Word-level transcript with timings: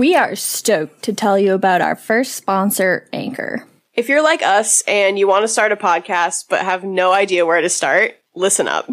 We 0.00 0.16
are 0.16 0.34
stoked 0.34 1.02
to 1.02 1.12
tell 1.12 1.38
you 1.38 1.52
about 1.52 1.82
our 1.82 1.94
first 1.94 2.32
sponsor, 2.32 3.06
Anchor. 3.12 3.66
If 3.92 4.08
you're 4.08 4.22
like 4.22 4.40
us 4.42 4.82
and 4.88 5.18
you 5.18 5.28
want 5.28 5.42
to 5.42 5.48
start 5.48 5.72
a 5.72 5.76
podcast 5.76 6.46
but 6.48 6.62
have 6.62 6.84
no 6.84 7.12
idea 7.12 7.44
where 7.44 7.60
to 7.60 7.68
start, 7.68 8.14
listen 8.34 8.66
up. 8.66 8.88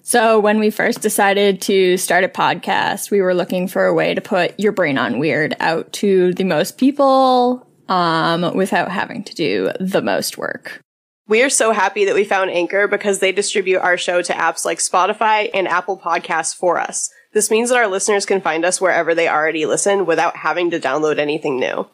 So, 0.00 0.40
when 0.40 0.58
we 0.58 0.70
first 0.70 1.02
decided 1.02 1.60
to 1.60 1.98
start 1.98 2.24
a 2.24 2.28
podcast, 2.28 3.10
we 3.10 3.20
were 3.20 3.34
looking 3.34 3.68
for 3.68 3.84
a 3.84 3.92
way 3.92 4.14
to 4.14 4.22
put 4.22 4.58
your 4.58 4.72
brain 4.72 4.96
on 4.96 5.18
weird 5.18 5.54
out 5.60 5.92
to 5.92 6.32
the 6.32 6.44
most 6.44 6.78
people 6.78 7.68
um, 7.90 8.56
without 8.56 8.90
having 8.90 9.22
to 9.24 9.34
do 9.34 9.70
the 9.78 10.00
most 10.00 10.38
work. 10.38 10.80
We 11.28 11.42
are 11.42 11.50
so 11.50 11.72
happy 11.72 12.06
that 12.06 12.14
we 12.14 12.24
found 12.24 12.50
Anchor 12.50 12.88
because 12.88 13.18
they 13.18 13.32
distribute 13.32 13.80
our 13.80 13.98
show 13.98 14.22
to 14.22 14.32
apps 14.32 14.64
like 14.64 14.78
Spotify 14.78 15.50
and 15.52 15.68
Apple 15.68 15.98
Podcasts 15.98 16.56
for 16.56 16.80
us. 16.80 17.10
This 17.32 17.50
means 17.50 17.68
that 17.70 17.78
our 17.78 17.86
listeners 17.86 18.26
can 18.26 18.40
find 18.40 18.64
us 18.64 18.80
wherever 18.80 19.14
they 19.14 19.28
already 19.28 19.64
listen 19.64 20.04
without 20.04 20.36
having 20.36 20.70
to 20.70 20.80
download 20.80 21.18
anything 21.18 21.60
new. 21.60 21.88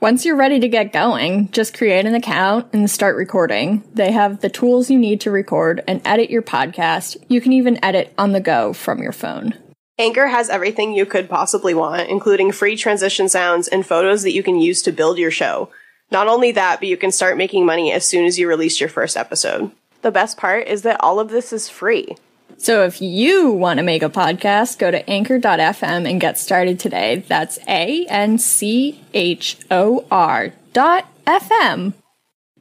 Once 0.00 0.24
you're 0.24 0.36
ready 0.36 0.58
to 0.58 0.68
get 0.68 0.94
going, 0.94 1.50
just 1.50 1.76
create 1.76 2.06
an 2.06 2.14
account 2.14 2.66
and 2.72 2.90
start 2.90 3.16
recording. 3.16 3.82
They 3.92 4.12
have 4.12 4.40
the 4.40 4.48
tools 4.48 4.90
you 4.90 4.98
need 4.98 5.20
to 5.20 5.30
record 5.30 5.84
and 5.86 6.00
edit 6.06 6.30
your 6.30 6.40
podcast. 6.40 7.18
You 7.28 7.42
can 7.42 7.52
even 7.52 7.82
edit 7.84 8.14
on 8.16 8.32
the 8.32 8.40
go 8.40 8.72
from 8.72 9.02
your 9.02 9.12
phone. 9.12 9.52
Anchor 9.98 10.28
has 10.28 10.48
everything 10.48 10.94
you 10.94 11.04
could 11.04 11.28
possibly 11.28 11.74
want, 11.74 12.08
including 12.08 12.50
free 12.50 12.74
transition 12.74 13.28
sounds 13.28 13.68
and 13.68 13.86
photos 13.86 14.22
that 14.22 14.32
you 14.32 14.42
can 14.42 14.58
use 14.58 14.80
to 14.80 14.92
build 14.92 15.18
your 15.18 15.30
show. 15.30 15.68
Not 16.10 16.26
only 16.26 16.52
that, 16.52 16.80
but 16.80 16.88
you 16.88 16.96
can 16.96 17.12
start 17.12 17.36
making 17.36 17.66
money 17.66 17.92
as 17.92 18.06
soon 18.06 18.24
as 18.24 18.38
you 18.38 18.48
release 18.48 18.80
your 18.80 18.88
first 18.88 19.18
episode. 19.18 19.70
The 20.00 20.10
best 20.10 20.38
part 20.38 20.66
is 20.66 20.80
that 20.82 21.02
all 21.02 21.20
of 21.20 21.28
this 21.28 21.52
is 21.52 21.68
free. 21.68 22.16
So 22.60 22.84
if 22.84 23.00
you 23.00 23.52
want 23.52 23.78
to 23.78 23.82
make 23.82 24.02
a 24.02 24.10
podcast, 24.10 24.78
go 24.78 24.90
to 24.90 25.08
anchor.fm 25.08 26.06
and 26.06 26.20
get 26.20 26.36
started 26.36 26.78
today. 26.78 27.24
That's 27.26 27.58
A 27.66 28.04
N 28.06 28.36
C 28.36 29.02
H 29.14 29.56
O 29.70 30.04
R 30.10 30.52
dot 30.74 31.08
FM. 31.26 31.94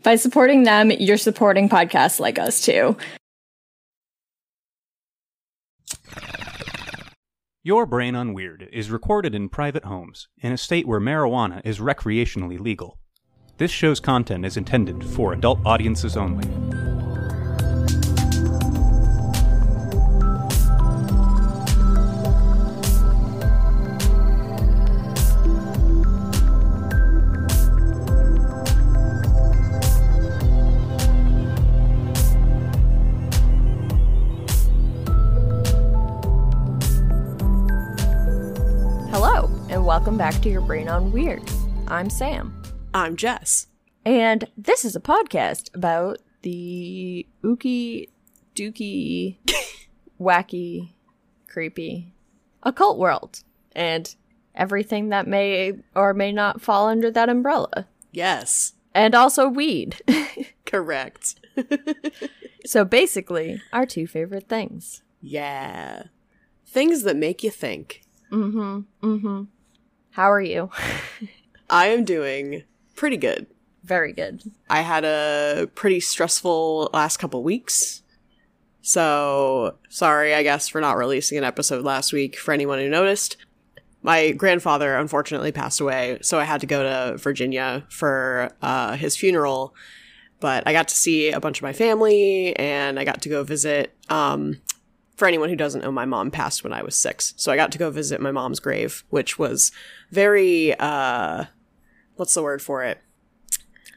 By 0.01 0.15
supporting 0.15 0.63
them, 0.63 0.89
you're 0.89 1.17
supporting 1.17 1.67
podcasts 1.67 2.17
like 2.17 2.39
us 2.39 2.61
too. 2.61 2.95
Your 7.61 7.85
Brain 7.85 8.15
on 8.15 8.33
Weird 8.33 8.69
is 8.71 8.89
recorded 8.89 9.35
in 9.35 9.49
private 9.49 9.83
homes 9.83 10.29
in 10.37 10.53
a 10.53 10.57
state 10.57 10.87
where 10.87 11.01
marijuana 11.01 11.59
is 11.65 11.79
recreationally 11.79 12.57
legal. 12.57 12.99
This 13.57 13.69
show's 13.69 13.99
content 13.99 14.45
is 14.45 14.55
intended 14.55 15.03
for 15.03 15.33
adult 15.33 15.59
audiences 15.65 16.15
only. 16.15 16.47
Welcome 39.99 40.17
back 40.17 40.41
to 40.41 40.47
Your 40.49 40.61
Brain 40.61 40.87
on 40.87 41.11
Weird. 41.11 41.43
I'm 41.89 42.09
Sam. 42.09 42.63
I'm 42.93 43.17
Jess. 43.17 43.67
And 44.05 44.47
this 44.55 44.85
is 44.85 44.95
a 44.95 45.01
podcast 45.01 45.75
about 45.75 46.19
the 46.41 47.27
ooky, 47.43 48.07
dooky, 48.55 49.39
wacky, 50.19 50.93
creepy 51.49 52.13
occult 52.63 52.97
world 52.97 53.43
and 53.73 54.15
everything 54.55 55.09
that 55.09 55.27
may 55.27 55.73
or 55.93 56.13
may 56.13 56.31
not 56.31 56.61
fall 56.61 56.87
under 56.87 57.11
that 57.11 57.27
umbrella. 57.27 57.85
Yes, 58.13 58.75
And 58.95 59.13
also 59.13 59.49
weed. 59.49 60.01
correct. 60.65 61.35
so 62.65 62.85
basically, 62.85 63.61
our 63.73 63.85
two 63.85 64.07
favorite 64.07 64.47
things. 64.47 65.01
Yeah. 65.21 66.03
Things 66.65 67.03
that 67.03 67.17
make 67.17 67.43
you 67.43 67.51
think. 67.51 68.03
Mm 68.31 68.51
hmm. 68.53 68.79
Mm 69.05 69.21
hmm. 69.21 69.43
How 70.19 70.33
are 70.33 70.41
you? 70.41 70.69
I 71.69 71.87
am 71.87 72.03
doing 72.03 72.63
pretty 72.97 73.15
good. 73.15 73.47
Very 73.85 74.11
good. 74.11 74.43
I 74.69 74.81
had 74.81 75.05
a 75.05 75.69
pretty 75.75 76.01
stressful 76.01 76.89
last 76.91 77.15
couple 77.19 77.41
weeks. 77.41 78.03
So, 78.81 79.77
sorry, 79.87 80.33
I 80.33 80.43
guess, 80.43 80.67
for 80.67 80.81
not 80.81 80.97
releasing 80.97 81.37
an 81.37 81.45
episode 81.45 81.85
last 81.85 82.11
week 82.11 82.35
for 82.35 82.53
anyone 82.53 82.79
who 82.79 82.89
noticed. 82.89 83.37
My 84.01 84.31
grandfather 84.31 84.97
unfortunately 84.97 85.53
passed 85.53 85.79
away, 85.79 86.17
so 86.21 86.37
I 86.37 86.43
had 86.43 86.59
to 86.59 86.67
go 86.67 86.83
to 86.83 87.17
Virginia 87.17 87.85
for 87.87 88.51
uh, 88.61 88.97
his 88.97 89.15
funeral. 89.15 89.73
But 90.41 90.67
I 90.67 90.73
got 90.73 90.89
to 90.89 90.95
see 90.95 91.31
a 91.31 91.39
bunch 91.39 91.59
of 91.59 91.63
my 91.63 91.71
family 91.71 92.53
and 92.57 92.99
I 92.99 93.05
got 93.05 93.21
to 93.21 93.29
go 93.29 93.45
visit. 93.45 93.95
Um, 94.09 94.59
for 95.19 95.27
anyone 95.27 95.49
who 95.49 95.55
doesn't 95.55 95.81
know, 95.81 95.91
my 95.91 96.05
mom 96.05 96.31
passed 96.31 96.63
when 96.63 96.73
I 96.73 96.81
was 96.81 96.95
six. 96.95 97.33
So 97.37 97.51
I 97.51 97.55
got 97.57 97.71
to 97.73 97.77
go 97.77 97.91
visit 97.91 98.21
my 98.21 98.31
mom's 98.31 98.59
grave, 98.59 99.03
which 99.09 99.37
was 99.37 99.71
very, 100.11 100.73
uh, 100.79 101.45
what's 102.15 102.33
the 102.33 102.41
word 102.41 102.61
for 102.61 102.83
it? 102.83 102.99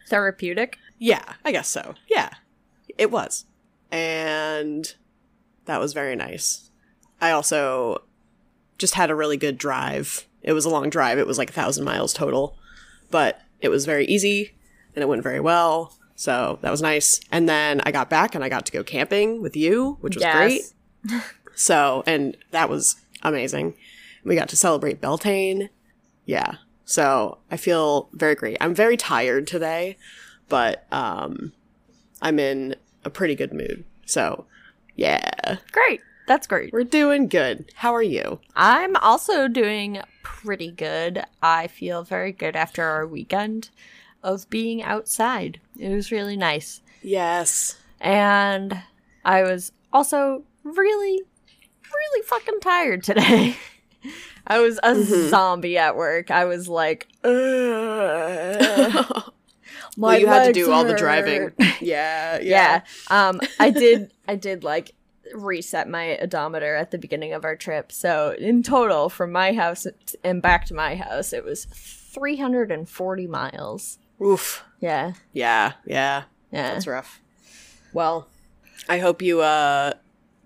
Therapeutic. 0.08 0.78
Yeah, 0.98 1.34
I 1.44 1.52
guess 1.52 1.68
so. 1.68 1.94
Yeah, 2.08 2.30
it 2.98 3.10
was. 3.10 3.44
And 3.90 4.94
that 5.66 5.80
was 5.80 5.92
very 5.92 6.16
nice. 6.16 6.70
I 7.20 7.30
also 7.30 8.02
just 8.78 8.94
had 8.94 9.10
a 9.10 9.14
really 9.14 9.36
good 9.36 9.58
drive. 9.58 10.26
It 10.42 10.52
was 10.54 10.64
a 10.64 10.70
long 10.70 10.90
drive. 10.90 11.18
It 11.18 11.26
was 11.26 11.38
like 11.38 11.50
a 11.50 11.54
thousand 11.54 11.84
miles 11.84 12.12
total, 12.12 12.58
but 13.10 13.40
it 13.60 13.68
was 13.68 13.86
very 13.86 14.06
easy 14.06 14.56
and 14.94 15.02
it 15.02 15.06
went 15.08 15.22
very 15.22 15.40
well. 15.40 15.96
So 16.16 16.58
that 16.62 16.70
was 16.70 16.82
nice. 16.82 17.20
And 17.30 17.48
then 17.48 17.80
I 17.84 17.92
got 17.92 18.10
back 18.10 18.34
and 18.34 18.42
I 18.42 18.48
got 18.48 18.66
to 18.66 18.72
go 18.72 18.82
camping 18.82 19.40
with 19.40 19.56
you, 19.56 19.98
which 20.00 20.16
was 20.16 20.22
Yes. 20.22 20.34
great. 20.36 20.62
So, 21.54 22.02
and 22.06 22.36
that 22.50 22.68
was 22.68 22.96
amazing. 23.22 23.74
We 24.24 24.34
got 24.36 24.48
to 24.50 24.56
celebrate 24.56 25.00
Beltane. 25.00 25.68
Yeah. 26.24 26.56
So 26.84 27.38
I 27.50 27.56
feel 27.56 28.08
very 28.12 28.34
great. 28.34 28.56
I'm 28.60 28.74
very 28.74 28.96
tired 28.96 29.46
today, 29.46 29.96
but 30.48 30.86
um 30.92 31.52
I'm 32.20 32.38
in 32.38 32.76
a 33.04 33.10
pretty 33.10 33.34
good 33.34 33.52
mood. 33.52 33.84
So, 34.06 34.46
yeah. 34.94 35.56
Great. 35.72 36.00
That's 36.28 36.46
great. 36.46 36.72
We're 36.72 36.84
doing 36.84 37.26
good. 37.26 37.70
How 37.74 37.92
are 37.94 38.02
you? 38.02 38.38
I'm 38.54 38.94
also 38.96 39.48
doing 39.48 40.00
pretty 40.22 40.70
good. 40.70 41.24
I 41.42 41.66
feel 41.66 42.04
very 42.04 42.30
good 42.30 42.54
after 42.54 42.84
our 42.84 43.06
weekend 43.06 43.70
of 44.22 44.48
being 44.48 44.82
outside. 44.82 45.60
It 45.76 45.88
was 45.88 46.12
really 46.12 46.36
nice. 46.36 46.80
Yes. 47.02 47.76
And 48.00 48.82
I 49.24 49.42
was 49.42 49.72
also 49.92 50.44
really, 50.64 51.22
really 51.94 52.22
fucking 52.26 52.60
tired 52.60 53.04
today. 53.04 53.56
I 54.46 54.60
was 54.60 54.80
a 54.82 55.28
zombie 55.28 55.78
at 55.78 55.96
work. 55.96 56.30
I 56.30 56.44
was 56.46 56.68
like, 56.68 57.06
"Ugh, 57.22 57.30
my 59.96 59.98
well, 60.08 60.18
you 60.18 60.26
had 60.26 60.46
to 60.46 60.52
do 60.52 60.72
all 60.72 60.84
the 60.84 60.90
hurt." 60.90 60.98
driving. 60.98 61.52
Yeah, 61.80 62.38
yeah. 62.40 62.82
Um, 63.08 63.40
I 63.58 63.70
did. 63.70 64.12
I 64.28 64.36
did 64.36 64.62
like 64.64 64.92
reset 65.34 65.88
my 65.88 66.18
odometer 66.18 66.76
at 66.76 66.90
the 66.90 66.98
beginning 66.98 67.32
of 67.32 67.44
our 67.44 67.56
trip. 67.56 67.90
So 67.90 68.34
in 68.38 68.62
total, 68.62 69.08
from 69.08 69.32
my 69.32 69.52
house 69.52 69.86
and 70.22 70.42
back 70.42 70.66
to 70.66 70.74
my 70.74 70.94
house, 70.94 71.32
it 71.32 71.44
was 71.44 71.64
340 71.64 73.26
miles. 73.26 73.98
Oof. 74.24 74.62
Yeah, 74.80 75.14
Yeah, 75.32 75.72
yeah. 75.86 76.24
yeah. 76.52 76.72
That's 76.74 76.86
rough. 76.86 77.20
Well, 77.92 78.28
I 78.88 78.98
hope 78.98 79.22
you 79.22 79.40
uh 79.40 79.94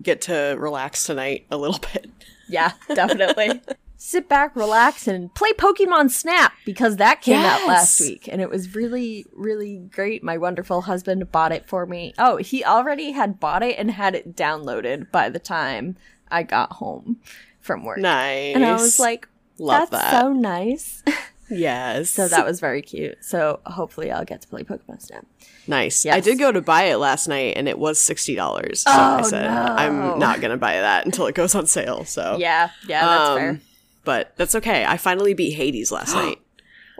get 0.02 0.20
to 0.22 0.56
relax 0.58 1.04
tonight 1.04 1.46
a 1.50 1.56
little 1.56 1.78
bit. 1.92 2.10
Yeah, 2.48 2.72
definitely. 2.94 3.60
Sit 3.98 4.28
back, 4.28 4.54
relax, 4.54 5.08
and 5.08 5.34
play 5.34 5.52
Pokemon 5.54 6.10
Snap 6.10 6.52
because 6.66 6.96
that 6.96 7.22
came 7.22 7.40
out 7.40 7.66
last 7.66 7.98
week 8.00 8.28
and 8.30 8.42
it 8.42 8.50
was 8.50 8.74
really, 8.74 9.24
really 9.32 9.78
great. 9.78 10.22
My 10.22 10.36
wonderful 10.36 10.82
husband 10.82 11.32
bought 11.32 11.50
it 11.50 11.66
for 11.66 11.86
me. 11.86 12.12
Oh, 12.18 12.36
he 12.36 12.62
already 12.62 13.12
had 13.12 13.40
bought 13.40 13.62
it 13.62 13.76
and 13.78 13.90
had 13.90 14.14
it 14.14 14.36
downloaded 14.36 15.10
by 15.10 15.30
the 15.30 15.38
time 15.38 15.96
I 16.30 16.42
got 16.42 16.74
home 16.74 17.20
from 17.60 17.84
work. 17.84 17.98
Nice. 17.98 18.54
And 18.54 18.66
I 18.66 18.72
was 18.74 19.00
like, 19.00 19.28
Love 19.58 19.90
that's 19.90 20.02
that. 20.04 20.20
so 20.20 20.32
nice. 20.32 21.02
yes. 21.50 22.10
so 22.10 22.28
that 22.28 22.44
was 22.46 22.60
very 22.60 22.82
cute. 22.82 23.16
So 23.24 23.60
hopefully 23.66 24.10
I'll 24.10 24.24
get 24.24 24.42
to 24.42 24.48
play 24.48 24.62
Pokemon 24.62 25.02
Snap. 25.02 25.26
nice. 25.66 26.04
Yes. 26.04 26.14
I 26.16 26.20
did 26.20 26.38
go 26.38 26.52
to 26.52 26.60
buy 26.60 26.84
it 26.84 26.96
last 26.96 27.28
night 27.28 27.54
and 27.56 27.68
it 27.68 27.78
was 27.78 27.98
$60. 27.98 28.76
So 28.76 28.90
I 28.90 29.20
Oh, 29.20 29.22
said 29.28 29.48
no. 29.50 29.62
I'm 29.62 30.18
not 30.18 30.40
going 30.40 30.50
to 30.52 30.56
buy 30.56 30.74
that 30.80 31.04
until 31.06 31.26
it 31.26 31.34
goes 31.34 31.54
on 31.54 31.66
sale. 31.66 32.04
So 32.04 32.36
Yeah, 32.40 32.70
yeah, 32.88 33.04
that's 33.06 33.28
Um, 33.30 33.36
fair. 33.38 33.60
But 34.04 34.32
that's 34.36 34.54
okay. 34.54 34.84
I 34.84 34.96
finally 34.96 35.34
beat 35.34 35.54
Hades 35.54 35.90
last 35.90 36.14
night. 36.14 36.38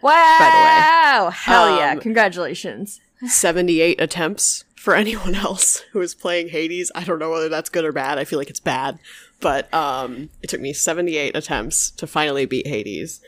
Wow! 0.02 1.30
Hell 1.32 1.76
yeah! 1.78 1.92
Um, 1.92 2.00
Congratulations. 2.00 3.00
78 3.26 4.00
attempts 4.00 4.64
for 4.74 4.94
anyone 5.02 5.34
else 5.34 5.80
who 5.92 6.00
is 6.00 6.14
playing 6.14 6.48
Hades. 6.50 6.92
I 6.94 7.04
don't 7.04 7.18
know 7.18 7.30
whether 7.30 7.48
that's 7.48 7.70
good 7.70 7.84
or 7.84 7.92
bad. 7.92 8.18
I 8.18 8.24
feel 8.24 8.38
like 8.38 8.50
it's 8.50 8.60
bad. 8.60 8.98
But 9.40 9.72
um, 9.74 10.30
it 10.42 10.48
took 10.50 10.60
me 10.60 10.72
78 10.72 11.36
attempts 11.36 11.90
to 11.92 12.06
finally 12.06 12.46
beat 12.46 12.66
Hades. 12.66 13.20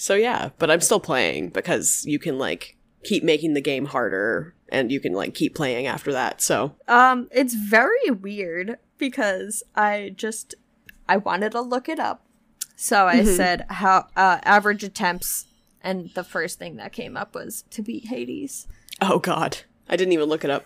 So 0.00 0.14
yeah, 0.14 0.48
but 0.58 0.70
I'm 0.70 0.80
still 0.80 0.98
playing 0.98 1.50
because 1.50 2.06
you 2.06 2.18
can 2.18 2.38
like 2.38 2.78
keep 3.04 3.22
making 3.22 3.52
the 3.52 3.60
game 3.60 3.84
harder 3.84 4.54
and 4.70 4.90
you 4.90 4.98
can 4.98 5.12
like 5.12 5.34
keep 5.34 5.54
playing 5.54 5.86
after 5.86 6.10
that. 6.12 6.40
So 6.40 6.74
Um, 6.88 7.28
it's 7.30 7.52
very 7.52 8.10
weird 8.10 8.78
because 8.96 9.62
I 9.76 10.14
just 10.16 10.54
I 11.06 11.18
wanted 11.18 11.52
to 11.52 11.60
look 11.60 11.86
it 11.86 12.00
up. 12.00 12.24
So 12.76 13.06
I 13.06 13.24
said 13.24 13.66
how 13.68 14.06
uh, 14.16 14.38
average 14.42 14.82
attempts 14.82 15.44
and 15.82 16.08
the 16.14 16.24
first 16.24 16.58
thing 16.58 16.76
that 16.76 16.92
came 16.94 17.14
up 17.14 17.34
was 17.34 17.64
to 17.70 17.82
beat 17.82 18.06
Hades. 18.06 18.66
oh 19.02 19.18
god, 19.18 19.58
I 19.86 19.96
didn't 19.96 20.14
even 20.14 20.30
look 20.30 20.44
it 20.44 20.50
up. 20.50 20.64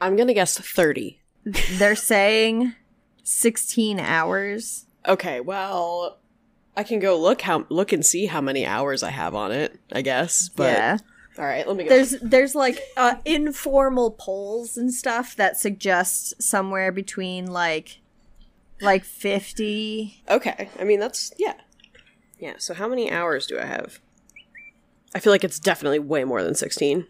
I'm 0.00 0.16
gonna 0.16 0.34
guess 0.34 0.58
30. 0.58 1.20
They're 1.78 1.94
saying 1.94 2.74
16 3.22 4.00
hours. 4.00 4.86
Okay, 5.06 5.40
well, 5.40 6.18
I 6.76 6.84
can 6.84 7.00
go 7.00 7.18
look 7.18 7.42
how 7.42 7.66
look 7.68 7.92
and 7.92 8.04
see 8.04 8.26
how 8.26 8.40
many 8.40 8.64
hours 8.64 9.02
I 9.02 9.10
have 9.10 9.34
on 9.34 9.52
it. 9.52 9.78
I 9.92 10.02
guess, 10.02 10.48
but 10.48 10.72
yeah. 10.72 10.98
all 11.38 11.44
right, 11.44 11.66
let 11.66 11.76
me 11.76 11.84
go. 11.84 11.90
There's 11.90 12.12
there's 12.22 12.54
like 12.54 12.80
uh, 12.96 13.16
informal 13.24 14.12
polls 14.12 14.76
and 14.76 14.92
stuff 14.92 15.36
that 15.36 15.58
suggest 15.58 16.42
somewhere 16.42 16.90
between 16.90 17.46
like 17.46 18.00
like 18.80 19.04
50 19.04 20.22
Okay, 20.28 20.68
I 20.78 20.84
mean 20.84 20.98
that's 20.98 21.32
yeah, 21.36 21.54
yeah. 22.38 22.54
So 22.58 22.74
how 22.74 22.88
many 22.88 23.10
hours 23.10 23.46
do 23.46 23.58
I 23.58 23.66
have? 23.66 24.00
I 25.14 25.20
feel 25.20 25.32
like 25.32 25.44
it's 25.44 25.60
definitely 25.60 25.98
way 25.98 26.24
more 26.24 26.42
than 26.42 26.54
16. 26.54 27.06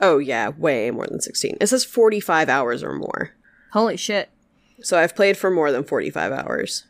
Oh 0.00 0.18
yeah, 0.18 0.50
way 0.50 0.92
more 0.92 1.06
than 1.06 1.20
16. 1.20 1.56
It 1.60 1.66
says 1.66 1.84
45 1.84 2.48
hours 2.48 2.84
or 2.84 2.92
more. 2.92 3.32
Holy 3.72 3.96
shit. 3.96 4.30
So 4.80 4.96
I've 4.96 5.16
played 5.16 5.36
for 5.36 5.50
more 5.50 5.72
than 5.72 5.82
45 5.82 6.30
hours 6.30 6.84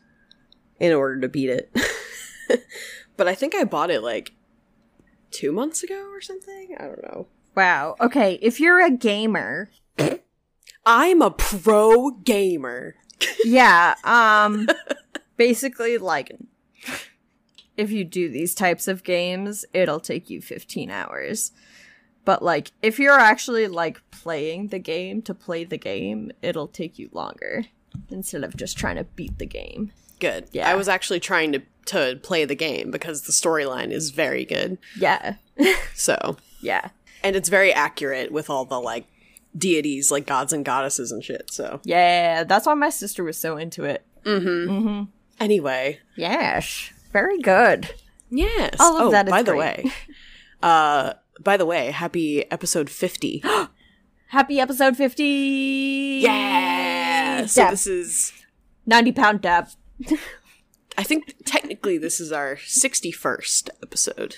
in 0.79 0.93
order 0.93 1.19
to 1.21 1.27
beat 1.27 1.49
it. 1.49 1.71
but 3.17 3.27
I 3.27 3.35
think 3.35 3.55
I 3.55 3.63
bought 3.63 3.91
it 3.91 4.01
like 4.01 4.33
two 5.31 5.51
months 5.51 5.83
ago 5.83 6.09
or 6.11 6.21
something. 6.21 6.75
I 6.79 6.83
don't 6.83 7.03
know. 7.03 7.27
Wow. 7.55 7.95
Okay, 7.99 8.39
if 8.41 8.59
you're 8.59 8.83
a 8.83 8.91
gamer, 8.91 9.69
I'm 10.85 11.21
a 11.21 11.31
pro 11.31 12.11
gamer. 12.11 12.95
yeah, 13.43 13.95
um 14.03 14.67
basically 15.37 15.97
like 15.97 16.35
if 17.77 17.91
you 17.91 18.03
do 18.03 18.29
these 18.29 18.55
types 18.55 18.87
of 18.87 19.03
games, 19.03 19.65
it'll 19.73 20.01
take 20.01 20.29
you 20.29 20.41
15 20.41 20.89
hours. 20.89 21.51
But 22.25 22.43
like 22.43 22.71
if 22.81 22.99
you're 22.99 23.19
actually 23.19 23.67
like 23.67 24.01
playing 24.11 24.67
the 24.67 24.79
game 24.79 25.21
to 25.23 25.33
play 25.33 25.63
the 25.63 25.77
game, 25.77 26.31
it'll 26.41 26.67
take 26.67 26.99
you 26.99 27.09
longer 27.11 27.65
instead 28.09 28.43
of 28.43 28.55
just 28.55 28.77
trying 28.77 28.95
to 28.97 29.03
beat 29.03 29.37
the 29.37 29.45
game. 29.45 29.91
Good. 30.19 30.45
Yeah. 30.51 30.69
I 30.69 30.75
was 30.75 30.87
actually 30.89 31.19
trying 31.19 31.51
to 31.53 31.61
to 31.85 32.19
play 32.21 32.45
the 32.45 32.55
game 32.55 32.91
because 32.91 33.23
the 33.23 33.31
storyline 33.31 33.91
is 33.91 34.11
very 34.11 34.45
good. 34.45 34.77
Yeah. 34.97 35.35
So, 35.95 36.37
Yeah. 36.61 36.89
and 37.23 37.35
it's 37.35 37.49
very 37.49 37.73
accurate 37.73 38.31
with 38.31 38.49
all 38.49 38.63
the 38.65 38.79
like 38.79 39.05
deities, 39.57 40.11
like 40.11 40.25
gods 40.25 40.53
and 40.53 40.63
goddesses 40.63 41.11
and 41.11 41.23
shit. 41.23 41.51
So, 41.51 41.81
Yeah, 41.83 42.43
that's 42.43 42.65
why 42.65 42.73
my 42.75 42.89
sister 42.89 43.23
was 43.23 43.37
so 43.37 43.57
into 43.57 43.83
it. 43.85 44.05
Mm 44.23 44.43
hmm. 44.83 45.03
Anyway, 45.39 45.99
Yes. 46.15 46.91
Very 47.11 47.39
good. 47.39 47.89
yes. 48.29 48.75
All 48.79 48.97
of 48.97 49.07
oh, 49.07 49.11
that 49.11 49.27
is 49.27 49.31
by 49.31 49.41
the 49.43 49.55
way, 49.55 49.91
uh, 50.61 51.13
by 51.41 51.57
the 51.57 51.65
way, 51.65 51.91
happy 51.91 52.49
episode 52.51 52.89
fifty. 52.89 53.43
Happy 54.29 54.59
episode 54.59 54.95
50. 54.95 55.23
yeah. 56.23 57.45
So 57.47 57.63
Dab. 57.63 57.71
this 57.71 57.87
is 57.87 58.31
90 58.85 59.11
pound 59.13 59.41
dab. 59.41 59.69
I 60.97 61.03
think 61.03 61.33
technically 61.45 61.97
this 61.97 62.19
is 62.19 62.31
our 62.31 62.55
61st 62.57 63.69
episode. 63.81 64.37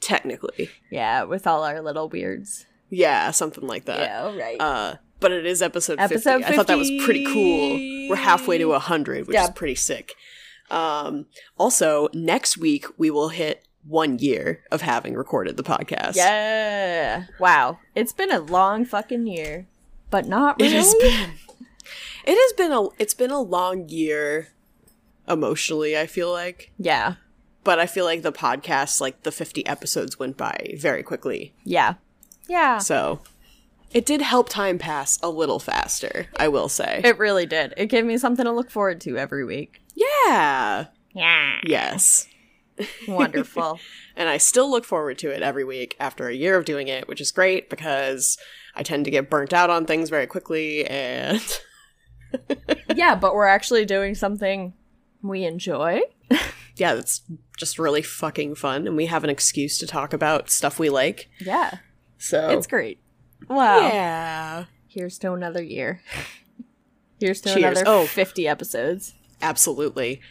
Technically. 0.00 0.70
Yeah, 0.90 1.24
with 1.24 1.44
all 1.44 1.64
our 1.64 1.82
little 1.82 2.08
weirds. 2.08 2.66
Yeah, 2.88 3.32
something 3.32 3.66
like 3.66 3.86
that. 3.86 4.00
Yeah, 4.00 4.36
right. 4.36 4.60
Uh 4.60 4.94
but 5.18 5.32
it 5.32 5.44
is 5.44 5.60
episode, 5.60 5.98
Episode 5.98 6.38
50. 6.42 6.44
I 6.44 6.54
thought 6.56 6.68
that 6.68 6.78
was 6.78 6.92
pretty 7.04 7.24
cool. 7.24 8.08
We're 8.10 8.16
halfway 8.16 8.58
to 8.58 8.66
100, 8.66 9.26
which 9.26 9.36
is 9.36 9.50
pretty 9.50 9.74
sick. 9.74 10.14
Um 10.70 11.26
also, 11.58 12.08
next 12.14 12.58
week 12.58 12.86
we 12.96 13.10
will 13.10 13.30
hit 13.30 13.65
1 13.88 14.18
year 14.18 14.62
of 14.70 14.82
having 14.82 15.14
recorded 15.14 15.56
the 15.56 15.62
podcast. 15.62 16.16
yeah. 16.16 17.24
Wow. 17.38 17.78
It's 17.94 18.12
been 18.12 18.32
a 18.32 18.40
long 18.40 18.84
fucking 18.84 19.26
year. 19.26 19.66
But 20.10 20.26
not 20.26 20.60
It 20.60 20.64
really. 20.64 20.76
has 20.76 20.94
been 20.94 21.30
It 22.24 22.34
has 22.36 22.52
been 22.56 22.72
a 22.72 22.88
it's 22.98 23.14
been 23.14 23.30
a 23.30 23.40
long 23.40 23.88
year 23.88 24.48
emotionally, 25.28 25.96
I 25.98 26.06
feel 26.06 26.30
like. 26.30 26.72
Yeah. 26.78 27.14
But 27.64 27.78
I 27.78 27.86
feel 27.86 28.04
like 28.04 28.22
the 28.22 28.32
podcast 28.32 29.00
like 29.00 29.22
the 29.24 29.32
50 29.32 29.66
episodes 29.66 30.18
went 30.18 30.36
by 30.36 30.74
very 30.78 31.02
quickly. 31.02 31.54
Yeah. 31.64 31.94
Yeah. 32.48 32.78
So 32.78 33.20
it 33.92 34.04
did 34.06 34.20
help 34.22 34.48
time 34.48 34.78
pass 34.78 35.18
a 35.22 35.28
little 35.30 35.58
faster, 35.58 36.26
I 36.36 36.48
will 36.48 36.68
say. 36.68 37.00
It 37.04 37.18
really 37.18 37.46
did. 37.46 37.74
It 37.76 37.86
gave 37.86 38.04
me 38.04 38.18
something 38.18 38.44
to 38.44 38.52
look 38.52 38.70
forward 38.70 39.00
to 39.02 39.16
every 39.16 39.44
week. 39.44 39.80
yeah. 39.94 40.86
Yeah. 41.12 41.60
Yes. 41.64 42.28
Wonderful. 43.08 43.80
And 44.18 44.30
I 44.30 44.38
still 44.38 44.70
look 44.70 44.86
forward 44.86 45.18
to 45.18 45.28
it 45.30 45.42
every 45.42 45.62
week 45.62 45.94
after 46.00 46.26
a 46.26 46.34
year 46.34 46.56
of 46.56 46.64
doing 46.64 46.88
it, 46.88 47.06
which 47.06 47.20
is 47.20 47.30
great 47.30 47.68
because 47.68 48.38
I 48.74 48.82
tend 48.82 49.04
to 49.04 49.10
get 49.10 49.28
burnt 49.28 49.52
out 49.52 49.68
on 49.68 49.84
things 49.84 50.08
very 50.08 50.26
quickly 50.26 50.86
and 50.86 51.42
yeah, 52.94 53.14
but 53.14 53.34
we're 53.34 53.46
actually 53.46 53.84
doing 53.84 54.14
something 54.14 54.72
we 55.20 55.44
enjoy. 55.44 56.00
yeah, 56.76 56.94
it's 56.94 57.20
just 57.58 57.78
really 57.78 58.00
fucking 58.00 58.54
fun 58.54 58.86
and 58.86 58.96
we 58.96 59.04
have 59.04 59.22
an 59.22 59.28
excuse 59.28 59.76
to 59.80 59.86
talk 59.86 60.14
about 60.14 60.48
stuff 60.48 60.78
we 60.78 60.88
like. 60.88 61.28
Yeah. 61.38 61.80
So 62.16 62.48
It's 62.48 62.66
great. 62.66 62.98
Wow. 63.50 63.80
Yeah. 63.88 64.64
Here's 64.88 65.18
to 65.18 65.34
another 65.34 65.62
year. 65.62 66.00
Here's 67.20 67.42
to 67.42 67.52
Cheers. 67.52 67.80
another 67.80 67.84
Oh. 67.86 68.06
50 68.06 68.48
episodes. 68.48 69.12
Absolutely. 69.42 70.22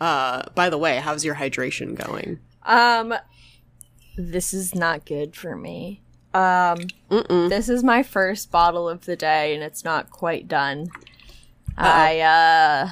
Uh 0.00 0.42
by 0.54 0.70
the 0.70 0.78
way, 0.78 0.98
how's 0.98 1.24
your 1.24 1.36
hydration 1.36 1.94
going? 1.94 2.40
Um 2.64 3.14
this 4.16 4.54
is 4.54 4.74
not 4.74 5.04
good 5.04 5.34
for 5.36 5.56
me. 5.56 6.02
Um 6.32 6.78
Mm-mm. 7.10 7.48
this 7.48 7.68
is 7.68 7.82
my 7.84 8.02
first 8.02 8.50
bottle 8.50 8.88
of 8.88 9.04
the 9.06 9.16
day 9.16 9.54
and 9.54 9.62
it's 9.62 9.84
not 9.84 10.10
quite 10.10 10.48
done. 10.48 10.88
I 11.76 12.20
uh 12.20 12.88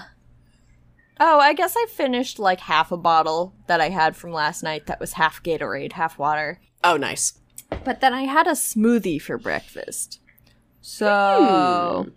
Oh, 1.21 1.39
I 1.39 1.53
guess 1.53 1.75
I 1.77 1.87
finished 1.89 2.41
like 2.41 2.59
half 2.61 2.91
a 2.91 2.97
bottle 2.97 3.55
that 3.69 3.81
I 3.81 3.91
had 3.91 4.17
from 4.17 4.33
last 4.33 4.63
night 4.65 4.87
that 4.87 4.99
was 4.99 5.13
half 5.13 5.41
Gatorade, 5.43 5.93
half 5.93 6.19
water. 6.19 6.61
Oh, 6.83 6.97
nice. 6.97 7.35
But 7.85 8.01
then 8.01 8.13
I 8.13 8.23
had 8.23 8.49
a 8.49 8.53
smoothie 8.53 9.23
for 9.23 9.39
breakfast. 9.39 10.19
So 10.81 12.09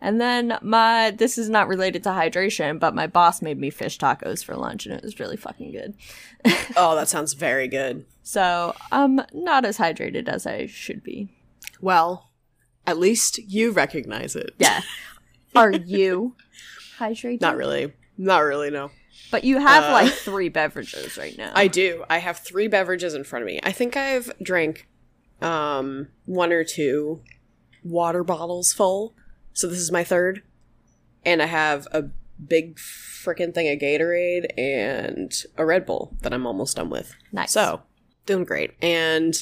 and 0.00 0.20
then 0.20 0.58
my 0.62 1.10
this 1.10 1.36
is 1.38 1.48
not 1.50 1.68
related 1.68 2.02
to 2.04 2.10
hydration, 2.10 2.78
but 2.78 2.94
my 2.94 3.06
boss 3.06 3.42
made 3.42 3.58
me 3.58 3.70
fish 3.70 3.98
tacos 3.98 4.44
for 4.44 4.56
lunch 4.56 4.86
and 4.86 4.94
it 4.94 5.02
was 5.02 5.18
really 5.20 5.36
fucking 5.36 5.72
good. 5.72 5.94
Oh, 6.76 6.94
that 6.96 7.08
sounds 7.08 7.34
very 7.34 7.68
good. 7.68 8.06
So 8.22 8.74
I'm 8.92 9.20
not 9.34 9.64
as 9.64 9.76
hydrated 9.78 10.28
as 10.28 10.46
I 10.46 10.66
should 10.66 11.02
be. 11.02 11.28
Well, 11.80 12.30
at 12.86 12.96
least 12.98 13.38
you 13.38 13.72
recognize 13.72 14.36
it. 14.36 14.54
Yeah. 14.58 14.80
Are 15.54 15.72
you 15.72 16.36
hydrated? 16.98 17.40
Not 17.40 17.56
really. 17.56 17.92
Not 18.16 18.38
really, 18.44 18.70
no. 18.70 18.90
But 19.30 19.44
you 19.44 19.58
have 19.58 19.84
Uh, 19.84 19.92
like 19.92 20.12
three 20.12 20.48
beverages 20.48 21.16
right 21.18 21.36
now. 21.36 21.52
I 21.54 21.66
do. 21.66 22.04
I 22.08 22.18
have 22.18 22.38
three 22.38 22.68
beverages 22.68 23.14
in 23.14 23.24
front 23.24 23.42
of 23.42 23.46
me. 23.46 23.60
I 23.62 23.72
think 23.72 23.96
I've 23.96 24.30
drank 24.42 24.86
um 25.42 26.08
one 26.26 26.52
or 26.52 26.64
two 26.64 27.22
water 27.84 28.22
bottles 28.22 28.72
full. 28.72 29.14
So 29.52 29.66
this 29.66 29.78
is 29.78 29.92
my 29.92 30.04
third. 30.04 30.42
And 31.24 31.42
I 31.42 31.46
have 31.46 31.86
a 31.92 32.04
big 32.46 32.76
freaking 32.76 33.54
thing 33.54 33.68
of 33.68 33.78
Gatorade 33.78 34.46
and 34.58 35.32
a 35.56 35.64
Red 35.66 35.84
Bull 35.84 36.16
that 36.22 36.32
I'm 36.32 36.46
almost 36.46 36.76
done 36.76 36.88
with. 36.88 37.14
Nice. 37.32 37.52
So, 37.52 37.82
doing 38.26 38.44
great. 38.44 38.72
And 38.80 39.34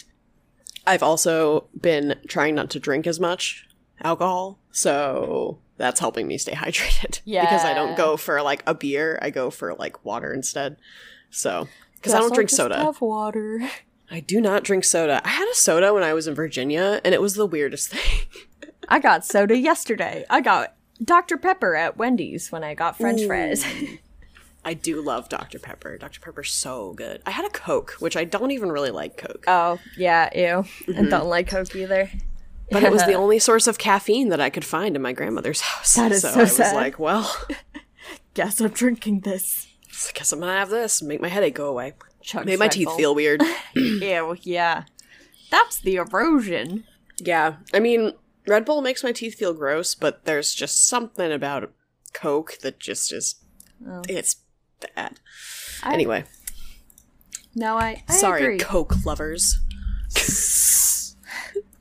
I've 0.86 1.02
also 1.02 1.68
been 1.80 2.16
trying 2.26 2.54
not 2.56 2.70
to 2.70 2.80
drink 2.80 3.06
as 3.06 3.20
much 3.20 3.68
alcohol. 4.02 4.58
So 4.72 5.58
that's 5.76 6.00
helping 6.00 6.26
me 6.26 6.38
stay 6.38 6.52
hydrated. 6.54 7.20
Yeah, 7.24 7.42
Because 7.44 7.64
I 7.64 7.74
don't 7.74 7.96
go 7.96 8.16
for 8.16 8.42
like 8.42 8.62
a 8.66 8.74
beer, 8.74 9.18
I 9.22 9.30
go 9.30 9.50
for 9.50 9.74
like 9.74 10.04
water 10.04 10.32
instead. 10.32 10.76
So, 11.30 11.68
because 11.94 12.14
I 12.14 12.18
don't 12.20 12.34
drink 12.34 12.50
soda. 12.50 12.76
Have 12.82 13.00
water. 13.00 13.68
I 14.10 14.20
do 14.20 14.40
not 14.40 14.64
drink 14.64 14.84
soda. 14.84 15.20
I 15.24 15.28
had 15.28 15.48
a 15.48 15.54
soda 15.54 15.92
when 15.92 16.02
I 16.02 16.14
was 16.14 16.26
in 16.26 16.34
Virginia, 16.34 17.00
and 17.04 17.14
it 17.14 17.20
was 17.20 17.34
the 17.34 17.44
weirdest 17.46 17.90
thing. 17.92 18.26
I 18.88 18.98
got 19.00 19.24
soda 19.24 19.56
yesterday. 19.56 20.24
I 20.30 20.40
got 20.40 20.74
Dr. 21.02 21.36
Pepper 21.36 21.74
at 21.76 21.96
Wendy's 21.96 22.50
when 22.50 22.64
I 22.64 22.74
got 22.74 22.96
French 22.96 23.24
fries. 23.26 23.64
I 24.64 24.74
do 24.74 25.00
love 25.00 25.28
Dr. 25.28 25.58
Pepper. 25.58 25.96
Dr. 25.98 26.20
Pepper's 26.20 26.52
so 26.52 26.92
good. 26.94 27.22
I 27.24 27.30
had 27.30 27.44
a 27.44 27.50
Coke, 27.50 27.92
which 28.00 28.16
I 28.16 28.24
don't 28.24 28.50
even 28.50 28.70
really 28.72 28.90
like 28.90 29.16
Coke. 29.16 29.44
oh, 29.46 29.78
yeah, 29.96 30.28
ew. 30.34 30.64
I 30.96 31.02
don't 31.02 31.28
like 31.28 31.48
Coke 31.48 31.74
either. 31.76 32.04
Mm-hmm. 32.06 32.18
but 32.70 32.82
it 32.82 32.90
was 32.92 33.04
the 33.06 33.14
only 33.22 33.38
source 33.38 33.66
of 33.66 33.78
caffeine 33.78 34.28
that 34.28 34.40
I 34.40 34.50
could 34.50 34.64
find 34.64 34.96
in 34.96 35.00
my 35.02 35.12
grandmother's 35.12 35.60
house. 35.62 35.94
That 35.94 36.12
is 36.12 36.22
so, 36.22 36.30
so 36.30 36.40
I 36.40 36.42
was 36.42 36.56
sad. 36.56 36.74
like, 36.76 36.98
well, 36.98 37.34
Guess 38.34 38.60
I'm 38.60 38.68
drinking 38.70 39.20
this. 39.20 39.66
I 40.08 40.12
guess 40.12 40.32
I'm 40.32 40.40
gonna 40.40 40.52
have 40.52 40.70
this, 40.70 41.02
make 41.02 41.20
my 41.20 41.28
headache 41.28 41.54
go 41.54 41.68
away. 41.68 41.94
chugs 42.22 42.44
Made 42.44 42.58
my 42.58 42.68
teeth 42.68 42.94
feel 42.96 43.14
weird. 43.14 43.42
Ew, 43.74 44.36
yeah. 44.42 44.84
That's 45.50 45.80
the 45.80 45.96
erosion. 45.96 46.84
yeah. 47.18 47.56
I 47.74 47.80
mean, 47.80 48.12
Red 48.48 48.64
Bull 48.64 48.80
makes 48.80 49.04
my 49.04 49.12
teeth 49.12 49.34
feel 49.34 49.52
gross, 49.54 49.94
but 49.94 50.24
there's 50.24 50.54
just 50.54 50.88
something 50.88 51.30
about 51.30 51.70
Coke 52.12 52.58
that 52.62 52.80
just 52.80 53.12
is. 53.12 53.36
Oh. 53.86 54.02
It's 54.08 54.36
bad. 54.94 55.20
I- 55.82 55.94
anyway, 55.94 56.24
No, 57.54 57.76
I, 57.76 58.02
I 58.08 58.12
sorry, 58.12 58.42
agree. 58.42 58.58
Coke 58.58 59.04
lovers. 59.04 59.58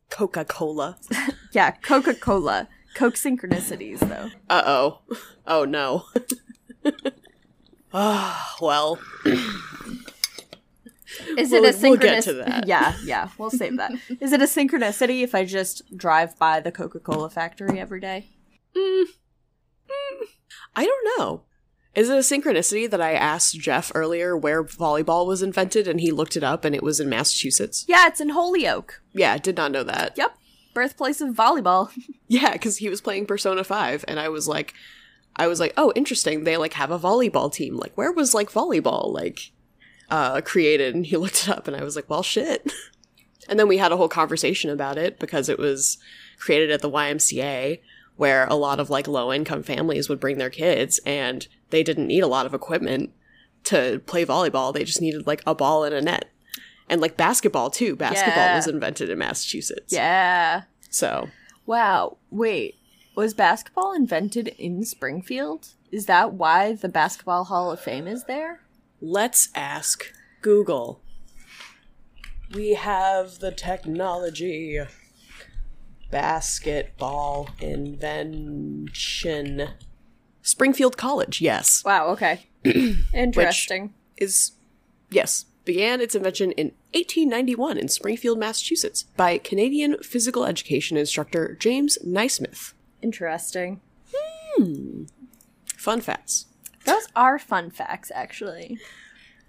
Coca 0.10 0.46
Cola. 0.46 0.98
yeah, 1.52 1.72
Coca 1.72 2.14
Cola. 2.16 2.68
Coke 2.96 3.14
synchronicities, 3.16 4.00
though. 4.00 4.30
Uh 4.50 4.64
oh. 4.66 5.00
Oh 5.46 5.66
no. 5.66 6.06
Ah, 7.94 8.56
well. 8.62 9.00
Is 11.38 11.52
We'll- 11.52 11.64
it 11.66 11.76
a 11.76 11.78
synchronicity? 11.78 11.90
we'll 11.90 11.98
get 11.98 12.24
to 12.24 12.34
that. 12.34 12.68
Yeah, 12.68 12.94
yeah, 13.04 13.30
we'll 13.38 13.50
save 13.50 13.78
that. 13.78 13.92
Is 14.20 14.34
it 14.34 14.42
a 14.42 14.46
synchronicity 14.46 15.22
if 15.24 15.34
I 15.34 15.46
just 15.46 15.96
drive 15.96 16.38
by 16.38 16.60
the 16.60 16.72
Coca 16.72 17.00
Cola 17.00 17.30
factory 17.30 17.80
every 17.80 18.00
day? 18.00 18.28
Mm. 18.76 19.04
Mm. 19.90 20.26
I 20.76 20.86
don't 20.86 21.20
know. 21.20 21.44
Is 21.96 22.10
it 22.10 22.16
a 22.16 22.20
synchronicity 22.20 22.88
that 22.90 23.02
I 23.02 23.14
asked 23.14 23.60
Jeff 23.60 23.92
earlier 23.96 24.38
where 24.38 24.64
volleyball 24.64 25.26
was 25.26 25.42
invented 25.42 25.88
and 25.88 26.00
he 26.00 26.12
looked 26.12 26.38
it 26.38 26.44
up 26.44 26.64
and 26.64 26.76
it 26.76 26.84
was 26.84 27.00
in 27.00 27.10
Massachusetts? 27.10 27.86
Yeah, 27.88 28.06
it's 28.08 28.22
in 28.22 28.30
Holyoke. 28.30 29.02
Yeah, 29.14 29.34
I 29.34 29.38
did 29.40 29.58
not 29.58 29.72
know 29.72 29.84
that. 29.84 30.16
Yep, 30.16 30.38
birthplace 30.76 31.22
of 31.22 31.30
volleyball. 31.36 31.90
Yeah, 32.30 32.52
because 32.52 32.78
he 32.78 32.90
was 32.90 33.00
playing 33.00 33.26
Persona 33.26 33.64
5 33.64 34.04
and 34.06 34.20
I 34.20 34.28
was 34.28 34.50
like, 34.50 34.74
I 35.38 35.48
was 35.48 35.62
like, 35.62 35.74
oh, 35.78 35.94
interesting. 35.96 36.44
They 36.44 36.58
like 36.58 36.74
have 36.74 36.92
a 36.92 37.00
volleyball 37.00 37.52
team. 37.52 37.78
Like, 37.78 37.94
where 37.98 38.12
was 38.12 38.34
like 38.34 38.52
volleyball 38.52 39.14
like 39.14 39.54
uh 40.10 40.42
created? 40.42 40.96
And 40.96 41.06
he 41.06 41.18
looked 41.24 41.44
it 41.44 41.50
up 41.50 41.68
and 41.68 41.76
I 41.78 41.84
was 41.84 41.96
like, 41.96 42.10
well, 42.10 42.24
shit. 42.24 42.72
And 43.50 43.58
then 43.58 43.70
we 43.70 43.78
had 43.78 43.94
a 43.94 43.96
whole 43.98 44.10
conversation 44.10 44.70
about 44.70 44.98
it 44.98 45.20
because 45.20 45.48
it 45.48 45.58
was 45.58 45.98
created 46.38 46.70
at 46.70 46.82
the 46.82 46.90
YMCA 46.92 47.80
where 48.18 48.46
a 48.48 48.56
lot 48.56 48.78
of 48.82 48.90
like 48.90 49.08
low 49.08 49.32
income 49.32 49.64
families 49.64 50.10
would 50.10 50.20
bring 50.20 50.38
their 50.38 50.50
kids 50.50 51.00
and 51.06 51.48
they 51.70 51.82
didn't 51.82 52.08
need 52.08 52.24
a 52.24 52.28
lot 52.28 52.46
of 52.46 52.54
equipment 52.54 53.12
to 53.64 54.02
play 54.06 54.26
volleyball. 54.26 54.74
They 54.74 54.84
just 54.84 55.00
needed 55.02 55.26
like 55.28 55.44
a 55.48 55.56
ball 55.56 55.86
and 55.86 55.96
a 55.96 56.02
net. 56.02 56.30
And 56.90 57.00
like 57.00 57.16
basketball 57.16 57.70
too. 57.70 57.96
Basketball 57.96 58.36
Yeah. 58.48 58.56
was 58.58 58.68
invented 58.68 59.10
in 59.10 59.18
Massachusetts. 59.18 59.94
yeah. 59.94 60.64
So 60.90 61.30
Wow. 61.66 62.18
Wait, 62.30 62.76
was 63.16 63.34
basketball 63.34 63.94
invented 63.96 64.50
in 64.60 64.84
Springfield? 64.84 65.70
Is 65.90 66.06
that 66.08 66.34
why 66.34 66.74
the 66.74 66.90
Basketball 66.90 67.46
Hall 67.46 67.72
of 67.72 67.80
Fame 67.80 68.08
is 68.08 68.26
there? 68.26 68.60
Let's 69.00 69.50
ask 69.54 70.12
Google. 70.42 71.02
We 72.54 72.74
have 72.74 73.40
the 73.40 73.52
technology. 73.52 74.80
Basketball 76.10 77.50
invention. 77.60 78.90
Springfield 80.42 80.98
College, 80.98 81.42
yes. 81.42 81.84
Wow. 81.84 82.08
Okay. 82.08 82.48
Interesting. 83.14 83.94
Is 84.16 84.54
yes, 85.12 85.46
began 85.66 86.02
its 86.02 86.16
invention 86.16 86.52
in 86.54 86.68
1891 86.94 87.78
in 87.78 87.90
Springfield, 87.90 88.40
Massachusetts 88.40 89.04
by 89.16 89.38
Canadian 89.38 89.98
physical 90.02 90.46
education 90.46 90.98
instructor 90.98 91.56
James 91.60 91.98
Naismith. 92.04 92.74
Interesting. 93.02 93.82
Hmm. 94.56 95.04
Fun 95.76 96.02
facts. 96.02 96.46
Those 96.88 97.08
are 97.16 97.38
fun 97.38 97.70
facts, 97.70 98.12
actually. 98.16 98.80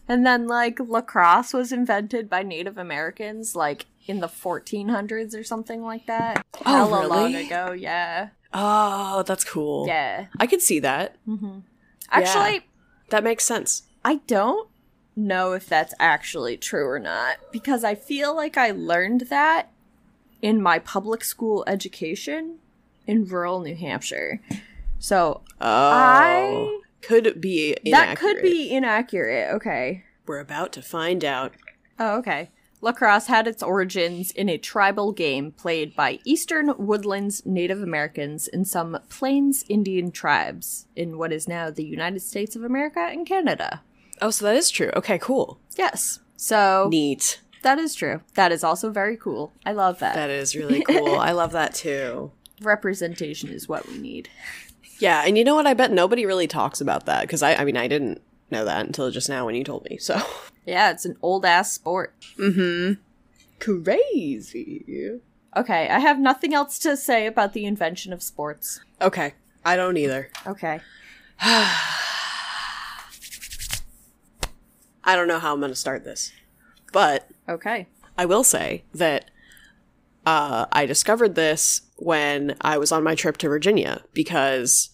And 0.06 0.26
then, 0.26 0.46
like, 0.46 0.78
lacrosse 0.80 1.52
was 1.52 1.70
invented 1.72 2.28
by 2.28 2.42
Native 2.42 2.76
Americans, 2.78 3.54
like, 3.56 3.86
in 4.06 4.20
the 4.20 4.26
1400s 4.28 5.38
or 5.38 5.44
something 5.44 5.82
like 5.82 6.06
that. 6.06 6.44
Oh, 6.64 6.86
Hella 6.88 7.06
long 7.06 7.32
really? 7.32 7.46
ago, 7.46 7.72
yeah. 7.72 8.28
Oh, 8.54 9.22
that's 9.24 9.44
cool. 9.44 9.86
Yeah. 9.86 10.26
I 10.40 10.46
could 10.46 10.62
see 10.62 10.78
that. 10.80 11.16
Mm-hmm. 11.28 11.58
Actually, 12.10 12.66
That 13.10 13.22
makes 13.24 13.44
sense. 13.44 13.82
I 14.04 14.16
don't 14.26 14.68
know 15.16 15.52
if 15.52 15.68
that's 15.68 15.92
actually 15.98 16.56
true 16.56 16.86
or 16.88 16.98
not 16.98 17.36
because 17.52 17.84
I 17.84 17.94
feel 17.94 18.34
like 18.34 18.56
I 18.56 18.70
learned 18.70 19.22
that 19.28 19.70
in 20.40 20.62
my 20.62 20.78
public 20.78 21.24
school 21.24 21.64
education 21.66 22.58
in 23.06 23.26
rural 23.26 23.60
New 23.60 23.74
Hampshire. 23.76 24.40
So 24.98 25.42
Oh, 25.60 25.66
I- 25.66 26.80
could 27.02 27.40
be 27.40 27.76
inaccurate. 27.84 27.90
that 27.92 28.18
could 28.18 28.42
be 28.42 28.70
inaccurate. 28.70 29.54
Okay. 29.54 30.04
We're 30.26 30.40
about 30.40 30.72
to 30.74 30.82
find 30.82 31.24
out. 31.24 31.54
Oh, 31.98 32.18
okay. 32.18 32.50
Lacrosse 32.80 33.26
had 33.26 33.48
its 33.48 33.62
origins 33.62 34.30
in 34.30 34.48
a 34.48 34.56
tribal 34.56 35.10
game 35.12 35.50
played 35.50 35.96
by 35.96 36.20
Eastern 36.24 36.72
Woodlands 36.78 37.44
Native 37.44 37.82
Americans 37.82 38.46
and 38.46 38.68
some 38.68 38.98
Plains 39.08 39.64
Indian 39.68 40.12
tribes 40.12 40.86
in 40.94 41.18
what 41.18 41.32
is 41.32 41.48
now 41.48 41.70
the 41.70 41.84
United 41.84 42.20
States 42.20 42.54
of 42.54 42.62
America 42.62 43.00
and 43.00 43.26
Canada. 43.26 43.82
Oh, 44.20 44.30
so 44.30 44.44
that 44.44 44.56
is 44.56 44.70
true. 44.70 44.90
Okay, 44.94 45.18
cool. 45.18 45.58
Yes. 45.76 46.20
So 46.36 46.86
Neat. 46.90 47.40
that 47.62 47.78
is 47.78 47.96
true. 47.96 48.20
That 48.34 48.52
is 48.52 48.62
also 48.62 48.90
very 48.90 49.16
cool. 49.16 49.52
I 49.66 49.72
love 49.72 49.98
that. 49.98 50.14
That 50.14 50.30
is 50.30 50.54
really 50.54 50.82
cool. 50.82 51.14
I 51.18 51.32
love 51.32 51.50
that 51.52 51.74
too. 51.74 52.30
Representation 52.60 53.48
is 53.50 53.68
what 53.68 53.88
we 53.88 53.98
need. 53.98 54.28
Yeah, 54.98 55.22
and 55.26 55.38
you 55.38 55.44
know 55.44 55.54
what? 55.54 55.66
I 55.66 55.74
bet 55.74 55.92
nobody 55.92 56.26
really 56.26 56.46
talks 56.46 56.80
about 56.80 57.06
that 57.06 57.22
because 57.22 57.42
I, 57.42 57.54
I 57.54 57.64
mean, 57.64 57.76
I 57.76 57.86
didn't 57.88 58.20
know 58.50 58.64
that 58.64 58.86
until 58.86 59.10
just 59.10 59.28
now 59.28 59.46
when 59.46 59.54
you 59.54 59.64
told 59.64 59.84
me. 59.88 59.98
So 59.98 60.20
Yeah, 60.66 60.90
it's 60.90 61.04
an 61.04 61.16
old 61.22 61.44
ass 61.44 61.72
sport. 61.72 62.14
Mm-hmm. 62.38 63.00
Crazy. 63.58 65.20
Okay, 65.56 65.88
I 65.88 65.98
have 65.98 66.18
nothing 66.18 66.52
else 66.52 66.78
to 66.80 66.96
say 66.96 67.26
about 67.26 67.52
the 67.54 67.64
invention 67.64 68.12
of 68.12 68.22
sports. 68.22 68.80
Okay, 69.00 69.34
I 69.64 69.76
don't 69.76 69.96
either. 69.96 70.30
Okay. 70.46 70.80
I 75.04 75.16
don't 75.16 75.28
know 75.28 75.38
how 75.38 75.54
I'm 75.54 75.60
going 75.60 75.72
to 75.72 75.76
start 75.76 76.04
this, 76.04 76.32
but 76.92 77.28
Okay. 77.48 77.86
I 78.18 78.26
will 78.26 78.44
say 78.44 78.84
that 78.92 79.30
uh, 80.28 80.66
I 80.70 80.84
discovered 80.84 81.36
this 81.36 81.80
when 81.96 82.54
I 82.60 82.76
was 82.76 82.92
on 82.92 83.02
my 83.02 83.14
trip 83.14 83.38
to 83.38 83.48
Virginia 83.48 84.02
because 84.12 84.90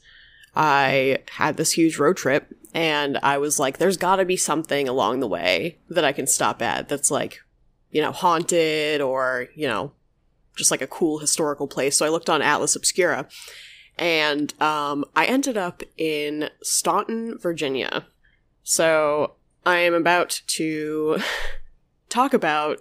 I 0.54 1.24
had 1.32 1.56
this 1.56 1.72
huge 1.72 1.98
road 1.98 2.16
trip 2.16 2.54
and 2.72 3.18
I 3.20 3.38
was 3.38 3.58
like, 3.58 3.78
there's 3.78 3.96
got 3.96 4.16
to 4.16 4.24
be 4.24 4.36
something 4.36 4.88
along 4.88 5.18
the 5.18 5.26
way 5.26 5.78
that 5.90 6.04
I 6.04 6.12
can 6.12 6.28
stop 6.28 6.62
at 6.62 6.88
that's 6.88 7.10
like, 7.10 7.40
you 7.90 8.00
know, 8.00 8.12
haunted 8.12 9.00
or, 9.00 9.48
you 9.56 9.66
know, 9.66 9.90
just 10.54 10.70
like 10.70 10.82
a 10.82 10.86
cool 10.86 11.18
historical 11.18 11.66
place. 11.66 11.98
So 11.98 12.06
I 12.06 12.10
looked 12.10 12.30
on 12.30 12.40
Atlas 12.40 12.76
Obscura 12.76 13.26
and 13.98 14.54
um, 14.62 15.04
I 15.16 15.24
ended 15.26 15.56
up 15.56 15.82
in 15.98 16.48
Staunton, 16.62 17.38
Virginia. 17.38 18.06
So 18.62 19.34
I 19.66 19.78
am 19.78 19.94
about 19.94 20.42
to 20.46 21.18
talk 22.08 22.34
about 22.34 22.78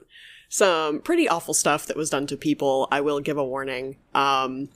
some 0.53 1.01
pretty 1.01 1.27
awful 1.27 1.55
stuff 1.55 1.87
that 1.87 1.97
was 1.97 2.11
done 2.11 2.27
to 2.27 2.37
people. 2.37 2.87
I 2.91 3.01
will 3.01 3.19
give 3.19 3.39
a 3.39 3.43
warning. 3.43 3.97
Um, 4.13 4.69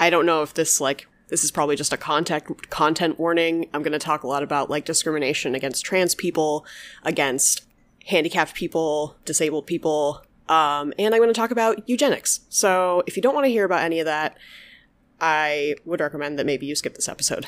I 0.00 0.08
don't 0.08 0.24
know 0.24 0.40
if 0.40 0.54
this 0.54 0.80
like 0.80 1.06
this 1.28 1.44
is 1.44 1.50
probably 1.50 1.76
just 1.76 1.92
a 1.92 1.98
content 1.98 2.70
content 2.70 3.18
warning. 3.18 3.68
I'm 3.74 3.82
going 3.82 3.92
to 3.92 3.98
talk 3.98 4.22
a 4.22 4.26
lot 4.26 4.42
about 4.42 4.70
like 4.70 4.86
discrimination 4.86 5.54
against 5.54 5.84
trans 5.84 6.14
people, 6.14 6.64
against 7.02 7.66
handicapped 8.06 8.54
people, 8.54 9.18
disabled 9.26 9.66
people, 9.66 10.24
um, 10.48 10.94
and 10.98 11.14
I'm 11.14 11.20
going 11.20 11.28
to 11.28 11.38
talk 11.38 11.50
about 11.50 11.86
eugenics. 11.86 12.40
So 12.48 13.02
if 13.06 13.16
you 13.16 13.22
don't 13.22 13.34
want 13.34 13.44
to 13.44 13.50
hear 13.50 13.66
about 13.66 13.82
any 13.82 14.00
of 14.00 14.06
that, 14.06 14.38
I 15.20 15.74
would 15.84 16.00
recommend 16.00 16.38
that 16.38 16.46
maybe 16.46 16.64
you 16.64 16.74
skip 16.74 16.94
this 16.94 17.06
episode. 17.08 17.46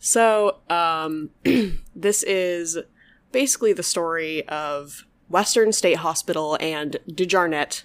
So 0.00 0.56
um, 0.68 1.30
this 1.94 2.24
is 2.24 2.78
basically 3.30 3.72
the 3.72 3.84
story 3.84 4.48
of 4.48 5.04
Western 5.30 5.72
State 5.72 5.98
Hospital 5.98 6.58
and 6.60 6.98
DeJarnette 7.08 7.84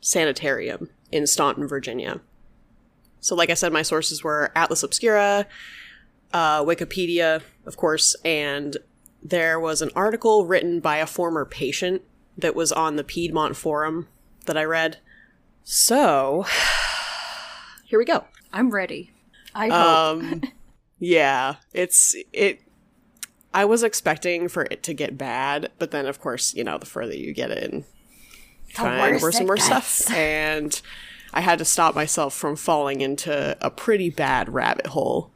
Sanitarium 0.00 0.90
in 1.10 1.26
Staunton, 1.26 1.66
Virginia. 1.66 2.20
So, 3.18 3.34
like 3.34 3.50
I 3.50 3.54
said, 3.54 3.72
my 3.72 3.82
sources 3.82 4.22
were 4.22 4.52
Atlas 4.54 4.82
Obscura, 4.82 5.46
uh, 6.32 6.62
Wikipedia, 6.62 7.42
of 7.66 7.76
course, 7.76 8.14
and 8.24 8.76
there 9.22 9.58
was 9.58 9.80
an 9.80 9.90
article 9.96 10.44
written 10.44 10.80
by 10.80 10.98
a 10.98 11.06
former 11.06 11.44
patient 11.44 12.02
that 12.36 12.54
was 12.54 12.72
on 12.72 12.96
the 12.96 13.04
Piedmont 13.04 13.56
Forum 13.56 14.08
that 14.46 14.56
I 14.56 14.64
read. 14.64 14.98
So, 15.64 16.44
here 17.84 17.98
we 17.98 18.04
go. 18.04 18.24
I'm 18.52 18.70
ready. 18.70 19.12
I 19.54 19.68
hope. 19.68 20.24
Um, 20.24 20.42
yeah, 20.98 21.56
it's 21.72 22.14
it. 22.32 22.60
I 23.54 23.64
was 23.64 23.82
expecting 23.82 24.48
for 24.48 24.66
it 24.70 24.82
to 24.84 24.94
get 24.94 25.18
bad, 25.18 25.70
but 25.78 25.90
then 25.90 26.06
of 26.06 26.20
course, 26.20 26.54
you 26.54 26.64
know, 26.64 26.78
the 26.78 26.86
further 26.86 27.14
you 27.14 27.32
get 27.32 27.50
in, 27.50 27.84
find 28.70 29.14
worse 29.14 29.22
worse 29.22 29.38
and 29.38 29.48
worse 29.48 29.68
gets. 29.68 29.86
stuff, 29.86 30.16
and 30.16 30.80
I 31.34 31.40
had 31.40 31.58
to 31.58 31.64
stop 31.64 31.94
myself 31.94 32.34
from 32.34 32.56
falling 32.56 33.00
into 33.00 33.56
a 33.60 33.70
pretty 33.70 34.10
bad 34.10 34.52
rabbit 34.52 34.88
hole. 34.88 35.30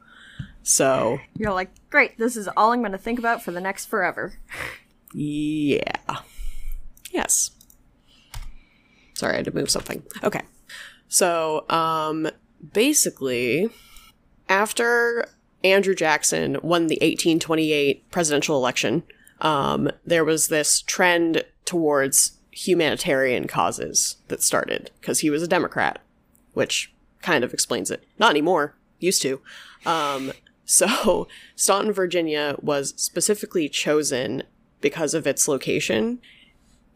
So 0.63 1.19
You're 1.35 1.53
like, 1.53 1.69
great, 1.89 2.17
this 2.17 2.35
is 2.35 2.49
all 2.57 2.71
I'm 2.73 2.79
going 2.81 2.91
to 2.91 2.97
think 2.97 3.19
about 3.19 3.41
for 3.43 3.51
the 3.51 3.61
next 3.61 3.85
forever. 3.85 4.33
Yeah. 5.13 5.81
Yes. 7.11 7.51
Sorry, 9.13 9.33
I 9.33 9.37
had 9.37 9.45
to 9.45 9.55
move 9.55 9.69
something. 9.69 10.03
Okay. 10.23 10.41
So, 11.07 11.65
um, 11.69 12.29
basically, 12.73 13.69
after 14.49 15.29
Andrew 15.71 15.95
Jackson 15.95 16.57
won 16.61 16.87
the 16.87 16.95
1828 16.95 18.09
presidential 18.11 18.57
election, 18.57 19.03
um, 19.41 19.89
there 20.05 20.25
was 20.25 20.47
this 20.47 20.81
trend 20.81 21.43
towards 21.65 22.37
humanitarian 22.51 23.47
causes 23.47 24.17
that 24.29 24.41
started 24.41 24.89
because 24.99 25.19
he 25.19 25.29
was 25.29 25.43
a 25.43 25.47
Democrat, 25.47 26.01
which 26.53 26.93
kind 27.21 27.43
of 27.43 27.53
explains 27.53 27.91
it. 27.91 28.03
Not 28.17 28.31
anymore. 28.31 28.75
Used 28.99 29.21
to. 29.21 29.41
Um, 29.85 30.31
so, 30.65 31.27
Staunton, 31.55 31.93
Virginia 31.93 32.55
was 32.61 32.93
specifically 32.97 33.69
chosen 33.69 34.43
because 34.81 35.13
of 35.13 35.27
its 35.27 35.47
location, 35.47 36.19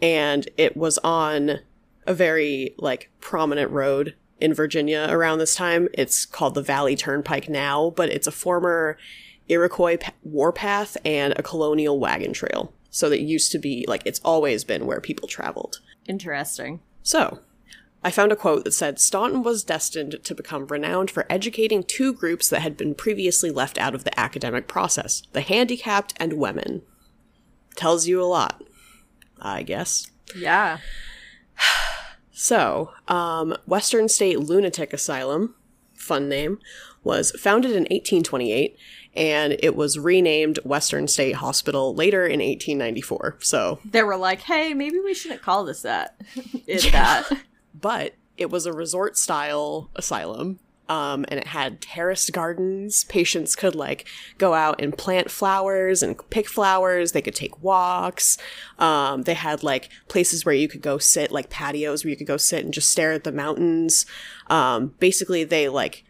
and 0.01 0.49
it 0.57 0.75
was 0.75 0.97
on 0.99 1.59
a 2.07 2.13
very 2.13 2.73
like 2.77 3.11
prominent 3.19 3.69
road 3.71 4.15
in 4.41 4.53
Virginia 4.53 5.07
around 5.09 5.37
this 5.37 5.55
time. 5.55 5.87
It's 5.93 6.25
called 6.25 6.55
the 6.55 6.61
Valley 6.61 6.95
Turnpike 6.95 7.49
now, 7.49 7.91
but 7.91 8.09
it's 8.09 8.27
a 8.27 8.31
former 8.31 8.97
Iroquois 9.47 9.97
pa- 9.97 10.13
warpath 10.23 10.97
and 11.05 11.33
a 11.37 11.43
colonial 11.43 11.99
wagon 11.99 12.33
trail. 12.33 12.73
So 12.89 13.09
that 13.09 13.21
used 13.21 13.51
to 13.53 13.59
be 13.59 13.85
like 13.87 14.03
it's 14.05 14.19
always 14.23 14.63
been 14.63 14.85
where 14.85 14.99
people 14.99 15.27
traveled. 15.27 15.79
Interesting. 16.07 16.81
So, 17.03 17.39
I 18.03 18.11
found 18.11 18.31
a 18.31 18.35
quote 18.35 18.63
that 18.63 18.73
said 18.73 18.99
Staunton 18.99 19.43
was 19.43 19.63
destined 19.63 20.17
to 20.23 20.35
become 20.35 20.67
renowned 20.67 21.11
for 21.11 21.25
educating 21.29 21.83
two 21.83 22.13
groups 22.13 22.49
that 22.49 22.61
had 22.61 22.75
been 22.75 22.95
previously 22.95 23.51
left 23.51 23.77
out 23.77 23.93
of 23.93 24.03
the 24.03 24.19
academic 24.19 24.67
process 24.67 25.23
the 25.33 25.41
handicapped 25.41 26.13
and 26.17 26.33
women. 26.33 26.81
Tells 27.75 28.07
you 28.07 28.21
a 28.21 28.25
lot, 28.25 28.63
I 29.39 29.63
guess. 29.63 30.09
Yeah. 30.35 30.79
So, 32.41 32.91
um, 33.07 33.55
Western 33.67 34.09
State 34.09 34.39
Lunatic 34.39 34.93
Asylum, 34.93 35.53
fun 35.93 36.27
name, 36.27 36.57
was 37.03 37.29
founded 37.39 37.69
in 37.69 37.83
1828 37.83 38.75
and 39.15 39.57
it 39.59 39.75
was 39.75 39.99
renamed 39.99 40.57
Western 40.63 41.07
State 41.07 41.35
Hospital 41.35 41.93
later 41.93 42.25
in 42.25 42.39
1894. 42.39 43.37
So, 43.41 43.79
They 43.85 44.01
were 44.01 44.17
like, 44.17 44.41
hey, 44.41 44.73
maybe 44.73 44.99
we 44.99 45.13
shouldn't 45.13 45.43
call 45.43 45.65
this 45.65 45.83
that. 45.83 46.19
It's 46.65 46.91
that. 46.91 47.29
but 47.79 48.15
it 48.37 48.49
was 48.49 48.65
a 48.65 48.73
resort 48.73 49.19
style 49.19 49.91
asylum. 49.95 50.57
Um, 50.89 51.23
and 51.29 51.39
it 51.39 51.47
had 51.47 51.79
terraced 51.79 52.33
gardens. 52.33 53.05
Patients 53.05 53.55
could 53.55 53.75
like 53.75 54.07
go 54.37 54.53
out 54.53 54.81
and 54.81 54.97
plant 54.97 55.31
flowers 55.31 56.03
and 56.03 56.17
pick 56.29 56.49
flowers. 56.49 57.13
They 57.13 57.21
could 57.21 57.35
take 57.35 57.63
walks. 57.63 58.37
Um, 58.77 59.21
they 59.21 59.35
had 59.35 59.63
like 59.63 59.89
places 60.09 60.45
where 60.45 60.55
you 60.55 60.67
could 60.67 60.81
go 60.81 60.97
sit, 60.97 61.31
like 61.31 61.49
patios 61.49 62.03
where 62.03 62.09
you 62.09 62.17
could 62.17 62.27
go 62.27 62.37
sit 62.37 62.65
and 62.65 62.73
just 62.73 62.91
stare 62.91 63.13
at 63.13 63.23
the 63.23 63.31
mountains. 63.31 64.05
Um, 64.47 64.93
basically, 64.99 65.45
they 65.45 65.69
like 65.69 66.03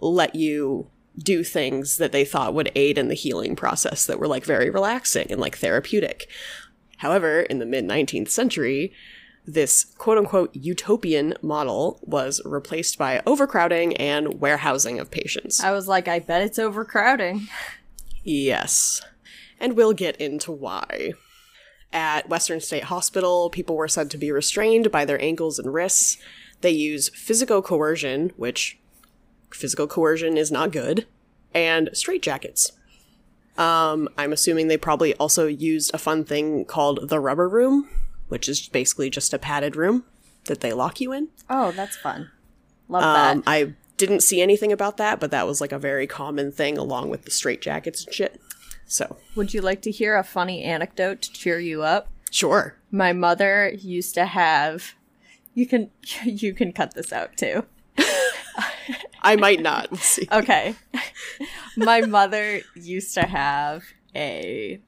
let 0.00 0.34
you 0.34 0.90
do 1.16 1.44
things 1.44 1.98
that 1.98 2.12
they 2.12 2.24
thought 2.24 2.54
would 2.54 2.72
aid 2.74 2.98
in 2.98 3.08
the 3.08 3.14
healing 3.14 3.54
process 3.54 4.06
that 4.06 4.18
were 4.18 4.26
like 4.26 4.44
very 4.44 4.68
relaxing 4.68 5.30
and 5.30 5.40
like 5.40 5.56
therapeutic. 5.58 6.28
However, 6.98 7.40
in 7.42 7.58
the 7.58 7.66
mid 7.66 7.84
19th 7.84 8.30
century, 8.30 8.92
this 9.46 9.84
quote 9.98 10.18
unquote 10.18 10.54
utopian 10.54 11.34
model 11.42 12.00
was 12.02 12.40
replaced 12.44 12.98
by 12.98 13.22
overcrowding 13.26 13.96
and 13.96 14.40
warehousing 14.40 14.98
of 14.98 15.10
patients. 15.10 15.62
I 15.62 15.72
was 15.72 15.86
like, 15.86 16.08
I 16.08 16.18
bet 16.18 16.42
it's 16.42 16.58
overcrowding. 16.58 17.48
Yes. 18.22 19.02
And 19.60 19.76
we'll 19.76 19.92
get 19.92 20.16
into 20.16 20.50
why. 20.50 21.12
At 21.92 22.28
Western 22.28 22.60
State 22.60 22.84
Hospital, 22.84 23.50
people 23.50 23.76
were 23.76 23.86
said 23.86 24.10
to 24.10 24.18
be 24.18 24.32
restrained 24.32 24.90
by 24.90 25.04
their 25.04 25.20
ankles 25.22 25.58
and 25.58 25.72
wrists. 25.72 26.18
They 26.60 26.70
use 26.70 27.08
physical 27.10 27.62
coercion, 27.62 28.32
which 28.36 28.78
physical 29.52 29.86
coercion 29.86 30.36
is 30.36 30.50
not 30.50 30.72
good, 30.72 31.06
and 31.54 31.90
straitjackets. 31.90 32.72
Um, 33.56 34.08
I'm 34.18 34.32
assuming 34.32 34.66
they 34.66 34.76
probably 34.76 35.14
also 35.14 35.46
used 35.46 35.92
a 35.94 35.98
fun 35.98 36.24
thing 36.24 36.64
called 36.64 37.08
the 37.08 37.20
rubber 37.20 37.48
room, 37.48 37.88
which 38.28 38.48
is 38.48 38.68
basically 38.68 39.10
just 39.10 39.32
a 39.34 39.38
padded 39.38 39.76
room 39.76 40.04
that 40.44 40.60
they 40.60 40.72
lock 40.72 41.00
you 41.00 41.12
in. 41.12 41.28
Oh, 41.48 41.72
that's 41.72 41.96
fun. 41.96 42.30
Love 42.88 43.02
Um, 43.02 43.40
that. 43.40 43.50
I 43.50 43.74
didn't 43.96 44.20
see 44.22 44.42
anything 44.42 44.72
about 44.72 44.96
that, 44.98 45.20
but 45.20 45.30
that 45.30 45.46
was 45.46 45.60
like 45.60 45.72
a 45.72 45.78
very 45.78 46.06
common 46.06 46.50
thing 46.52 46.76
along 46.76 47.10
with 47.10 47.22
the 47.24 47.30
straitjackets 47.30 48.04
and 48.04 48.14
shit. 48.14 48.40
So, 48.86 49.16
Would 49.34 49.54
you 49.54 49.60
like 49.62 49.80
to 49.82 49.90
hear 49.90 50.16
a 50.16 50.22
funny 50.24 50.62
anecdote 50.62 51.22
to 51.22 51.32
cheer 51.32 51.58
you 51.58 51.82
up? 51.82 52.08
sure. 52.30 52.76
My 52.90 53.12
mother 53.12 53.72
used 53.78 54.14
to 54.14 54.26
have. 54.26 54.94
You 55.54 55.66
can 55.66 55.90
you 56.24 56.52
can 56.52 56.72
cut 56.72 56.94
this 56.94 57.12
out 57.12 57.36
too. 57.36 57.64
I 59.22 59.36
might 59.36 59.60
not. 59.62 59.90
We'll 59.90 60.00
see. 60.00 60.28
Okay. 60.30 60.74
My 61.76 62.02
mother 62.02 62.60
used 62.74 63.14
to 63.14 63.22
have 63.22 63.84
a 64.14 64.80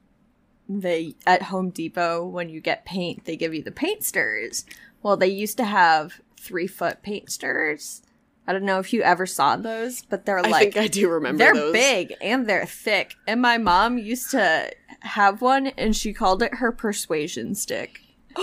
they 0.69 1.15
at 1.25 1.43
Home 1.43 1.69
Depot 1.69 2.25
when 2.25 2.49
you 2.49 2.59
get 2.61 2.85
paint, 2.85 3.25
they 3.25 3.35
give 3.35 3.53
you 3.53 3.63
the 3.63 3.71
paint 3.71 4.03
stirrers. 4.03 4.65
Well, 5.01 5.17
they 5.17 5.27
used 5.27 5.57
to 5.57 5.65
have 5.65 6.21
three 6.39 6.67
foot 6.67 7.01
paint 7.01 7.31
stirrers. 7.31 8.01
I 8.49 8.53
don't 8.53 8.63
know 8.63 8.79
if 8.79 8.93
you 8.93 9.01
ever 9.01 9.25
saw 9.25 9.57
those, 9.57 10.03
but 10.03 10.25
they're 10.25 10.41
like 10.41 10.53
I 10.53 10.59
think 10.59 10.77
I 10.77 10.87
do 10.87 11.09
remember 11.09 11.37
they're 11.37 11.53
those. 11.53 11.73
big 11.73 12.13
and 12.21 12.47
they're 12.47 12.65
thick. 12.65 13.15
And 13.27 13.41
my 13.41 13.57
mom 13.57 13.97
used 13.97 14.31
to 14.31 14.71
have 15.01 15.41
one 15.41 15.67
and 15.67 15.95
she 15.95 16.13
called 16.13 16.41
it 16.41 16.55
her 16.55 16.71
persuasion 16.71 17.55
stick. 17.55 17.99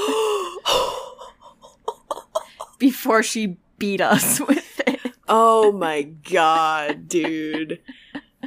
Before 2.79 3.23
she 3.23 3.57
beat 3.79 4.01
us 4.01 4.41
with 4.47 4.81
it. 4.87 5.01
Oh 5.27 5.73
my 5.73 6.03
god, 6.03 7.09
dude. 7.09 7.81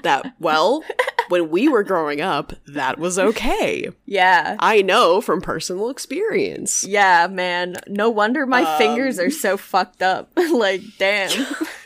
That 0.04 0.34
well, 0.40 0.84
when 1.30 1.50
we 1.50 1.68
were 1.68 1.84
growing 1.84 2.22
up, 2.22 2.54
that 2.68 2.98
was 3.00 3.18
okay. 3.20 3.90
Yeah. 4.06 4.56
I 4.60 4.82
know 4.82 5.22
from 5.22 5.42
personal 5.42 5.90
experience. 5.90 6.86
Yeah, 6.86 7.28
man. 7.28 7.76
No 7.88 8.10
wonder 8.10 8.46
my 8.46 8.64
Um, 8.64 8.78
fingers 8.78 9.20
are 9.20 9.30
so 9.30 9.58
fucked 9.58 10.02
up. 10.02 10.32
like, 10.52 10.82
damn. 10.98 11.30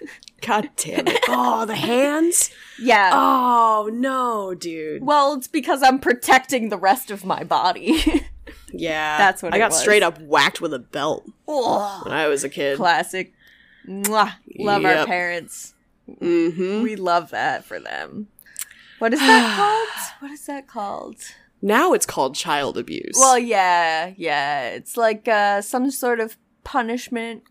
God 0.41 0.69
damn 0.75 1.07
it. 1.07 1.19
Oh, 1.27 1.65
the 1.65 1.75
hands? 1.75 2.49
yeah. 2.79 3.11
Oh 3.13 3.91
no, 3.93 4.55
dude. 4.55 5.03
well, 5.03 5.35
it's 5.35 5.47
because 5.47 5.83
I'm 5.83 5.99
protecting 5.99 6.69
the 6.69 6.77
rest 6.79 7.11
of 7.11 7.23
my 7.25 7.43
body. 7.43 8.23
Yeah. 8.73 9.17
That's 9.17 9.43
what 9.43 9.53
I 9.53 9.57
got 9.57 9.71
was. 9.71 9.81
straight 9.81 10.01
up 10.01 10.19
whacked 10.21 10.61
with 10.61 10.73
a 10.73 10.79
belt 10.79 11.25
Ugh. 11.47 12.05
when 12.05 12.13
I 12.13 12.27
was 12.27 12.45
a 12.45 12.49
kid. 12.49 12.77
Classic. 12.77 13.33
Mwah. 13.85 14.33
Love 14.57 14.85
our 14.85 15.05
parents. 15.05 15.73
Mm-hmm. 16.09 16.81
We 16.81 16.95
love 16.95 17.31
that 17.31 17.65
for 17.65 17.81
them. 17.81 18.27
What 19.01 19.13
is 19.13 19.19
that 19.19 19.55
called? 19.57 20.13
What 20.21 20.31
is 20.31 20.45
that 20.45 20.67
called? 20.67 21.15
Now 21.61 21.93
it's 21.93 22.05
called 22.05 22.35
child 22.35 22.77
abuse. 22.77 23.15
Well, 23.15 23.39
yeah, 23.39 24.13
yeah. 24.15 24.69
It's 24.69 24.95
like 24.95 25.27
uh, 25.27 25.61
some 25.61 25.89
sort 25.89 26.19
of 26.19 26.37
punishment. 26.63 27.43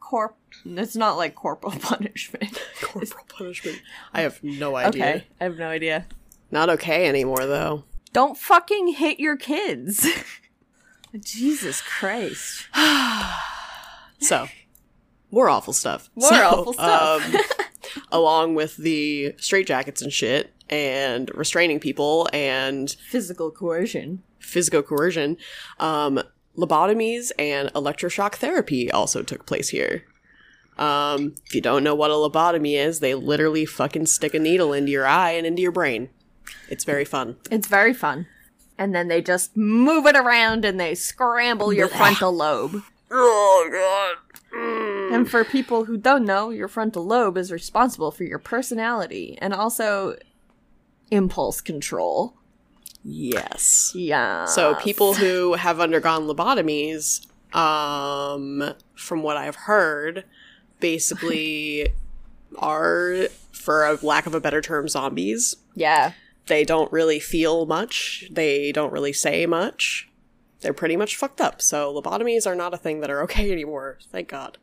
Corp. 0.00 0.36
It's 0.64 0.94
not 0.94 1.16
like 1.16 1.34
corporal 1.34 1.72
punishment. 1.80 2.62
corporal 2.80 3.24
punishment. 3.28 3.82
I 4.14 4.20
have 4.20 4.40
no 4.44 4.76
idea. 4.76 5.02
Okay, 5.04 5.24
I 5.40 5.44
have 5.44 5.58
no 5.58 5.68
idea. 5.68 6.06
Not 6.52 6.70
okay 6.70 7.08
anymore 7.08 7.44
though. 7.46 7.82
Don't 8.12 8.38
fucking 8.38 8.88
hit 8.94 9.18
your 9.18 9.36
kids. 9.36 10.06
Jesus 11.18 11.80
Christ. 11.82 12.68
So, 14.18 14.46
more 15.30 15.50
awful 15.50 15.74
stuff. 15.74 16.08
More 16.16 16.30
So, 16.30 16.36
awful 16.46 16.72
stuff. 16.72 17.34
um, 17.34 17.40
along 18.10 18.54
with 18.54 18.78
the 18.78 19.34
straitjackets 19.36 20.00
and 20.00 20.10
shit, 20.10 20.54
and 20.68 21.30
restraining 21.34 21.80
people 21.80 22.28
and 22.32 22.90
Physical 23.10 23.50
coercion. 23.50 24.22
physical 24.38 24.82
coercion, 24.82 25.36
um, 25.78 26.20
lobotomies 26.56 27.30
and 27.38 27.72
electroshock 27.74 28.34
therapy 28.36 28.90
also 28.90 29.22
took 29.22 29.46
place 29.46 29.68
here. 29.70 30.04
Um, 30.78 31.34
if 31.46 31.54
you 31.54 31.60
don't 31.60 31.82
know 31.84 31.94
what 31.94 32.10
a 32.10 32.14
lobotomy 32.14 32.74
is, 32.76 33.00
they 33.00 33.14
literally 33.14 33.64
fucking 33.64 34.06
stick 34.06 34.34
a 34.34 34.38
needle 34.38 34.72
into 34.72 34.92
your 34.92 35.06
eye 35.06 35.30
and 35.32 35.46
into 35.46 35.62
your 35.62 35.72
brain. 35.72 36.10
It's 36.68 36.84
very 36.84 37.04
fun. 37.04 37.36
It's 37.50 37.66
very 37.66 37.94
fun. 37.94 38.26
And 38.78 38.94
then 38.94 39.08
they 39.08 39.22
just 39.22 39.56
move 39.56 40.04
it 40.06 40.16
around 40.16 40.64
and 40.66 40.78
they 40.78 40.94
scramble 40.94 41.72
your 41.72 41.88
frontal 41.88 42.32
lobe. 42.32 42.82
Oh 43.10 43.68
god. 43.72 45.14
And 45.14 45.30
for 45.30 45.44
people 45.44 45.84
who 45.84 45.96
don't 45.96 46.24
know, 46.26 46.50
your 46.50 46.68
frontal 46.68 47.06
lobe 47.06 47.38
is 47.38 47.50
responsible 47.52 48.10
for 48.10 48.24
your 48.24 48.38
personality 48.38 49.38
and 49.40 49.54
also 49.54 50.16
impulse 51.10 51.60
control. 51.60 52.36
Yes. 53.04 53.92
Yeah. 53.94 54.46
So 54.46 54.74
people 54.76 55.14
who 55.14 55.54
have 55.54 55.80
undergone 55.80 56.26
lobotomies, 56.26 57.24
um, 57.54 58.74
from 58.94 59.22
what 59.22 59.36
I've 59.36 59.56
heard, 59.56 60.24
basically 60.80 61.88
are, 62.58 63.28
for 63.52 63.86
a 63.86 63.98
lack 64.02 64.26
of 64.26 64.34
a 64.34 64.40
better 64.40 64.60
term, 64.60 64.88
zombies. 64.88 65.56
Yeah. 65.74 66.12
They 66.46 66.64
don't 66.64 66.90
really 66.92 67.20
feel 67.20 67.66
much. 67.66 68.28
They 68.30 68.72
don't 68.72 68.92
really 68.92 69.12
say 69.12 69.46
much. 69.46 70.08
They're 70.60 70.72
pretty 70.72 70.96
much 70.96 71.16
fucked 71.16 71.40
up. 71.40 71.62
So 71.62 71.92
lobotomies 72.00 72.46
are 72.46 72.54
not 72.54 72.74
a 72.74 72.78
thing 72.78 73.00
that 73.00 73.10
are 73.10 73.22
okay 73.22 73.52
anymore. 73.52 73.98
Thank 74.10 74.28
God. 74.28 74.58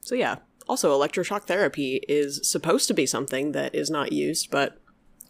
So 0.00 0.14
yeah. 0.14 0.36
Also, 0.68 0.96
electroshock 0.96 1.44
therapy 1.44 2.02
is 2.08 2.46
supposed 2.48 2.88
to 2.88 2.94
be 2.94 3.06
something 3.06 3.52
that 3.52 3.74
is 3.74 3.88
not 3.88 4.12
used, 4.12 4.50
but 4.50 4.78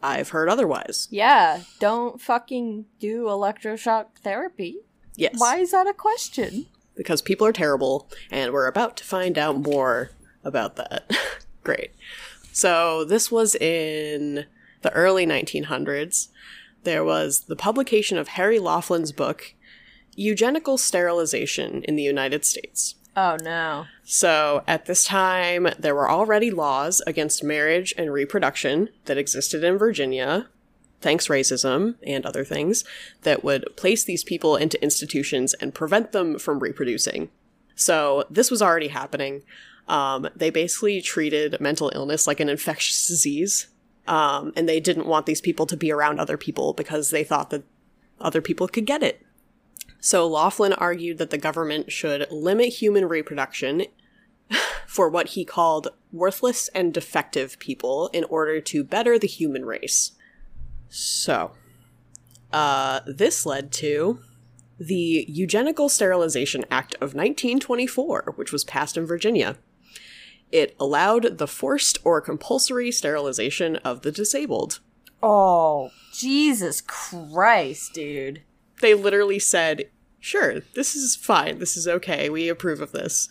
I've 0.03 0.31
heard 0.31 0.49
otherwise. 0.49 1.09
Yeah, 1.11 1.63
don't 1.81 2.21
fucking 2.21 2.87
do 3.01 3.25
electroshock 3.25 4.19
therapy. 4.23 4.79
Yes. 5.17 5.35
Why 5.39 5.59
is 5.59 5.73
that 5.73 5.87
a 5.87 5.95
question? 5.95 6.67
Because 6.95 7.23
people 7.23 7.47
are 7.47 7.53
terrible, 7.53 8.09
and 8.31 8.53
we're 8.53 8.67
about 8.67 8.97
to 8.99 9.05
find 9.05 9.37
out 9.37 9.61
more 9.61 10.11
about 10.45 10.77
that. 10.77 11.11
Great. 11.65 11.91
So, 12.53 13.05
this 13.05 13.31
was 13.31 13.55
in 13.57 14.47
the 14.83 14.93
early 14.93 15.27
1900s. 15.27 16.29
There 16.85 17.05
was 17.05 17.41
the 17.43 17.57
publication 17.57 18.19
of 18.19 18.29
Harry 18.29 18.59
Laughlin's 18.59 19.13
book, 19.13 19.55
Eugenical 20.15 20.79
Sterilization 20.79 21.83
in 21.85 21.97
the 21.97 22.03
United 22.03 22.45
States. 22.45 22.95
Oh 23.21 23.37
no. 23.43 23.87
So, 24.05 24.63
at 24.69 24.87
this 24.87 25.05
time, 25.05 25.67
there 25.77 25.95
were 25.97 26.09
already 26.09 26.53
laws 26.53 27.03
against 27.05 27.43
marriage 27.43 27.93
and 27.99 28.13
reproduction 28.13 28.91
that 29.07 29.19
existed 29.19 29.65
in 29.65 29.77
Virginia, 29.77 30.47
thanks 31.01 31.27
racism 31.27 31.97
and 32.07 32.25
other 32.25 32.45
things, 32.45 32.85
that 33.23 33.43
would 33.43 33.65
place 33.77 34.05
these 34.05 34.23
people 34.23 34.55
into 34.55 34.81
institutions 34.81 35.53
and 35.55 35.75
prevent 35.75 36.13
them 36.13 36.39
from 36.39 36.61
reproducing. 36.61 37.29
So, 37.75 38.23
this 38.31 38.53
was 38.53 38.63
already 38.63 38.89
happening. 38.89 39.43
Um, 39.89 40.29
they 40.37 40.51
basically 40.51 41.01
treated 41.01 41.61
mental 41.61 41.91
illness 41.97 42.29
like 42.29 42.39
an 42.39 42.49
infectious 42.49 43.09
disease. 43.09 43.67
Um, 44.07 44.53
and 44.55 44.69
they 44.69 44.79
didn't 44.79 45.09
want 45.09 45.27
these 45.27 45.41
people 45.41 45.67
to 45.67 45.77
be 45.77 45.91
around 45.91 46.21
other 46.21 46.37
people 46.37 46.73
because 46.73 47.11
they 47.11 47.25
thought 47.25 47.51
that 47.51 47.65
other 48.21 48.41
people 48.41 48.69
could 48.69 48.87
get 48.87 49.03
it. 49.03 49.27
So 50.01 50.27
Laughlin 50.27 50.73
argued 50.73 51.19
that 51.19 51.31
the 51.31 51.39
government 51.39 51.91
should 51.91 52.31
limit 52.31 52.69
human 52.69 53.07
reproduction 53.07 53.85
for 54.87 55.09
what 55.09 55.29
he 55.29 55.45
called 55.45 55.89
worthless 56.13 56.69
and 56.69 56.95
defective 56.95 57.59
people 57.59 58.09
in 58.13 58.25
order 58.25 58.61
to 58.61 58.85
better 58.85 59.19
the 59.19 59.27
human 59.27 59.65
race. 59.65 60.13
So, 60.89 61.53
uh, 62.53 63.01
this 63.07 63.45
led 63.45 63.73
to 63.73 64.21
the 64.79 65.27
Eugenical 65.29 65.89
Sterilization 65.89 66.65
Act 66.71 66.95
of 66.95 67.15
1924, 67.15 68.35
which 68.37 68.53
was 68.53 68.65
passed 68.65 68.97
in 68.97 69.07
Virginia. 69.07 69.59
It 70.51 70.75
allowed 70.81 71.39
the 71.39 71.47
forced 71.47 71.99
or 72.05 72.21
compulsory 72.21 72.91
sterilization 72.91 73.77
of 73.77 74.03
the 74.03 74.13
disabled. 74.13 74.81
Oh, 75.23 75.91
Jesus 76.15 76.81
Christ, 76.81 77.93
dude. 77.93 78.43
They 78.81 78.95
literally 78.95 79.39
said, 79.39 79.91
sure, 80.21 80.61
this 80.75 80.95
is 80.95 81.17
fine, 81.17 81.59
this 81.59 81.77
is 81.77 81.89
okay, 81.89 82.29
we 82.29 82.49
approve 82.49 82.81
of 82.81 82.93
this. 82.93 83.29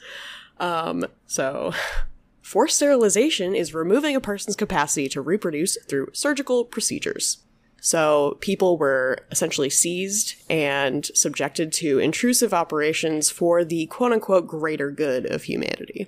Um, 0.59 1.05
so, 1.25 1.73
forced 2.41 2.77
sterilization 2.77 3.55
is 3.55 3.73
removing 3.73 4.15
a 4.15 4.21
person's 4.21 4.55
capacity 4.55 5.09
to 5.09 5.21
reproduce 5.21 5.77
through 5.83 6.09
surgical 6.13 6.65
procedures. 6.65 7.39
So, 7.79 8.37
people 8.41 8.77
were 8.77 9.19
essentially 9.31 9.69
seized 9.69 10.35
and 10.49 11.05
subjected 11.13 11.71
to 11.73 11.99
intrusive 11.99 12.53
operations 12.53 13.29
for 13.29 13.63
the 13.63 13.85
quote 13.87 14.13
unquote 14.13 14.47
greater 14.47 14.91
good 14.91 15.25
of 15.25 15.43
humanity. 15.43 16.07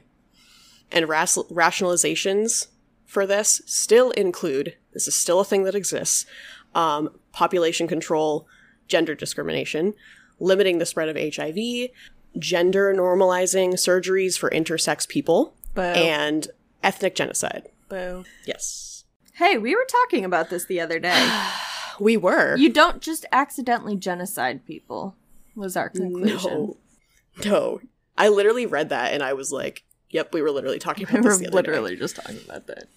And 0.91 1.07
ras- 1.07 1.37
rationalizations 1.51 2.67
for 3.05 3.25
this 3.25 3.61
still 3.65 4.11
include 4.11 4.75
this 4.93 5.07
is 5.07 5.15
still 5.15 5.39
a 5.39 5.45
thing 5.45 5.63
that 5.63 5.75
exists 5.75 6.25
um, 6.75 7.09
population 7.31 7.87
control, 7.87 8.47
gender 8.89 9.15
discrimination, 9.15 9.93
limiting 10.39 10.79
the 10.79 10.85
spread 10.85 11.07
of 11.09 11.15
HIV, 11.15 11.89
gender 12.37 12.93
normalizing 12.93 13.73
surgeries 13.73 14.37
for 14.37 14.49
intersex 14.49 15.07
people, 15.07 15.55
Boo. 15.73 15.81
and 15.81 16.47
ethnic 16.83 17.15
genocide. 17.15 17.69
Boo. 17.87 18.25
Yes. 18.45 19.05
Hey, 19.33 19.57
we 19.57 19.75
were 19.75 19.87
talking 19.89 20.25
about 20.25 20.49
this 20.49 20.65
the 20.65 20.81
other 20.81 20.99
day. 20.99 21.41
We 22.01 22.15
were. 22.15 22.55
you 22.55 22.69
don't 22.71 23.01
just 23.01 23.25
accidentally 23.33 23.97
genocide 23.97 24.65
people, 24.65 25.17
was 25.53 25.75
our 25.75 25.89
conclusion. 25.89 26.75
No. 27.43 27.43
No. 27.43 27.81
I 28.17 28.29
literally 28.29 28.65
read 28.65 28.87
that 28.87 29.11
and 29.11 29.21
I 29.21 29.33
was 29.33 29.51
like, 29.51 29.83
yep, 30.09 30.33
we 30.33 30.41
were 30.41 30.49
literally 30.49 30.79
talking 30.79 31.03
about 31.03 31.25
were 31.25 31.31
this 31.31 31.39
the 31.39 31.47
other 31.47 31.61
day. 31.61 31.71
literally 31.71 31.95
just 31.97 32.15
talking 32.15 32.39
about 32.45 32.67
that. 32.67 32.87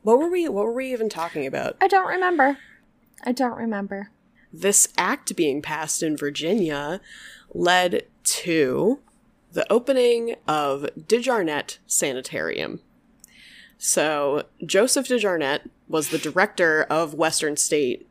What 0.00 0.18
were 0.18 0.30
we 0.30 0.48
what 0.48 0.64
were 0.64 0.72
we 0.72 0.90
even 0.90 1.10
talking 1.10 1.46
about? 1.46 1.76
I 1.82 1.88
don't 1.88 2.08
remember. 2.08 2.56
I 3.24 3.32
don't 3.32 3.58
remember. 3.58 4.10
This 4.52 4.88
act 4.98 5.36
being 5.36 5.62
passed 5.62 6.02
in 6.02 6.16
Virginia 6.16 7.00
led 7.54 8.06
to 8.24 9.00
the 9.52 9.70
opening 9.72 10.36
of 10.46 10.88
DeJarnette 10.98 11.78
Sanitarium. 11.86 12.80
So, 13.78 14.44
Joseph 14.64 15.08
DeJarnette 15.08 15.68
was 15.88 16.10
the 16.10 16.18
director 16.18 16.82
of 16.90 17.14
Western 17.14 17.56
State 17.56 18.06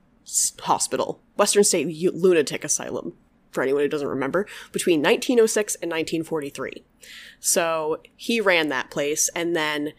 Hospital, 0.61 1.21
Western 1.37 1.63
State 1.63 1.87
Lunatic 2.13 2.63
Asylum, 2.63 3.13
for 3.51 3.61
anyone 3.61 3.83
who 3.83 3.87
doesn't 3.87 4.07
remember, 4.07 4.47
between 4.71 4.99
1906 5.01 5.75
and 5.75 5.91
1943. 5.91 6.83
So, 7.39 8.01
he 8.15 8.41
ran 8.41 8.69
that 8.69 8.89
place, 8.89 9.29
and 9.35 9.55
then 9.55 9.93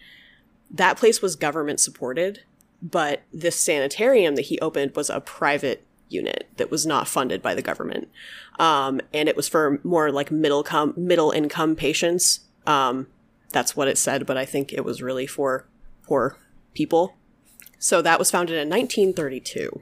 that 0.70 0.96
place 0.96 1.22
was 1.22 1.36
government 1.36 1.80
supported, 1.80 2.40
but 2.82 3.22
this 3.32 3.56
sanitarium 3.56 4.34
that 4.36 4.46
he 4.46 4.58
opened 4.60 4.96
was 4.96 5.08
a 5.08 5.20
private 5.20 5.86
unit 6.10 6.48
that 6.56 6.70
was 6.70 6.86
not 6.86 7.08
funded 7.08 7.42
by 7.42 7.54
the 7.54 7.62
government. 7.62 8.08
Um, 8.58 9.00
and 9.12 9.28
it 9.28 9.36
was 9.36 9.48
for 9.48 9.80
more 9.84 10.10
like 10.10 10.30
middle 10.30 10.62
com- 10.62 10.94
middle 10.96 11.30
income 11.30 11.76
patients. 11.76 12.40
Um, 12.66 13.06
that's 13.50 13.76
what 13.76 13.88
it 13.88 13.98
said, 13.98 14.26
but 14.26 14.36
I 14.36 14.44
think 14.44 14.72
it 14.72 14.84
was 14.84 15.02
really 15.02 15.26
for 15.26 15.66
poor 16.02 16.36
people. 16.74 17.16
So 17.78 18.02
that 18.02 18.18
was 18.18 18.30
founded 18.30 18.56
in 18.56 18.68
1932. 18.68 19.80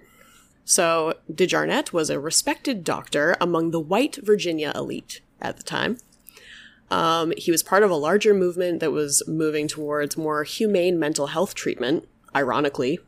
So 0.64 1.14
DeJarnette 1.32 1.92
was 1.92 2.10
a 2.10 2.20
respected 2.20 2.84
doctor 2.84 3.36
among 3.40 3.70
the 3.70 3.80
white 3.80 4.18
Virginia 4.22 4.72
elite 4.74 5.20
at 5.40 5.56
the 5.56 5.62
time. 5.62 5.98
Um, 6.90 7.32
he 7.36 7.50
was 7.50 7.62
part 7.62 7.82
of 7.82 7.90
a 7.90 7.96
larger 7.96 8.32
movement 8.34 8.80
that 8.80 8.92
was 8.92 9.22
moving 9.26 9.68
towards 9.68 10.16
more 10.16 10.44
humane 10.44 10.98
mental 10.98 11.28
health 11.28 11.54
treatment, 11.54 12.08
ironically, 12.34 12.98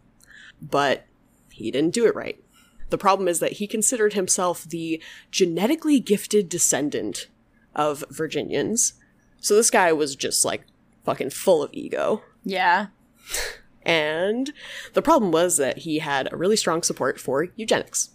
but 0.60 1.06
he 1.50 1.70
didn't 1.70 1.94
do 1.94 2.06
it 2.06 2.14
right. 2.14 2.42
The 2.90 2.98
problem 2.98 3.28
is 3.28 3.40
that 3.40 3.54
he 3.54 3.66
considered 3.66 4.12
himself 4.12 4.64
the 4.64 5.02
genetically 5.30 6.00
gifted 6.00 6.48
descendant 6.48 7.28
of 7.74 8.04
Virginians. 8.10 8.94
So 9.38 9.54
this 9.54 9.70
guy 9.70 9.92
was 9.92 10.16
just 10.16 10.44
like 10.44 10.64
fucking 11.04 11.30
full 11.30 11.62
of 11.62 11.70
ego. 11.72 12.22
Yeah. 12.44 12.88
And 13.82 14.52
the 14.92 15.02
problem 15.02 15.32
was 15.32 15.56
that 15.56 15.78
he 15.78 16.00
had 16.00 16.30
a 16.32 16.36
really 16.36 16.56
strong 16.56 16.82
support 16.82 17.18
for 17.18 17.48
eugenics. 17.56 18.10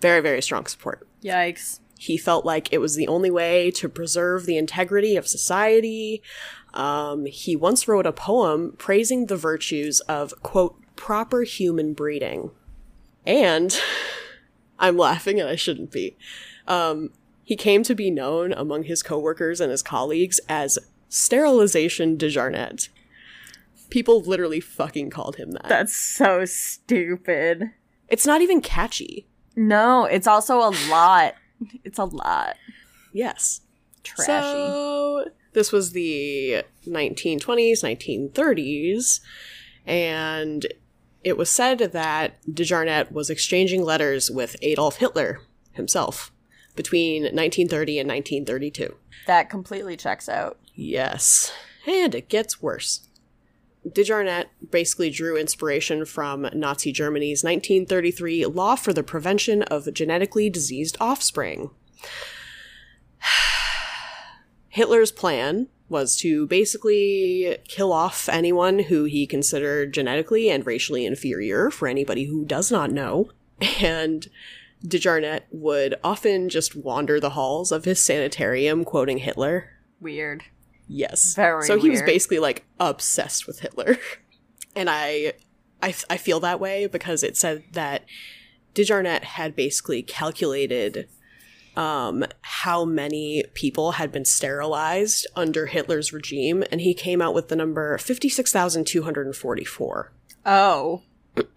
Very, 0.00 0.20
very 0.20 0.42
strong 0.42 0.66
support. 0.66 1.06
Yikes. 1.22 1.80
He 1.98 2.18
felt 2.18 2.44
like 2.44 2.72
it 2.72 2.78
was 2.78 2.96
the 2.96 3.08
only 3.08 3.30
way 3.30 3.70
to 3.72 3.88
preserve 3.88 4.44
the 4.44 4.58
integrity 4.58 5.16
of 5.16 5.26
society. 5.26 6.22
Um, 6.74 7.24
he 7.26 7.56
once 7.56 7.88
wrote 7.88 8.04
a 8.04 8.12
poem 8.12 8.74
praising 8.76 9.26
the 9.26 9.36
virtues 9.36 10.00
of, 10.00 10.34
quote, 10.42 10.76
proper 10.96 11.44
human 11.44 11.94
breeding. 11.94 12.50
And 13.26 13.78
I'm 14.78 14.96
laughing 14.96 15.40
and 15.40 15.48
I 15.48 15.56
shouldn't 15.56 15.90
be. 15.92 16.16
Um, 16.66 17.10
he 17.44 17.56
came 17.56 17.82
to 17.84 17.94
be 17.94 18.10
known 18.10 18.52
among 18.52 18.84
his 18.84 19.02
coworkers 19.02 19.60
and 19.60 19.70
his 19.70 19.82
colleagues 19.82 20.40
as 20.48 20.78
Sterilization 21.08 22.16
DeJarnette. 22.16 22.88
People 23.90 24.22
literally 24.22 24.60
fucking 24.60 25.10
called 25.10 25.36
him 25.36 25.52
that. 25.52 25.68
That's 25.68 25.94
so 25.94 26.44
stupid. 26.44 27.70
it's 28.08 28.26
not 28.26 28.40
even 28.40 28.60
catchy. 28.60 29.26
No, 29.54 30.04
it's 30.04 30.26
also 30.26 30.58
a 30.58 30.72
lot. 30.90 31.34
It's 31.84 31.98
a 31.98 32.04
lot. 32.04 32.56
Yes. 33.12 33.60
Trashy. 34.02 34.26
So 34.26 35.26
this 35.52 35.70
was 35.70 35.92
the 35.92 36.64
1920s, 36.86 37.82
1930s, 38.32 39.20
and 39.86 40.66
it 41.24 41.36
was 41.36 41.50
said 41.50 41.78
that 41.78 42.36
DeJarnette 42.48 43.10
was 43.10 43.30
exchanging 43.30 43.82
letters 43.82 44.30
with 44.30 44.56
Adolf 44.62 44.96
Hitler 44.96 45.40
himself 45.72 46.30
between 46.76 47.22
1930 47.22 47.98
and 48.00 48.08
1932. 48.08 48.94
that 49.26 49.48
completely 49.48 49.96
checks 49.96 50.28
out. 50.28 50.58
Yes. 50.74 51.52
And 51.86 52.14
it 52.14 52.28
gets 52.28 52.60
worse. 52.60 53.08
DeJarnette 53.86 54.46
basically 54.70 55.10
drew 55.10 55.36
inspiration 55.36 56.04
from 56.04 56.48
Nazi 56.54 56.90
Germany's 56.90 57.44
1933 57.44 58.46
Law 58.46 58.76
for 58.76 58.92
the 58.92 59.02
Prevention 59.02 59.62
of 59.64 59.92
Genetically 59.92 60.48
Diseased 60.48 60.96
Offspring. 61.00 61.70
Hitler's 64.68 65.12
plan 65.12 65.68
was 65.88 66.16
to 66.16 66.46
basically 66.46 67.58
kill 67.68 67.92
off 67.92 68.28
anyone 68.28 68.80
who 68.80 69.04
he 69.04 69.26
considered 69.26 69.92
genetically 69.92 70.48
and 70.48 70.66
racially 70.66 71.04
inferior 71.04 71.70
for 71.70 71.88
anybody 71.88 72.24
who 72.24 72.44
does 72.44 72.72
not 72.72 72.90
know. 72.90 73.30
And 73.80 74.26
DeJarnette 74.84 75.42
would 75.50 75.94
often 76.02 76.48
just 76.48 76.74
wander 76.74 77.20
the 77.20 77.30
halls 77.30 77.70
of 77.70 77.84
his 77.84 78.02
sanitarium 78.02 78.84
quoting 78.84 79.18
Hitler. 79.18 79.70
Weird. 80.00 80.44
Yes. 80.88 81.34
Very 81.34 81.64
So 81.64 81.78
he 81.78 81.90
was 81.90 82.02
basically 82.02 82.38
like 82.38 82.64
obsessed 82.80 83.46
with 83.46 83.60
Hitler. 83.60 83.98
and 84.76 84.90
I, 84.90 85.34
I 85.82 85.94
I 86.10 86.16
feel 86.16 86.40
that 86.40 86.60
way 86.60 86.86
because 86.86 87.22
it 87.22 87.36
said 87.36 87.64
that 87.72 88.04
DeJarnette 88.74 89.24
had 89.24 89.54
basically 89.56 90.02
calculated 90.02 91.08
um 91.76 92.24
how 92.42 92.84
many 92.84 93.44
people 93.54 93.92
had 93.92 94.12
been 94.12 94.24
sterilized 94.24 95.26
under 95.34 95.66
Hitler's 95.66 96.12
regime 96.12 96.62
and 96.70 96.80
he 96.80 96.94
came 96.94 97.20
out 97.20 97.34
with 97.34 97.48
the 97.48 97.56
number 97.56 97.98
56,244. 97.98 100.12
Oh. 100.46 101.02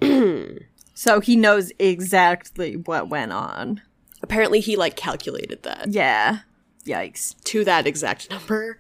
so 0.94 1.20
he 1.20 1.36
knows 1.36 1.72
exactly 1.78 2.76
what 2.76 3.10
went 3.10 3.32
on. 3.32 3.82
Apparently 4.24 4.60
he 4.60 4.76
like 4.76 4.96
calculated 4.96 5.64
that. 5.64 5.90
Yeah. 5.90 6.40
Yikes. 6.86 7.36
to 7.44 7.66
that 7.66 7.86
exact 7.86 8.30
number. 8.30 8.80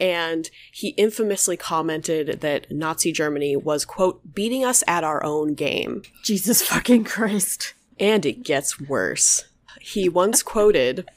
And 0.00 0.48
he 0.72 0.90
infamously 0.90 1.56
commented 1.56 2.40
that 2.40 2.70
Nazi 2.70 3.12
Germany 3.12 3.56
was, 3.56 3.84
quote, 3.84 4.34
beating 4.34 4.64
us 4.64 4.82
at 4.86 5.04
our 5.04 5.22
own 5.22 5.54
game. 5.54 6.02
Jesus 6.22 6.62
fucking 6.62 7.04
Christ. 7.04 7.74
And 7.98 8.24
it 8.24 8.44
gets 8.44 8.80
worse. 8.80 9.44
He 9.80 10.08
once 10.08 10.42
quoted, 10.42 11.08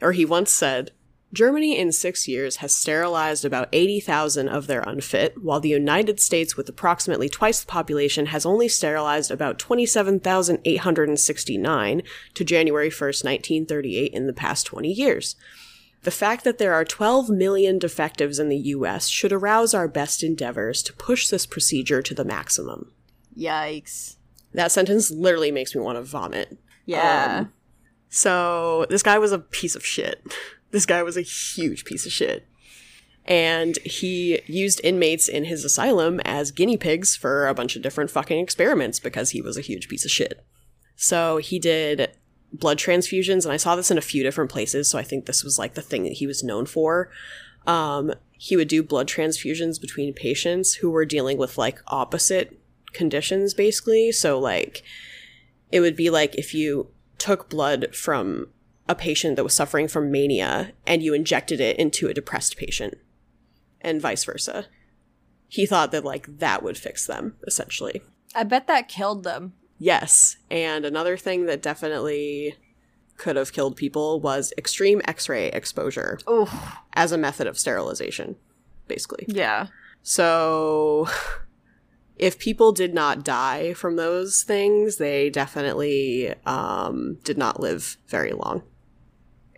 or 0.00 0.12
he 0.12 0.24
once 0.24 0.50
said, 0.50 0.92
Germany 1.32 1.78
in 1.78 1.92
six 1.92 2.26
years 2.26 2.56
has 2.56 2.74
sterilized 2.74 3.44
about 3.44 3.68
80,000 3.72 4.48
of 4.48 4.66
their 4.66 4.80
unfit, 4.80 5.36
while 5.40 5.60
the 5.60 5.68
United 5.68 6.18
States, 6.18 6.56
with 6.56 6.68
approximately 6.68 7.28
twice 7.28 7.60
the 7.60 7.66
population, 7.66 8.26
has 8.26 8.44
only 8.44 8.66
sterilized 8.68 9.30
about 9.30 9.60
27,869 9.60 12.02
to 12.34 12.44
January 12.44 12.90
1st, 12.90 13.24
1938 13.24 14.12
in 14.12 14.26
the 14.26 14.32
past 14.32 14.66
20 14.66 14.90
years. 14.90 15.36
The 16.02 16.10
fact 16.10 16.42
that 16.44 16.58
there 16.58 16.74
are 16.74 16.84
12 16.84 17.30
million 17.30 17.78
defectives 17.78 18.40
in 18.40 18.48
the 18.48 18.56
US 18.56 19.06
should 19.06 19.32
arouse 19.32 19.72
our 19.72 19.86
best 19.86 20.24
endeavors 20.24 20.82
to 20.84 20.94
push 20.94 21.28
this 21.28 21.44
procedure 21.46 22.00
to 22.02 22.14
the 22.14 22.24
maximum. 22.24 22.90
Yikes. 23.38 24.16
That 24.52 24.72
sentence 24.72 25.12
literally 25.12 25.52
makes 25.52 25.76
me 25.76 25.80
want 25.80 25.96
to 25.96 26.02
vomit. 26.02 26.58
Yeah. 26.86 27.40
Um, 27.40 27.52
So 28.10 28.86
this 28.90 29.02
guy 29.02 29.18
was 29.18 29.32
a 29.32 29.38
piece 29.38 29.74
of 29.74 29.86
shit. 29.86 30.22
This 30.72 30.86
guy 30.86 31.02
was 31.02 31.16
a 31.16 31.22
huge 31.22 31.84
piece 31.84 32.06
of 32.06 32.12
shit. 32.12 32.46
And 33.24 33.76
he 33.78 34.40
used 34.46 34.80
inmates 34.84 35.28
in 35.28 35.46
his 35.46 35.64
asylum 35.64 36.20
as 36.24 36.52
guinea 36.52 36.76
pigs 36.76 37.16
for 37.16 37.48
a 37.48 37.54
bunch 37.54 37.74
of 37.74 37.82
different 37.82 38.12
fucking 38.12 38.38
experiments 38.38 39.00
because 39.00 39.30
he 39.30 39.42
was 39.42 39.56
a 39.56 39.62
huge 39.62 39.88
piece 39.88 40.04
of 40.04 40.12
shit. 40.12 40.44
So 40.94 41.38
he 41.38 41.58
did 41.58 42.16
blood 42.52 42.78
transfusions, 42.78 43.44
and 43.44 43.52
I 43.52 43.56
saw 43.56 43.74
this 43.74 43.90
in 43.90 43.98
a 43.98 44.00
few 44.02 44.22
different 44.22 44.50
places, 44.50 44.88
so 44.88 44.96
I 44.96 45.02
think 45.02 45.26
this 45.26 45.42
was 45.42 45.58
like 45.58 45.74
the 45.74 45.82
thing 45.82 46.04
that 46.04 46.14
he 46.14 46.26
was 46.28 46.44
known 46.44 46.66
for. 46.66 47.10
Um, 47.66 48.12
he 48.32 48.56
would 48.56 48.68
do 48.68 48.82
blood 48.82 49.08
transfusions 49.08 49.80
between 49.80 50.14
patients 50.14 50.74
who 50.74 50.90
were 50.90 51.04
dealing 51.04 51.36
with 51.36 51.58
like 51.58 51.82
opposite 51.88 52.60
conditions, 52.92 53.54
basically. 53.54 54.12
So, 54.12 54.38
like, 54.38 54.82
it 55.72 55.80
would 55.80 55.96
be 55.96 56.10
like 56.10 56.34
if 56.36 56.54
you 56.54 56.88
took 57.20 57.48
blood 57.48 57.94
from 57.94 58.48
a 58.88 58.94
patient 58.96 59.36
that 59.36 59.44
was 59.44 59.54
suffering 59.54 59.86
from 59.86 60.10
mania 60.10 60.72
and 60.86 61.02
you 61.02 61.14
injected 61.14 61.60
it 61.60 61.78
into 61.78 62.08
a 62.08 62.14
depressed 62.14 62.56
patient 62.56 62.94
and 63.80 64.00
vice 64.00 64.24
versa. 64.24 64.66
He 65.48 65.66
thought 65.66 65.92
that 65.92 66.04
like 66.04 66.38
that 66.38 66.62
would 66.64 66.76
fix 66.76 67.06
them 67.06 67.36
essentially. 67.46 68.02
I 68.34 68.42
bet 68.44 68.66
that 68.66 68.88
killed 68.88 69.22
them. 69.22 69.52
Yes, 69.78 70.36
and 70.50 70.84
another 70.84 71.16
thing 71.16 71.46
that 71.46 71.62
definitely 71.62 72.56
could 73.16 73.36
have 73.36 73.52
killed 73.52 73.76
people 73.76 74.20
was 74.20 74.52
extreme 74.58 75.00
x-ray 75.06 75.48
exposure 75.48 76.18
Oh. 76.26 76.80
as 76.94 77.12
a 77.12 77.18
method 77.18 77.46
of 77.46 77.58
sterilization 77.58 78.36
basically. 78.88 79.24
Yeah. 79.28 79.66
So 80.02 81.06
if 82.20 82.38
people 82.38 82.70
did 82.70 82.92
not 82.92 83.24
die 83.24 83.72
from 83.72 83.96
those 83.96 84.42
things, 84.42 84.96
they 84.96 85.30
definitely 85.30 86.34
um, 86.44 87.16
did 87.24 87.38
not 87.38 87.60
live 87.60 87.96
very 88.08 88.32
long 88.32 88.62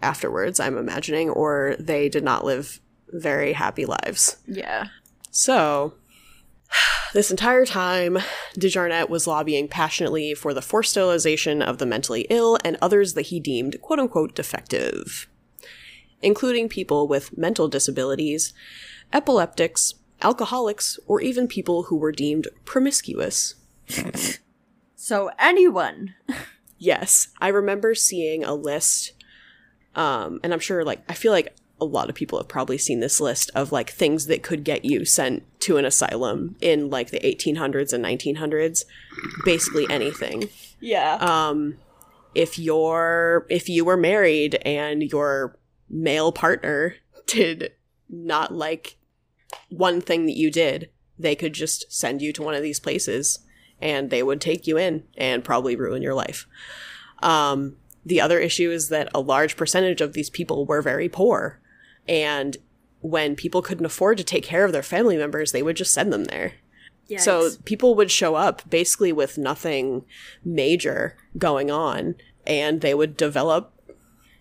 afterwards, 0.00 0.60
I'm 0.60 0.78
imagining, 0.78 1.28
or 1.28 1.74
they 1.80 2.08
did 2.08 2.22
not 2.22 2.44
live 2.44 2.80
very 3.08 3.54
happy 3.54 3.84
lives. 3.84 4.36
Yeah. 4.46 4.86
So, 5.32 5.94
this 7.14 7.32
entire 7.32 7.66
time, 7.66 8.18
DeJarnette 8.56 9.08
was 9.08 9.26
lobbying 9.26 9.66
passionately 9.66 10.32
for 10.32 10.54
the 10.54 10.62
forced 10.62 10.92
sterilization 10.92 11.62
of 11.62 11.78
the 11.78 11.86
mentally 11.86 12.28
ill 12.30 12.58
and 12.64 12.78
others 12.80 13.14
that 13.14 13.22
he 13.22 13.40
deemed 13.40 13.80
quote 13.82 13.98
unquote 13.98 14.36
defective, 14.36 15.26
including 16.22 16.68
people 16.68 17.08
with 17.08 17.36
mental 17.36 17.66
disabilities, 17.66 18.54
epileptics, 19.12 19.94
alcoholics, 20.22 20.98
or 21.06 21.20
even 21.20 21.46
people 21.48 21.84
who 21.84 21.96
were 21.96 22.12
deemed 22.12 22.48
promiscuous. 22.64 23.54
So 25.02 25.32
anyone. 25.36 26.14
Yes, 26.78 27.26
I 27.40 27.48
remember 27.48 27.92
seeing 27.96 28.44
a 28.44 28.54
list, 28.54 29.14
um, 29.96 30.38
and 30.44 30.52
I'm 30.52 30.60
sure, 30.60 30.84
like, 30.84 31.02
I 31.08 31.14
feel 31.14 31.32
like 31.32 31.56
a 31.80 31.84
lot 31.84 32.08
of 32.08 32.14
people 32.14 32.38
have 32.38 32.46
probably 32.46 32.78
seen 32.78 33.00
this 33.00 33.20
list 33.20 33.50
of 33.56 33.72
like 33.72 33.90
things 33.90 34.26
that 34.26 34.44
could 34.44 34.62
get 34.62 34.84
you 34.84 35.04
sent 35.04 35.42
to 35.62 35.76
an 35.76 35.84
asylum 35.84 36.54
in 36.60 36.88
like 36.88 37.10
the 37.10 37.18
1800s 37.18 37.92
and 37.92 38.04
1900s. 38.04 38.84
Basically 39.44 39.86
anything. 39.90 40.48
Yeah. 40.78 41.14
Um, 41.14 41.78
if 42.36 42.56
you're 42.56 43.44
if 43.50 43.68
you 43.68 43.84
were 43.84 43.96
married 43.96 44.54
and 44.64 45.02
your 45.02 45.58
male 45.90 46.30
partner 46.30 46.94
did 47.26 47.72
not 48.08 48.54
like 48.54 48.96
one 49.68 50.00
thing 50.00 50.26
that 50.26 50.36
you 50.36 50.50
did, 50.50 50.90
they 51.18 51.34
could 51.34 51.52
just 51.52 51.90
send 51.92 52.22
you 52.22 52.32
to 52.32 52.42
one 52.42 52.54
of 52.54 52.62
these 52.62 52.80
places 52.80 53.40
and 53.80 54.10
they 54.10 54.22
would 54.22 54.40
take 54.40 54.66
you 54.66 54.78
in 54.78 55.04
and 55.16 55.44
probably 55.44 55.76
ruin 55.76 56.02
your 56.02 56.14
life. 56.14 56.46
Um, 57.22 57.76
the 58.04 58.20
other 58.20 58.38
issue 58.38 58.70
is 58.70 58.88
that 58.88 59.08
a 59.14 59.20
large 59.20 59.56
percentage 59.56 60.00
of 60.00 60.12
these 60.12 60.30
people 60.30 60.66
were 60.66 60.82
very 60.82 61.08
poor. 61.08 61.60
And 62.08 62.56
when 63.00 63.36
people 63.36 63.62
couldn't 63.62 63.86
afford 63.86 64.18
to 64.18 64.24
take 64.24 64.44
care 64.44 64.64
of 64.64 64.72
their 64.72 64.82
family 64.82 65.16
members, 65.16 65.52
they 65.52 65.62
would 65.62 65.76
just 65.76 65.92
send 65.92 66.12
them 66.12 66.24
there. 66.24 66.54
So 67.18 67.50
people 67.64 67.94
would 67.96 68.10
show 68.10 68.36
up 68.36 68.68
basically 68.70 69.12
with 69.12 69.36
nothing 69.36 70.04
major 70.44 71.16
going 71.36 71.70
on, 71.70 72.14
and 72.46 72.80
they 72.80 72.94
would 72.94 73.16
develop 73.16 73.72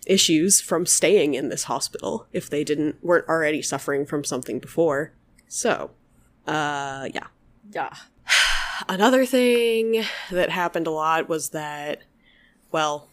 issues 0.08 0.62
from 0.62 0.86
staying 0.86 1.34
in 1.34 1.50
this 1.50 1.66
hospital 1.66 2.28
if 2.34 2.50
they 2.50 2.64
didn't 2.64 3.04
weren't 3.04 3.28
already 3.28 3.62
suffering 3.62 4.06
from 4.06 4.24
something 4.24 4.60
before. 4.60 5.14
So, 5.48 5.92
uh, 6.48 7.10
yeah. 7.14 7.28
yeah. 7.72 7.94
Another 8.90 9.26
thing 9.26 10.04
that 10.32 10.50
happened 10.50 10.88
a 10.88 10.92
lot 10.92 11.30
was 11.30 11.50
that, 11.50 12.02
well, 12.72 13.08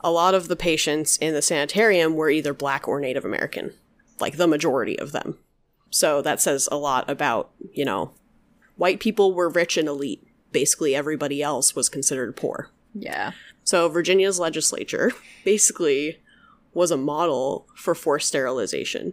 a 0.00 0.10
lot 0.10 0.34
of 0.34 0.48
the 0.48 0.56
patients 0.56 1.16
in 1.16 1.34
the 1.34 1.42
sanitarium 1.42 2.14
were 2.14 2.30
either 2.30 2.52
black 2.52 2.88
or 2.88 3.00
Native 3.00 3.24
American, 3.24 3.74
like 4.20 4.36
the 4.36 4.46
majority 4.46 4.98
of 4.98 5.12
them. 5.12 5.38
So 5.90 6.20
that 6.22 6.40
says 6.40 6.68
a 6.70 6.76
lot 6.76 7.08
about, 7.08 7.50
you 7.72 7.84
know, 7.84 8.12
white 8.76 9.00
people 9.00 9.34
were 9.34 9.48
rich 9.48 9.76
and 9.76 9.88
elite. 9.88 10.26
Basically, 10.50 10.94
everybody 10.94 11.42
else 11.42 11.76
was 11.76 11.88
considered 11.88 12.36
poor. 12.36 12.70
Yeah. 12.94 13.32
So 13.68 13.86
Virginia's 13.90 14.40
legislature 14.40 15.12
basically 15.44 16.22
was 16.72 16.90
a 16.90 16.96
model 16.96 17.66
for 17.74 17.94
forced 17.94 18.28
sterilization. 18.28 19.12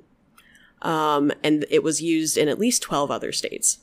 Um, 0.82 1.34
and 1.44 1.66
it 1.70 1.84
was 1.84 2.02
used 2.02 2.38
in 2.38 2.48
at 2.48 2.58
least 2.58 2.82
12 2.82 3.12
other 3.12 3.34
states. 3.34 3.80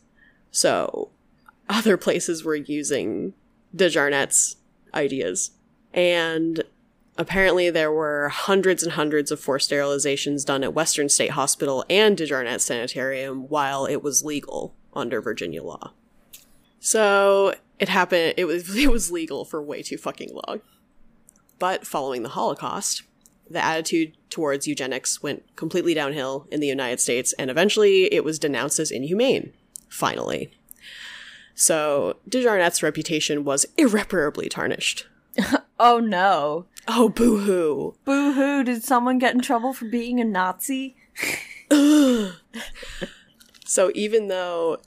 So 0.51 1.11
other 1.69 1.99
places 1.99 2.43
were 2.43 2.55
using 2.57 3.35
DeJarnette's 3.77 4.57
ideas. 4.95 5.51
And 5.93 6.65
apparently 7.19 7.69
there 7.69 7.93
were 7.93 8.31
hundreds 8.31 8.83
and 8.83 8.93
hundreds 8.93 9.31
of 9.31 9.41
forced 9.41 9.71
sterilizations 9.71 10.43
done 10.43 10.65
at 10.65 10.73
Western 10.73 11.11
State 11.11 11.33
Hospital 11.33 11.85
and 11.91 12.17
DeJarnette 12.17 12.61
Sanitarium 12.61 13.47
while 13.51 13.85
it 13.85 14.03
was 14.03 14.25
legal 14.25 14.75
under 14.95 15.21
Virginia 15.21 15.63
law. 15.63 15.93
So 16.81 17.57
it 17.83 17.89
happened 17.89 18.35
it 18.37 18.45
was 18.45 18.75
it 18.77 18.91
was 18.91 19.11
legal 19.11 19.45
for 19.45 19.61
way 19.61 19.83
too 19.83 19.99
fucking 19.99 20.31
long. 20.47 20.61
But 21.59 21.87
following 21.87 22.23
the 22.23 22.31
Holocaust, 22.31 23.03
the 23.51 23.63
attitude 23.63 24.17
towards 24.31 24.67
eugenics 24.67 25.23
went 25.23 25.45
completely 25.57 25.93
downhill 25.93 26.47
in 26.51 26.61
the 26.61 26.67
United 26.67 27.01
States, 27.01 27.33
and 27.35 27.51
eventually 27.51 28.05
it 28.15 28.25
was 28.25 28.39
denounced 28.39 28.79
as 28.79 28.91
inhumane. 28.91 29.53
Finally. 29.89 30.53
So 31.55 32.17
DeJarnette's 32.31 32.83
reputation 32.83 33.45
was 33.45 33.67
irreparably 33.77 34.49
tarnished. 34.49 35.07
Oh 35.85 35.99
no. 35.99 36.67
Oh, 36.87 37.09
boo 37.09 37.39
hoo. 37.39 37.97
Boo 38.05 38.35
hoo. 38.35 38.63
Did 38.63 38.85
someone 38.85 39.19
get 39.19 39.35
in 39.35 39.41
trouble 39.41 39.73
for 39.73 39.87
being 39.87 40.21
a 40.21 40.25
Nazi? 40.25 40.95
so 43.65 43.91
even 43.93 44.29
though 44.29 44.79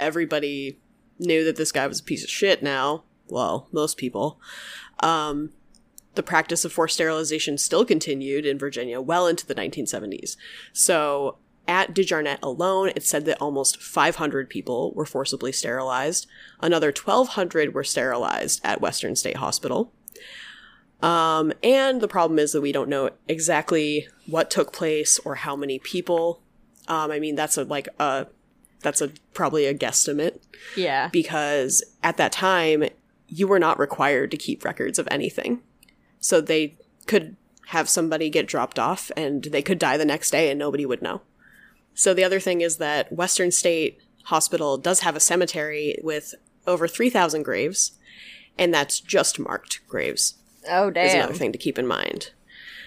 everybody 0.00 0.80
knew 1.22 1.44
that 1.44 1.56
this 1.56 1.72
guy 1.72 1.86
was 1.86 2.00
a 2.00 2.04
piece 2.04 2.24
of 2.24 2.30
shit 2.30 2.62
now, 2.62 3.04
well, 3.28 3.68
most 3.72 3.96
people, 3.96 4.40
um, 5.00 5.50
the 6.14 6.22
practice 6.22 6.64
of 6.64 6.72
forced 6.72 6.94
sterilization 6.94 7.56
still 7.56 7.84
continued 7.84 8.44
in 8.44 8.58
Virginia 8.58 9.00
well 9.00 9.26
into 9.26 9.46
the 9.46 9.54
1970s. 9.54 10.36
So 10.72 11.38
at 11.66 11.94
DeJarnette 11.94 12.42
alone, 12.42 12.90
it 12.94 13.04
said 13.04 13.24
that 13.24 13.40
almost 13.40 13.80
500 13.80 14.50
people 14.50 14.92
were 14.94 15.06
forcibly 15.06 15.52
sterilized. 15.52 16.26
Another 16.60 16.88
1,200 16.88 17.72
were 17.72 17.84
sterilized 17.84 18.60
at 18.64 18.80
Western 18.80 19.16
State 19.16 19.36
Hospital. 19.36 19.92
Um, 21.00 21.52
and 21.62 22.00
the 22.00 22.08
problem 22.08 22.38
is 22.38 22.52
that 22.52 22.60
we 22.60 22.72
don't 22.72 22.88
know 22.88 23.10
exactly 23.26 24.08
what 24.26 24.50
took 24.50 24.72
place 24.72 25.18
or 25.24 25.36
how 25.36 25.56
many 25.56 25.78
people. 25.78 26.42
Um, 26.88 27.10
I 27.10 27.18
mean, 27.18 27.34
that's 27.34 27.56
a 27.56 27.64
like 27.64 27.88
a 27.98 28.26
that's 28.82 29.00
a 29.00 29.10
probably 29.34 29.66
a 29.66 29.74
guesstimate 29.74 30.40
Yeah. 30.76 31.08
because 31.08 31.82
at 32.02 32.16
that 32.16 32.32
time 32.32 32.84
you 33.28 33.48
were 33.48 33.58
not 33.58 33.78
required 33.78 34.30
to 34.30 34.36
keep 34.36 34.64
records 34.64 34.98
of 34.98 35.08
anything. 35.10 35.62
So 36.20 36.40
they 36.40 36.76
could 37.06 37.36
have 37.68 37.88
somebody 37.88 38.28
get 38.28 38.46
dropped 38.46 38.78
off 38.78 39.10
and 39.16 39.44
they 39.44 39.62
could 39.62 39.78
die 39.78 39.96
the 39.96 40.04
next 40.04 40.30
day 40.30 40.50
and 40.50 40.58
nobody 40.58 40.84
would 40.84 41.00
know. 41.02 41.22
So 41.94 42.12
the 42.14 42.24
other 42.24 42.40
thing 42.40 42.60
is 42.60 42.76
that 42.76 43.12
Western 43.12 43.50
State 43.50 44.00
Hospital 44.24 44.76
does 44.78 45.00
have 45.00 45.16
a 45.16 45.20
cemetery 45.20 45.96
with 46.02 46.34
over 46.66 46.86
3,000 46.86 47.42
graves, 47.42 47.92
and 48.56 48.72
that's 48.72 49.00
just 49.00 49.38
marked 49.38 49.80
graves. 49.88 50.34
oh 50.68 50.90
damn. 50.90 51.06
Is 51.06 51.14
another 51.14 51.34
thing 51.34 51.50
to 51.52 51.58
keep 51.58 51.78
in 51.78 51.86
mind. 51.86 52.30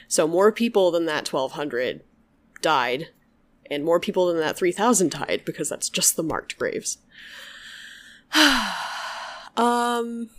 So 0.07 0.27
more 0.27 0.51
people 0.51 0.91
than 0.91 1.05
that 1.07 1.27
1,200 1.31 2.01
died, 2.61 3.09
and 3.69 3.83
more 3.83 3.99
people 3.99 4.27
than 4.27 4.37
that 4.37 4.57
3,000 4.57 5.11
died 5.11 5.41
because 5.45 5.69
that's 5.69 5.89
just 5.89 6.15
the 6.15 6.23
marked 6.23 6.57
graves. 6.57 6.97
um, 9.57 10.29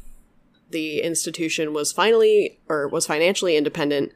the 0.71 1.01
institution 1.03 1.73
was 1.73 1.93
finally, 1.93 2.59
or 2.69 2.89
was 2.89 3.07
financially 3.07 3.57
independent 3.57 4.13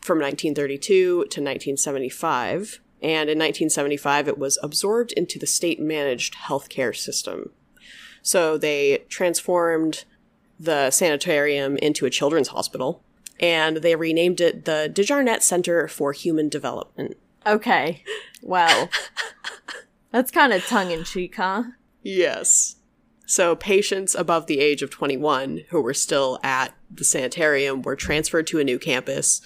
from 0.00 0.18
1932 0.18 0.86
to 0.88 1.22
1975, 1.22 2.80
and 3.02 3.30
in 3.30 3.38
1975 3.38 4.28
it 4.28 4.38
was 4.38 4.58
absorbed 4.62 5.12
into 5.12 5.38
the 5.38 5.46
state 5.46 5.80
managed 5.80 6.34
healthcare 6.34 6.96
system. 6.96 7.50
So 8.22 8.58
they 8.58 9.04
transformed 9.08 10.04
the 10.58 10.90
sanitarium 10.90 11.76
into 11.78 12.06
a 12.06 12.10
children's 12.10 12.48
hospital, 12.48 13.02
and 13.40 13.78
they 13.78 13.94
renamed 13.96 14.40
it 14.40 14.64
the 14.64 14.90
DeJarnette 14.92 15.42
Center 15.42 15.88
for 15.88 16.12
Human 16.12 16.48
Development. 16.48 17.16
Okay. 17.46 18.02
Well. 18.42 18.88
That's 20.10 20.30
kind 20.30 20.52
of 20.52 20.66
tongue 20.66 20.90
in 20.90 21.04
cheek, 21.04 21.36
huh? 21.36 21.64
Yes. 22.02 22.76
So 23.26 23.54
patients 23.54 24.14
above 24.14 24.46
the 24.46 24.60
age 24.60 24.80
of 24.80 24.90
21 24.90 25.64
who 25.68 25.82
were 25.82 25.94
still 25.94 26.38
at 26.42 26.74
the 26.90 27.04
sanitarium 27.04 27.82
were 27.82 27.96
transferred 27.96 28.46
to 28.46 28.58
a 28.58 28.64
new 28.64 28.78
campus, 28.78 29.42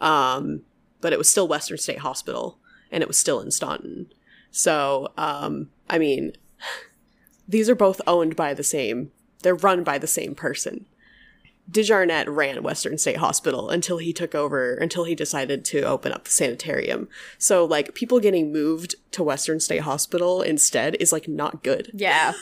um, 0.00 0.62
but 1.02 1.12
it 1.12 1.18
was 1.18 1.28
still 1.28 1.46
Western 1.46 1.76
State 1.76 1.98
Hospital, 1.98 2.58
and 2.90 3.02
it 3.02 3.08
was 3.08 3.18
still 3.18 3.40
in 3.40 3.50
Staunton. 3.50 4.10
So, 4.50 5.12
um, 5.18 5.68
I 5.90 5.98
mean, 5.98 6.32
these 7.48 7.68
are 7.68 7.74
both 7.74 8.00
owned 8.06 8.36
by 8.36 8.54
the 8.54 8.64
same, 8.64 9.12
they're 9.42 9.54
run 9.54 9.84
by 9.84 9.98
the 9.98 10.06
same 10.06 10.34
person. 10.34 10.86
DeJarnette 11.70 12.26
ran 12.28 12.62
Western 12.62 12.96
State 12.96 13.16
Hospital 13.16 13.70
until 13.70 13.98
he 13.98 14.12
took 14.12 14.34
over, 14.34 14.74
until 14.74 15.04
he 15.04 15.14
decided 15.14 15.64
to 15.66 15.82
open 15.82 16.12
up 16.12 16.24
the 16.24 16.30
sanitarium. 16.30 17.08
So, 17.38 17.64
like, 17.64 17.94
people 17.94 18.20
getting 18.20 18.52
moved 18.52 18.94
to 19.12 19.22
Western 19.22 19.58
State 19.60 19.82
Hospital 19.82 20.42
instead 20.42 20.96
is, 21.00 21.12
like, 21.12 21.26
not 21.26 21.62
good. 21.62 21.90
Yeah. 21.92 22.34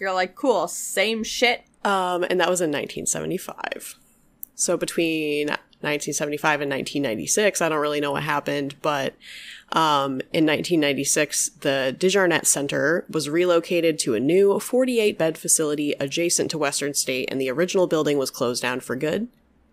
You're 0.00 0.14
like, 0.14 0.34
cool, 0.34 0.66
same 0.66 1.22
shit. 1.22 1.64
Um, 1.84 2.24
and 2.24 2.40
that 2.40 2.48
was 2.48 2.60
in 2.60 2.70
1975. 2.70 3.96
So 4.54 4.76
between 4.76 5.56
1975 5.82 6.60
and 6.60 6.70
1996, 6.70 7.60
I 7.62 7.68
don't 7.68 7.78
really 7.80 8.00
know 8.00 8.12
what 8.12 8.22
happened, 8.22 8.76
but 8.82 9.14
um, 9.72 10.20
in 10.32 10.44
1996, 10.46 11.50
the 11.60 11.96
DeJarnette 11.98 12.46
Center 12.46 13.04
was 13.08 13.28
relocated 13.30 13.98
to 14.00 14.14
a 14.14 14.20
new 14.20 14.58
48 14.58 15.16
bed 15.16 15.38
facility 15.38 15.94
adjacent 16.00 16.50
to 16.50 16.58
Western 16.58 16.92
State, 16.94 17.28
and 17.30 17.40
the 17.40 17.50
original 17.50 17.86
building 17.86 18.18
was 18.18 18.30
closed 18.30 18.62
down 18.62 18.80
for 18.80 18.96
good. 18.96 19.28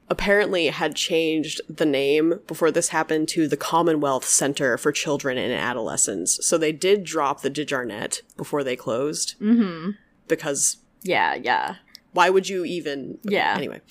Apparently, 0.10 0.68
it 0.68 0.76
had 0.76 0.96
changed 0.96 1.60
the 1.68 1.86
name 1.86 2.40
before 2.48 2.72
this 2.72 2.90
happened 2.90 3.28
to 3.30 3.46
the 3.48 3.58
Commonwealth 3.58 4.24
Center 4.24 4.78
for 4.78 4.94
Children 4.94 5.38
and 5.38 5.52
Adolescents. 5.52 6.46
So 6.46 6.58
they 6.58 6.72
did 6.72 7.04
drop 7.04 7.42
the 7.42 7.52
DeJarnette 7.52 8.22
before 8.38 8.64
they 8.64 8.78
closed. 8.78 9.36
Mm-hmm. 9.42 9.92
Because 10.30 10.78
Yeah, 11.04 11.36
yeah. 11.36 11.76
why 12.14 12.30
would 12.30 12.48
you 12.48 12.64
even 12.64 13.18
Yeah. 13.24 13.54
anyway 13.58 13.82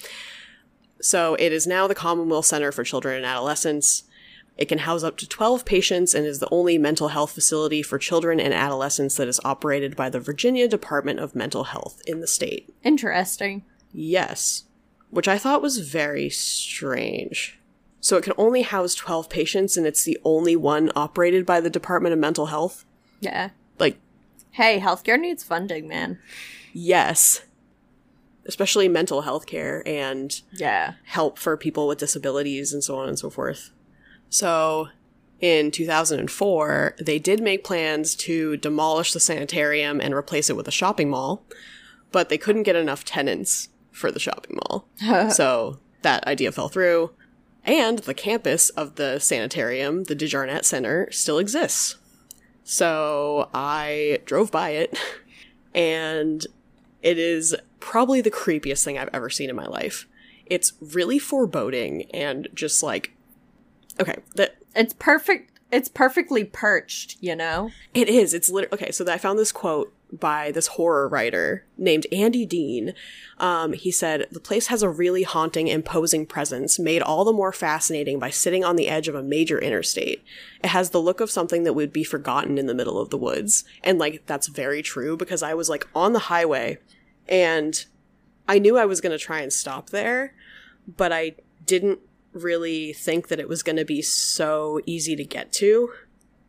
so 1.00 1.34
it 1.34 1.52
is 1.52 1.66
now 1.66 1.86
the 1.86 1.94
commonwealth 1.94 2.46
center 2.46 2.72
for 2.72 2.84
children 2.84 3.16
and 3.16 3.26
adolescents 3.26 4.04
it 4.56 4.68
can 4.70 4.78
house 4.78 5.02
up 5.02 5.18
to 5.18 5.28
12 5.28 5.66
patients 5.66 6.14
and 6.14 6.24
is 6.24 6.38
the 6.38 6.48
only 6.50 6.78
mental 6.78 7.08
health 7.08 7.32
facility 7.32 7.82
for 7.82 7.98
children 7.98 8.40
and 8.40 8.54
adolescents 8.54 9.16
that 9.16 9.28
is 9.28 9.38
operated 9.44 9.94
by 9.94 10.08
the 10.08 10.20
virginia 10.20 10.66
department 10.66 11.20
of 11.20 11.34
mental 11.34 11.64
health 11.64 12.00
in 12.06 12.20
the 12.20 12.26
state 12.26 12.72
Interesting. 12.82 13.64
yes 13.92 14.64
which 15.10 15.28
i 15.28 15.36
thought 15.38 15.60
was 15.62 15.78
very 15.78 16.30
strange 16.30 17.58
so 18.00 18.16
it 18.16 18.22
can 18.24 18.32
only 18.38 18.62
house 18.62 18.94
12 18.94 19.28
patients 19.28 19.76
and 19.76 19.86
it's 19.86 20.04
the 20.04 20.18
only 20.24 20.54
one 20.56 20.90
operated 20.94 21.44
by 21.44 21.60
the 21.60 21.70
department 21.70 22.12
of 22.12 22.18
mental 22.18 22.46
health 22.46 22.84
Yeah. 23.20 23.50
like 23.78 23.98
Hey, 24.52 24.80
healthcare 24.80 25.20
needs 25.20 25.44
funding, 25.44 25.86
man. 25.86 26.18
yes 26.72 27.42
especially 28.46 28.88
mental 28.88 29.22
health 29.22 29.46
care 29.46 29.82
and 29.86 30.40
Yeah. 30.52 30.94
help 31.04 31.38
for 31.38 31.56
people 31.56 31.86
with 31.88 31.98
disabilities 31.98 32.72
and 32.72 32.82
so 32.82 32.96
on 32.96 33.08
and 33.08 33.18
so 33.18 33.30
forth. 33.30 33.70
So, 34.28 34.88
in 35.40 35.70
2004, 35.70 36.94
they 36.98 37.18
did 37.18 37.40
make 37.42 37.62
plans 37.62 38.14
to 38.16 38.56
demolish 38.56 39.12
the 39.12 39.20
sanitarium 39.20 40.00
and 40.00 40.14
replace 40.14 40.48
it 40.48 40.56
with 40.56 40.66
a 40.66 40.72
shopping 40.72 41.10
mall, 41.10 41.44
but 42.10 42.28
they 42.28 42.38
couldn't 42.38 42.62
get 42.62 42.74
enough 42.76 43.04
tenants 43.04 43.68
for 43.92 44.10
the 44.10 44.18
shopping 44.20 44.56
mall. 44.56 44.88
so, 45.30 45.78
that 46.02 46.26
idea 46.26 46.52
fell 46.52 46.68
through. 46.68 47.10
And 47.64 47.98
the 48.00 48.14
campus 48.14 48.68
of 48.70 48.94
the 48.94 49.18
sanitarium, 49.18 50.04
the 50.04 50.14
DeJarnette 50.16 50.64
Center, 50.64 51.08
still 51.10 51.38
exists. 51.38 51.96
So, 52.64 53.48
I 53.54 54.20
drove 54.24 54.50
by 54.50 54.70
it, 54.70 54.98
and 55.74 56.46
it 57.02 57.18
is 57.18 57.54
probably 57.86 58.20
the 58.20 58.32
creepiest 58.32 58.82
thing 58.84 58.98
I've 58.98 59.10
ever 59.12 59.30
seen 59.30 59.48
in 59.48 59.54
my 59.54 59.66
life. 59.66 60.08
It's 60.44 60.72
really 60.80 61.20
foreboding 61.20 62.10
and 62.12 62.48
just 62.52 62.82
like 62.82 63.16
okay, 64.00 64.16
that 64.34 64.56
It's 64.74 64.92
perfect. 64.92 65.52
It's 65.72 65.88
perfectly 65.88 66.44
perched, 66.44 67.16
you 67.20 67.34
know? 67.34 67.70
it 67.94 68.08
is. 68.08 68.34
It's 68.34 68.48
literally 68.48 68.74
okay. 68.74 68.92
So 68.92 69.10
I 69.10 69.18
found 69.18 69.38
this 69.38 69.50
quote 69.50 69.92
by 70.12 70.52
this 70.52 70.68
horror 70.68 71.08
writer 71.08 71.64
named 71.76 72.06
Andy 72.12 72.46
Dean. 72.46 72.94
Um, 73.38 73.72
he 73.72 73.90
said 73.90 74.26
the 74.30 74.40
place 74.40 74.68
has 74.68 74.82
a 74.82 74.88
really 74.88 75.22
haunting, 75.22 75.68
imposing 75.68 76.26
presence, 76.26 76.78
made 76.78 77.02
all 77.02 77.24
the 77.24 77.32
more 77.32 77.52
fascinating 77.52 78.18
by 78.18 78.30
sitting 78.30 78.64
on 78.64 78.76
the 78.76 78.88
edge 78.88 79.08
of 79.08 79.14
a 79.14 79.22
major 79.22 79.58
interstate. 79.58 80.24
It 80.62 80.68
has 80.68 80.90
the 80.90 81.00
look 81.00 81.20
of 81.20 81.30
something 81.30 81.64
that 81.64 81.74
would 81.74 81.92
be 81.92 82.04
forgotten 82.04 82.58
in 82.58 82.66
the 82.66 82.74
middle 82.74 83.00
of 83.00 83.10
the 83.10 83.18
woods, 83.18 83.64
and 83.82 83.98
like 83.98 84.22
that's 84.26 84.46
very 84.46 84.82
true 84.82 85.16
because 85.16 85.42
I 85.42 85.54
was 85.54 85.68
like 85.68 85.86
on 85.94 86.12
the 86.12 86.20
highway, 86.20 86.78
and 87.28 87.84
I 88.48 88.58
knew 88.58 88.78
I 88.78 88.84
was 88.86 89.00
gonna 89.00 89.18
try 89.18 89.40
and 89.40 89.52
stop 89.52 89.90
there, 89.90 90.34
but 90.86 91.12
I 91.12 91.34
didn't 91.64 92.00
really 92.32 92.92
think 92.92 93.28
that 93.28 93.40
it 93.40 93.48
was 93.48 93.62
going 93.62 93.76
to 93.76 93.84
be 93.84 94.02
so 94.02 94.80
easy 94.86 95.16
to 95.16 95.24
get 95.24 95.52
to. 95.54 95.90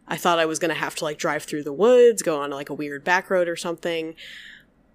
I 0.07 0.17
thought 0.17 0.37
I 0.39 0.45
was 0.45 0.59
going 0.59 0.69
to 0.69 0.79
have 0.79 0.95
to 0.95 1.03
like 1.05 1.17
drive 1.17 1.43
through 1.43 1.63
the 1.63 1.73
woods, 1.73 2.21
go 2.21 2.41
on 2.41 2.51
like 2.51 2.69
a 2.69 2.73
weird 2.73 3.03
back 3.03 3.29
road 3.29 3.47
or 3.47 3.55
something. 3.55 4.15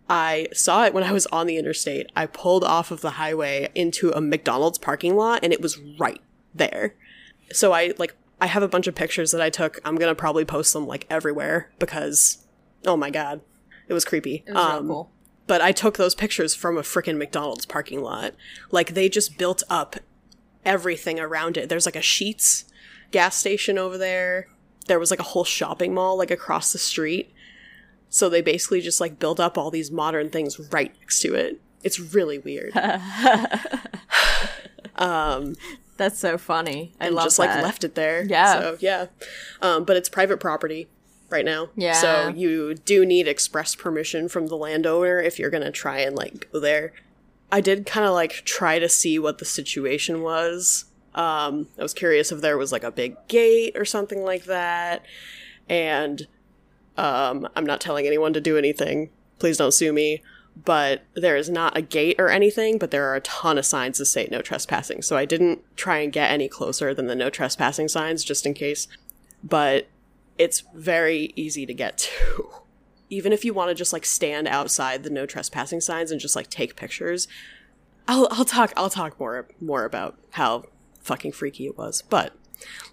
I 0.08 0.48
saw 0.52 0.84
it 0.84 0.92
when 0.92 1.04
I 1.04 1.12
was 1.12 1.26
on 1.28 1.46
the 1.46 1.56
interstate. 1.56 2.10
I 2.14 2.26
pulled 2.26 2.64
off 2.64 2.90
of 2.90 3.00
the 3.00 3.12
highway 3.12 3.70
into 3.74 4.10
a 4.10 4.20
McDonald's 4.20 4.78
parking 4.78 5.16
lot 5.16 5.40
and 5.42 5.52
it 5.52 5.60
was 5.62 5.78
right 5.98 6.20
there. 6.54 6.94
So 7.52 7.72
I 7.72 7.94
like 7.98 8.14
I 8.40 8.46
have 8.46 8.62
a 8.62 8.68
bunch 8.68 8.87
of 8.87 8.94
pictures 8.94 9.30
that 9.30 9.40
I 9.40 9.48
took. 9.50 9.78
I'm 9.85 9.96
going 9.96 10.10
to 10.10 10.14
probably 10.18 10.44
post 10.44 10.72
them 10.72 10.87
like 10.87 11.06
everywhere 11.08 11.70
because 11.78 12.44
oh 12.87 12.96
my 12.96 13.10
god, 13.10 13.40
it 13.88 13.94
was 13.94 14.04
creepy. 14.04 14.44
It 14.46 14.52
was 14.52 14.64
Um, 14.64 14.88
cool. 14.88 15.12
But 15.46 15.60
I 15.60 15.72
took 15.72 15.96
those 15.96 16.14
pictures 16.14 16.54
from 16.54 16.78
a 16.78 16.82
freaking 16.82 17.18
McDonald's 17.18 17.66
parking 17.66 18.00
lot. 18.02 18.34
Like 18.70 18.94
they 18.94 19.08
just 19.08 19.38
built 19.38 19.62
up 19.68 19.96
everything 20.64 21.18
around 21.18 21.56
it. 21.56 21.68
There's 21.68 21.86
like 21.86 21.96
a 21.96 22.00
Sheetz 22.00 22.64
gas 23.10 23.36
station 23.36 23.78
over 23.78 23.98
there. 23.98 24.46
There 24.86 24.98
was 24.98 25.10
like 25.10 25.20
a 25.20 25.24
whole 25.24 25.44
shopping 25.44 25.94
mall 25.94 26.16
like 26.16 26.30
across 26.30 26.72
the 26.72 26.78
street. 26.78 27.32
So 28.08 28.28
they 28.28 28.42
basically 28.42 28.80
just 28.80 29.00
like 29.00 29.18
built 29.18 29.40
up 29.40 29.56
all 29.56 29.70
these 29.70 29.90
modern 29.90 30.30
things 30.30 30.60
right 30.72 30.94
next 31.00 31.20
to 31.20 31.34
it. 31.34 31.60
It's 31.82 31.98
really 31.98 32.38
weird. 32.38 32.74
That 32.74 33.90
That's 35.96 36.18
so 36.18 36.38
funny. 36.38 36.94
I 37.00 37.06
and 37.06 37.14
love 37.14 37.26
just 37.26 37.36
that. 37.36 37.54
like 37.56 37.62
left 37.62 37.84
it 37.84 37.94
there. 37.94 38.24
Yeah. 38.24 38.60
So 38.60 38.76
yeah. 38.80 39.06
Um, 39.60 39.84
but 39.84 39.96
it's 39.96 40.08
private 40.08 40.40
property 40.40 40.88
right 41.33 41.44
now. 41.44 41.70
Yeah. 41.74 41.94
So 41.94 42.28
you 42.28 42.74
do 42.74 43.04
need 43.04 43.26
express 43.26 43.74
permission 43.74 44.28
from 44.28 44.46
the 44.46 44.56
landowner 44.56 45.20
if 45.20 45.38
you're 45.38 45.50
gonna 45.50 45.72
try 45.72 45.98
and 46.00 46.14
like 46.14 46.50
go 46.52 46.60
there. 46.60 46.92
I 47.50 47.60
did 47.60 47.85
kind 47.85 48.06
of 48.06 48.14
like 48.14 48.33
try 48.44 48.78
to 48.78 48.88
see 48.88 49.18
what 49.18 49.38
the 49.38 49.44
situation 49.44 50.22
was. 50.22 50.87
Um, 51.14 51.68
I 51.78 51.83
was 51.83 51.92
curious 51.92 52.33
if 52.33 52.40
there 52.40 52.56
was 52.56 52.72
like 52.72 52.85
a 52.85 52.90
big 52.90 53.16
gate 53.28 53.76
or 53.76 53.85
something 53.85 54.24
like 54.24 54.44
that. 54.44 55.04
And 55.68 56.26
um, 56.96 57.48
I'm 57.54 57.66
not 57.66 57.80
telling 57.80 58.06
anyone 58.06 58.33
to 58.33 58.40
do 58.40 58.56
anything. 58.56 59.10
Please 59.38 59.58
don't 59.58 59.72
sue 59.72 59.92
me. 59.92 60.22
But 60.64 61.04
there 61.14 61.37
is 61.37 61.48
not 61.48 61.76
a 61.76 61.83
gate 61.83 62.16
or 62.18 62.28
anything, 62.28 62.76
but 62.76 62.90
there 62.90 63.08
are 63.08 63.16
a 63.16 63.22
ton 63.22 63.56
of 63.56 63.64
signs 63.64 63.98
that 63.98 64.06
say 64.06 64.28
no 64.30 64.42
trespassing. 64.42 65.00
So 65.00 65.16
I 65.16 65.24
didn't 65.24 65.62
try 65.76 65.98
and 65.98 66.12
get 66.12 66.30
any 66.30 66.48
closer 66.48 66.92
than 66.92 67.06
the 67.06 67.14
no 67.14 67.30
trespassing 67.30 67.88
signs 67.88 68.22
just 68.22 68.44
in 68.44 68.52
case. 68.52 68.87
But 69.42 69.88
it's 70.42 70.64
very 70.74 71.32
easy 71.36 71.64
to 71.66 71.72
get 71.72 71.98
to. 71.98 72.48
Even 73.10 73.32
if 73.32 73.44
you 73.44 73.52
want 73.52 73.68
to 73.68 73.74
just 73.74 73.92
like 73.92 74.06
stand 74.06 74.48
outside 74.48 75.02
the 75.02 75.10
no 75.10 75.26
trespassing 75.26 75.80
signs 75.80 76.10
and 76.10 76.20
just 76.20 76.34
like 76.34 76.48
take 76.48 76.76
pictures, 76.76 77.28
I'll 78.08 78.26
I'll 78.30 78.46
talk 78.46 78.72
I'll 78.74 78.90
talk 78.90 79.20
more 79.20 79.46
more 79.60 79.84
about 79.84 80.18
how 80.30 80.64
fucking 81.00 81.32
freaky 81.32 81.66
it 81.66 81.76
was. 81.76 82.02
But 82.08 82.34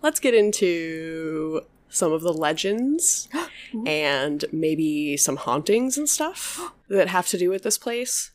let's 0.02 0.20
get 0.20 0.34
into 0.34 1.62
some 1.88 2.12
of 2.12 2.22
the 2.22 2.34
legends 2.34 3.30
and 3.86 4.44
maybe 4.52 5.16
some 5.16 5.38
hauntings 5.38 5.98
and 5.98 6.10
stuff 6.10 6.74
that 6.90 7.08
have 7.08 7.28
to 7.28 7.38
do 7.38 7.50
with 7.50 7.64
this 7.64 7.78
place. 7.78 8.32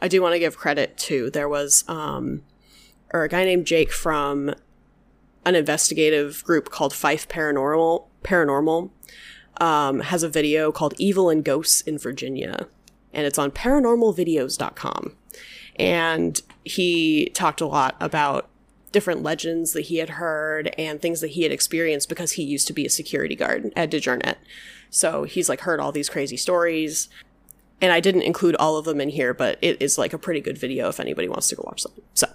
I 0.00 0.08
do 0.08 0.20
want 0.20 0.34
to 0.34 0.38
give 0.38 0.58
credit 0.58 0.98
to 0.98 1.30
there 1.30 1.48
was 1.48 1.84
um 1.88 2.42
or 3.14 3.24
a 3.24 3.28
guy 3.30 3.44
named 3.44 3.66
Jake 3.66 3.92
from 3.92 4.54
an 5.46 5.54
investigative 5.54 6.44
group 6.44 6.68
called 6.70 6.94
Fife 6.94 7.26
Paranormal 7.28 8.08
Paranormal 8.24 8.90
um, 9.60 10.00
has 10.00 10.22
a 10.22 10.28
video 10.28 10.72
called 10.72 10.94
Evil 10.98 11.30
and 11.30 11.44
Ghosts 11.44 11.80
in 11.82 11.98
Virginia, 11.98 12.66
and 13.12 13.26
it's 13.26 13.38
on 13.38 13.50
paranormalvideos.com. 13.52 15.16
And 15.76 16.40
he 16.64 17.30
talked 17.34 17.60
a 17.60 17.66
lot 17.66 17.96
about 18.00 18.48
different 18.94 19.22
legends 19.22 19.72
that 19.72 19.82
he 19.82 19.96
had 19.96 20.10
heard 20.10 20.72
and 20.78 21.02
things 21.02 21.20
that 21.20 21.32
he 21.32 21.42
had 21.42 21.50
experienced 21.50 22.08
because 22.08 22.32
he 22.32 22.44
used 22.44 22.66
to 22.68 22.72
be 22.72 22.86
a 22.86 22.90
security 22.90 23.34
guard 23.34 23.72
at 23.74 23.90
DeJarnette. 23.90 24.36
So 24.88 25.24
he's 25.24 25.48
like 25.48 25.62
heard 25.62 25.80
all 25.80 25.90
these 25.90 26.08
crazy 26.08 26.36
stories. 26.36 27.08
And 27.80 27.92
I 27.92 27.98
didn't 27.98 28.22
include 28.22 28.54
all 28.54 28.76
of 28.76 28.84
them 28.84 29.00
in 29.00 29.08
here, 29.08 29.34
but 29.34 29.58
it 29.60 29.82
is 29.82 29.98
like 29.98 30.12
a 30.12 30.18
pretty 30.18 30.40
good 30.40 30.56
video 30.56 30.88
if 30.88 31.00
anybody 31.00 31.28
wants 31.28 31.48
to 31.48 31.56
go 31.56 31.64
watch 31.66 31.82
them. 31.82 31.92
So, 32.14 32.28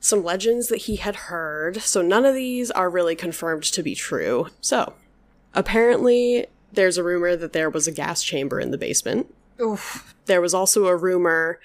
some 0.00 0.24
legends 0.24 0.68
that 0.68 0.78
he 0.78 0.96
had 0.96 1.14
heard. 1.14 1.82
So, 1.82 2.00
none 2.00 2.24
of 2.24 2.34
these 2.34 2.70
are 2.70 2.88
really 2.88 3.14
confirmed 3.14 3.64
to 3.64 3.82
be 3.82 3.94
true. 3.94 4.48
So, 4.62 4.94
apparently, 5.54 6.46
there's 6.72 6.98
a 6.98 7.04
rumor 7.04 7.36
that 7.36 7.52
there 7.52 7.70
was 7.70 7.86
a 7.86 7.92
gas 7.92 8.22
chamber 8.22 8.60
in 8.60 8.70
the 8.70 8.78
basement. 8.78 9.32
Oof. 9.60 10.14
There 10.26 10.40
was 10.40 10.54
also 10.54 10.86
a 10.86 10.96
rumor 10.96 11.60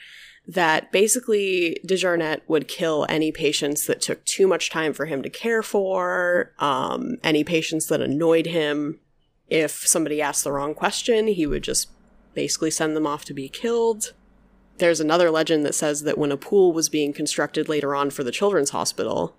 that 0.47 0.91
basically 0.91 1.79
DeJarnette 1.85 2.41
would 2.47 2.67
kill 2.67 3.05
any 3.09 3.31
patients 3.31 3.87
that 3.87 4.01
took 4.01 4.23
too 4.25 4.47
much 4.47 4.69
time 4.69 4.93
for 4.93 5.05
him 5.05 5.23
to 5.23 5.29
care 5.29 5.63
for, 5.63 6.51
um, 6.59 7.17
any 7.23 7.43
patients 7.43 7.87
that 7.87 8.01
annoyed 8.01 8.45
him. 8.45 8.99
If 9.47 9.87
somebody 9.87 10.21
asked 10.21 10.43
the 10.43 10.51
wrong 10.51 10.73
question, 10.73 11.27
he 11.27 11.47
would 11.47 11.63
just 11.63 11.89
basically 12.33 12.71
send 12.71 12.95
them 12.95 13.07
off 13.07 13.25
to 13.25 13.33
be 13.33 13.49
killed. 13.49 14.13
There's 14.77 14.99
another 14.99 15.31
legend 15.31 15.65
that 15.65 15.75
says 15.75 16.03
that 16.03 16.17
when 16.17 16.31
a 16.31 16.37
pool 16.37 16.73
was 16.73 16.89
being 16.89 17.13
constructed 17.13 17.69
later 17.69 17.95
on 17.95 18.09
for 18.09 18.23
the 18.23 18.31
children's 18.31 18.71
hospital, 18.71 19.35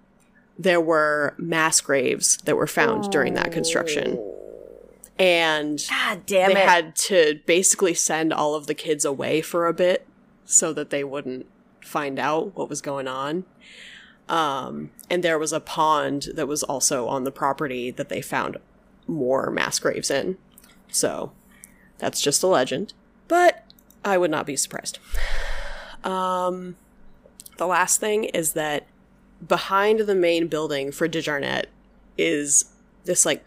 there 0.58 0.80
were 0.80 1.34
mass 1.38 1.80
graves 1.80 2.38
that 2.38 2.56
were 2.56 2.66
found 2.66 3.10
during 3.10 3.34
that 3.34 3.52
construction. 3.52 4.18
And 5.18 5.82
God 5.88 6.26
damn 6.26 6.52
they 6.52 6.62
it. 6.62 6.68
had 6.68 6.96
to 6.96 7.40
basically 7.46 7.94
send 7.94 8.32
all 8.32 8.54
of 8.54 8.66
the 8.66 8.74
kids 8.74 9.04
away 9.04 9.40
for 9.40 9.66
a 9.66 9.72
bit 9.72 10.06
so 10.44 10.72
that 10.72 10.90
they 10.90 11.02
wouldn't 11.04 11.46
find 11.80 12.18
out 12.18 12.56
what 12.56 12.68
was 12.68 12.80
going 12.80 13.08
on. 13.08 13.44
Um, 14.28 14.90
and 15.08 15.22
there 15.22 15.38
was 15.38 15.52
a 15.52 15.60
pond 15.60 16.28
that 16.34 16.48
was 16.48 16.62
also 16.62 17.06
on 17.06 17.24
the 17.24 17.30
property 17.30 17.90
that 17.92 18.08
they 18.08 18.20
found 18.20 18.58
more 19.06 19.50
mass 19.50 19.78
graves 19.78 20.10
in. 20.10 20.36
So 20.90 21.32
that's 21.98 22.20
just 22.20 22.42
a 22.42 22.46
legend, 22.46 22.92
but 23.28 23.64
I 24.04 24.18
would 24.18 24.30
not 24.30 24.46
be 24.46 24.56
surprised. 24.56 24.98
Um, 26.04 26.76
the 27.56 27.66
last 27.66 28.00
thing 28.00 28.24
is 28.24 28.52
that 28.52 28.86
behind 29.46 30.00
the 30.00 30.14
main 30.14 30.48
building 30.48 30.90
for 30.92 31.08
DeJarnette 31.08 31.66
is 32.18 32.66
this 33.04 33.24
like 33.24 33.44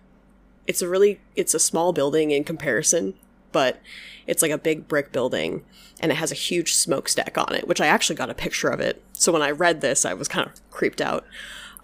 it's 0.69 0.83
a 0.83 0.87
really 0.87 1.19
it's 1.35 1.55
a 1.55 1.59
small 1.59 1.91
building 1.91 2.29
in 2.29 2.43
comparison, 2.43 3.15
but 3.51 3.81
it's 4.27 4.43
like 4.43 4.51
a 4.51 4.57
big 4.57 4.87
brick 4.87 5.11
building 5.11 5.65
and 5.99 6.11
it 6.11 6.15
has 6.15 6.31
a 6.31 6.35
huge 6.35 6.75
smokestack 6.75 7.39
on 7.39 7.55
it, 7.55 7.67
which 7.67 7.81
I 7.81 7.87
actually 7.87 8.17
got 8.17 8.29
a 8.29 8.35
picture 8.35 8.69
of 8.69 8.79
it. 8.79 9.03
So 9.13 9.33
when 9.33 9.41
I 9.41 9.49
read 9.49 9.81
this, 9.81 10.05
I 10.05 10.13
was 10.13 10.27
kind 10.27 10.47
of 10.47 10.53
creeped 10.69 11.01
out. 11.01 11.25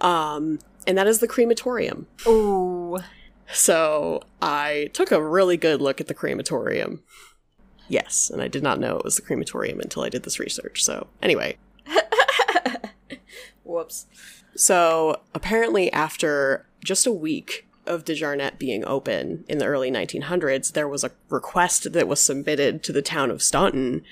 Um, 0.01 0.59
and 0.85 0.95
that 0.99 1.07
is 1.07 1.17
the 1.17 1.27
crematorium. 1.27 2.05
Ooh. 2.27 2.99
So 3.51 4.21
I 4.39 4.91
took 4.93 5.11
a 5.11 5.21
really 5.21 5.57
good 5.57 5.81
look 5.81 5.99
at 5.99 6.05
the 6.05 6.13
crematorium. 6.13 7.01
Yes, 7.87 8.29
and 8.29 8.39
I 8.39 8.47
did 8.47 8.61
not 8.61 8.79
know 8.79 8.97
it 8.97 9.03
was 9.03 9.15
the 9.15 9.23
crematorium 9.23 9.79
until 9.79 10.03
I 10.03 10.09
did 10.09 10.23
this 10.23 10.39
research. 10.39 10.83
So, 10.83 11.07
anyway, 11.23 11.57
Whoops. 13.63 14.05
so 14.55 15.21
apparently 15.33 15.91
after 15.91 16.67
just 16.83 17.07
a 17.07 17.11
week 17.11 17.65
of 17.87 18.05
DeJarnette 18.05 18.57
being 18.57 18.83
open 18.85 19.43
in 19.47 19.57
the 19.57 19.65
early 19.65 19.91
1900s, 19.91 20.73
there 20.73 20.87
was 20.87 21.03
a 21.03 21.11
request 21.29 21.93
that 21.93 22.07
was 22.07 22.21
submitted 22.21 22.83
to 22.83 22.91
the 22.91 23.01
town 23.01 23.31
of 23.31 23.41
Staunton 23.41 24.03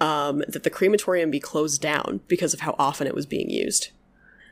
um, 0.00 0.42
that 0.48 0.62
the 0.62 0.70
crematorium 0.70 1.30
be 1.30 1.40
closed 1.40 1.80
down 1.80 2.20
because 2.28 2.54
of 2.54 2.60
how 2.60 2.74
often 2.78 3.06
it 3.06 3.14
was 3.14 3.26
being 3.26 3.50
used. 3.50 3.90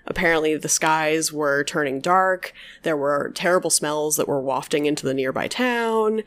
Apparently, 0.07 0.57
the 0.57 0.69
skies 0.69 1.33
were 1.33 1.65
turning 1.65 2.01
dark. 2.01 2.53
There 2.83 2.97
were 2.97 3.33
terrible 3.35 3.71
smells 3.71 4.17
that 4.17 4.29
were 4.29 4.41
wafting 4.41 4.87
into 4.87 5.07
the 5.07 5.15
nearby 5.15 5.49
town. 5.49 6.23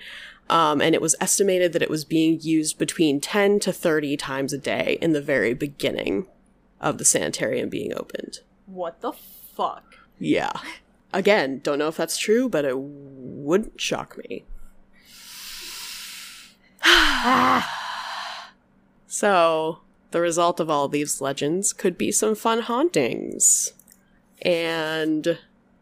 Um, 0.49 0.81
and 0.81 0.95
it 0.95 1.01
was 1.01 1.15
estimated 1.19 1.73
that 1.73 1.81
it 1.81 1.89
was 1.89 2.05
being 2.05 2.39
used 2.41 2.77
between 2.77 3.19
10 3.19 3.59
to 3.61 3.73
30 3.73 4.17
times 4.17 4.53
a 4.53 4.57
day 4.57 4.97
in 5.01 5.11
the 5.11 5.21
very 5.21 5.53
beginning 5.53 6.25
of 6.79 6.97
the 6.97 7.05
sanitarium 7.05 7.69
being 7.69 7.93
opened. 7.93 8.39
What 8.65 9.01
the 9.01 9.11
fuck? 9.11 9.95
Yeah. 10.19 10.53
Again, 11.17 11.61
don't 11.63 11.79
know 11.79 11.87
if 11.87 11.97
that's 11.97 12.19
true, 12.19 12.47
but 12.47 12.63
it 12.63 12.77
wouldn't 12.77 13.81
shock 13.81 14.19
me. 14.19 14.45
so, 19.07 19.79
the 20.11 20.21
result 20.21 20.59
of 20.59 20.69
all 20.69 20.87
these 20.87 21.19
legends 21.19 21.73
could 21.73 21.97
be 21.97 22.11
some 22.11 22.35
fun 22.35 22.61
hauntings. 22.61 23.73
And 24.43 25.39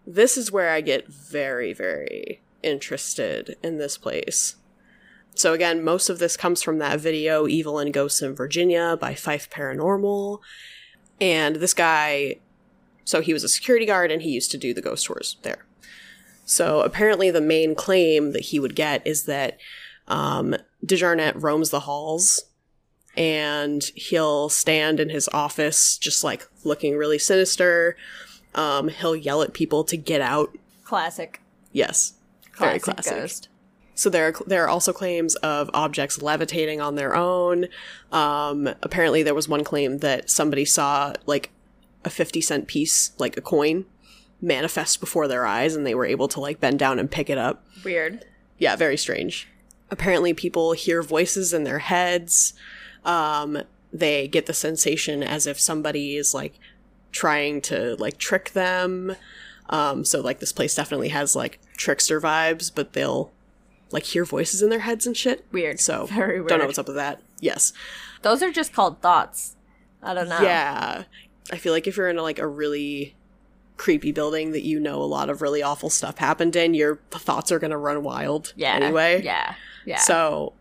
this 0.07 0.37
is 0.37 0.53
where 0.53 0.71
I 0.71 0.79
get 0.79 1.09
very, 1.09 1.73
very 1.73 2.39
interested 2.63 3.57
in 3.61 3.77
this 3.77 3.97
place. 3.97 4.55
So, 5.35 5.51
again, 5.51 5.83
most 5.83 6.07
of 6.07 6.19
this 6.19 6.37
comes 6.37 6.63
from 6.63 6.77
that 6.77 7.01
video, 7.01 7.45
Evil 7.45 7.77
and 7.77 7.93
Ghosts 7.93 8.21
in 8.21 8.35
Virginia 8.35 8.95
by 8.97 9.15
Fife 9.15 9.49
Paranormal. 9.49 10.39
And 11.19 11.57
this 11.57 11.73
guy 11.73 12.37
so 13.05 13.21
he 13.21 13.31
was 13.31 13.43
a 13.45 13.49
security 13.49 13.85
guard 13.85 14.11
and 14.11 14.21
he 14.23 14.31
used 14.31 14.51
to 14.51 14.57
do 14.57 14.73
the 14.73 14.81
ghost 14.81 15.05
tours 15.05 15.37
there. 15.43 15.65
So 16.43 16.81
apparently, 16.81 17.31
the 17.31 17.41
main 17.41 17.73
claim 17.73 18.31
that 18.33 18.43
he 18.47 18.59
would 18.59 18.75
get 18.75 19.05
is 19.07 19.23
that 19.23 19.57
um, 20.07 20.55
DeJarnette 20.85 21.41
roams 21.41 21.69
the 21.69 21.81
halls 21.81 22.43
and 23.17 23.83
he'll 23.95 24.49
stand 24.49 24.99
in 24.99 25.09
his 25.09 25.29
office 25.33 25.97
just 25.97 26.23
like 26.23 26.47
looking 26.63 26.97
really 26.97 27.17
sinister. 27.17 27.95
Um, 28.53 28.89
he'll 28.89 29.15
yell 29.15 29.41
at 29.41 29.53
people 29.53 29.83
to 29.85 29.97
get 29.97 30.21
out. 30.21 30.55
Classic. 30.83 31.41
Yes, 31.71 32.13
very 32.57 32.79
Classic 32.79 33.03
classic. 33.05 33.21
ghost. 33.21 33.49
So 33.95 34.09
there 34.09 34.27
are 34.27 34.33
there 34.45 34.63
are 34.65 34.69
also 34.69 34.91
claims 34.91 35.35
of 35.35 35.69
objects 35.73 36.21
levitating 36.21 36.81
on 36.81 36.95
their 36.95 37.15
own. 37.15 37.67
Um, 38.11 38.69
apparently, 38.83 39.23
there 39.23 39.33
was 39.33 39.47
one 39.49 39.63
claim 39.63 39.99
that 39.99 40.29
somebody 40.29 40.65
saw 40.65 41.13
like 41.25 41.49
a 42.05 42.09
fifty 42.09 42.39
cent 42.39 42.67
piece, 42.67 43.11
like 43.17 43.35
a 43.35 43.41
coin, 43.41 43.85
manifest 44.41 44.99
before 45.01 45.27
their 45.27 45.45
eyes, 45.45 45.75
and 45.75 45.85
they 45.85 45.95
were 45.95 46.05
able 46.05 46.29
to 46.29 46.39
like 46.39 46.61
bend 46.61 46.79
down 46.79 46.99
and 46.99 47.11
pick 47.11 47.29
it 47.29 47.37
up. 47.37 47.65
Weird. 47.83 48.23
Yeah, 48.57 48.77
very 48.77 48.95
strange. 48.95 49.47
Apparently, 49.91 50.33
people 50.33 50.71
hear 50.71 51.01
voices 51.01 51.53
in 51.53 51.63
their 51.63 51.79
heads. 51.79 52.53
Um, 53.03 53.61
they 53.91 54.27
get 54.27 54.45
the 54.45 54.53
sensation 54.53 55.23
as 55.23 55.47
if 55.47 55.59
somebody 55.59 56.15
is 56.15 56.33
like 56.33 56.59
trying 57.11 57.61
to 57.61 57.95
like 57.97 58.17
trick 58.17 58.51
them. 58.51 59.15
Um, 59.69 60.05
so 60.05 60.21
like 60.21 60.39
this 60.39 60.51
place 60.53 60.75
definitely 60.75 61.09
has 61.09 61.35
like 61.35 61.59
trickster 61.77 62.21
vibes, 62.21 62.71
but 62.73 62.93
they'll 62.93 63.31
like 63.91 64.03
hear 64.03 64.25
voices 64.25 64.61
in 64.61 64.69
their 64.69 64.79
heads 64.79 65.05
and 65.07 65.15
shit. 65.15 65.45
Weird. 65.51 65.79
So 65.79 66.05
Very 66.09 66.39
weird. 66.39 66.49
Don't 66.49 66.59
know 66.59 66.65
what's 66.65 66.79
up 66.79 66.87
with 66.87 66.97
that. 66.97 67.21
Yes. 67.39 67.73
Those 68.21 68.41
are 68.43 68.51
just 68.51 68.73
called 68.73 69.01
thoughts. 69.01 69.55
I 70.03 70.13
don't 70.13 70.29
know. 70.29 70.41
Yeah. 70.41 71.03
I 71.51 71.57
feel 71.57 71.73
like 71.73 71.87
if 71.87 71.97
you're 71.97 72.09
in 72.09 72.17
a, 72.17 72.21
like 72.23 72.39
a 72.39 72.47
really 72.47 73.15
creepy 73.77 74.11
building 74.11 74.51
that 74.51 74.63
you 74.63 74.79
know 74.79 75.01
a 75.01 75.05
lot 75.05 75.29
of 75.29 75.41
really 75.41 75.61
awful 75.61 75.89
stuff 75.89 76.17
happened 76.17 76.55
in, 76.55 76.73
your 76.73 76.97
thoughts 77.11 77.51
are 77.51 77.59
going 77.59 77.71
to 77.71 77.77
run 77.77 78.03
wild 78.03 78.53
Yeah. 78.55 78.73
anyway. 78.75 79.21
Yeah. 79.23 79.55
Yeah. 79.85 79.97
So, 79.99 80.53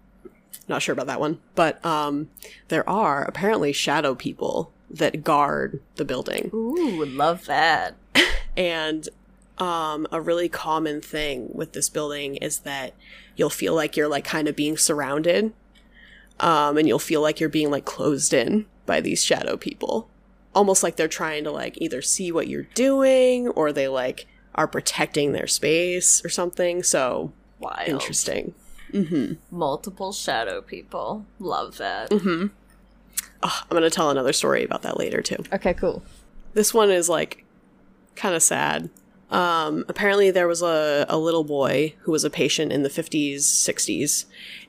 not 0.69 0.83
sure 0.83 0.93
about 0.93 1.07
that 1.07 1.21
one, 1.21 1.41
but 1.55 1.85
um, 1.85 2.29
there 2.69 2.89
are 2.89 3.23
apparently 3.25 3.73
shadow 3.73 4.15
people 4.15 4.71
that 4.91 5.25
guard 5.25 5.81
the 5.97 6.05
building, 6.05 6.51
Ooh, 6.55 7.05
love 7.05 7.47
that. 7.47 7.95
and 8.57 9.09
um, 9.59 10.07
a 10.13 10.21
really 10.21 10.49
common 10.49 11.01
thing 11.01 11.49
with 11.53 11.73
this 11.73 11.89
building 11.89 12.37
is 12.37 12.61
that 12.61 12.95
you'll 13.37 13.51
feel 13.51 13.75
like 13.75 13.97
you're 13.97 14.09
like 14.09 14.25
kind 14.25 14.47
of 14.49 14.55
being 14.57 14.77
surrounded, 14.77 15.53
um, 16.41 16.77
and 16.77 16.87
you'll 16.89 16.99
feel 16.99 17.21
like 17.21 17.41
you're 17.41 17.49
being 17.49 17.71
like 17.71 17.85
closed 17.85 18.35
in 18.35 18.67
by 18.87 19.01
these 19.01 19.23
shadow 19.25 19.57
people, 19.57 20.09
almost 20.55 20.83
like 20.83 20.97
they're 20.97 21.09
trying 21.09 21.45
to 21.45 21.51
like 21.51 21.81
either 21.81 22.03
see 22.03 22.31
what 22.33 22.49
you're 22.49 22.69
doing 22.75 23.49
or 23.49 23.73
they 23.73 23.89
like 23.89 24.27
are 24.55 24.69
protecting 24.69 25.33
their 25.33 25.47
space 25.47 26.25
or 26.25 26.29
something. 26.29 26.83
So 26.83 27.33
Wild. 27.59 27.89
interesting. 27.89 28.55
Mm-hmm. 28.93 29.35
Multiple 29.51 30.13
shadow 30.13 30.61
people. 30.63 31.27
Love 31.39 31.79
that. 31.79 32.11
Mm-hmm. 32.11 32.47
Oh, 33.43 33.61
I'm 33.63 33.75
gonna 33.75 33.91
tell 33.91 34.11
another 34.11 34.33
story 34.33 34.65
about 34.65 34.83
that 34.83 34.99
later 34.99 35.21
too. 35.21 35.43
Okay, 35.53 35.75
cool. 35.75 36.03
This 36.55 36.73
one 36.73 36.91
is 36.91 37.09
like 37.09 37.45
kind 38.15 38.35
of 38.35 38.43
sad. 38.43 38.91
Um, 39.31 39.85
apparently, 39.89 40.31
there 40.31 40.47
was 40.47 40.63
a, 40.63 41.07
a 41.09 41.19
little 41.19 41.45
boy 41.45 41.95
who 42.01 42.13
was 42.13 42.25
a 42.25 42.31
patient 42.31 42.73
in 42.73 42.83
the 42.83 42.89
50s, 42.89 43.39
60s, 43.39 44.27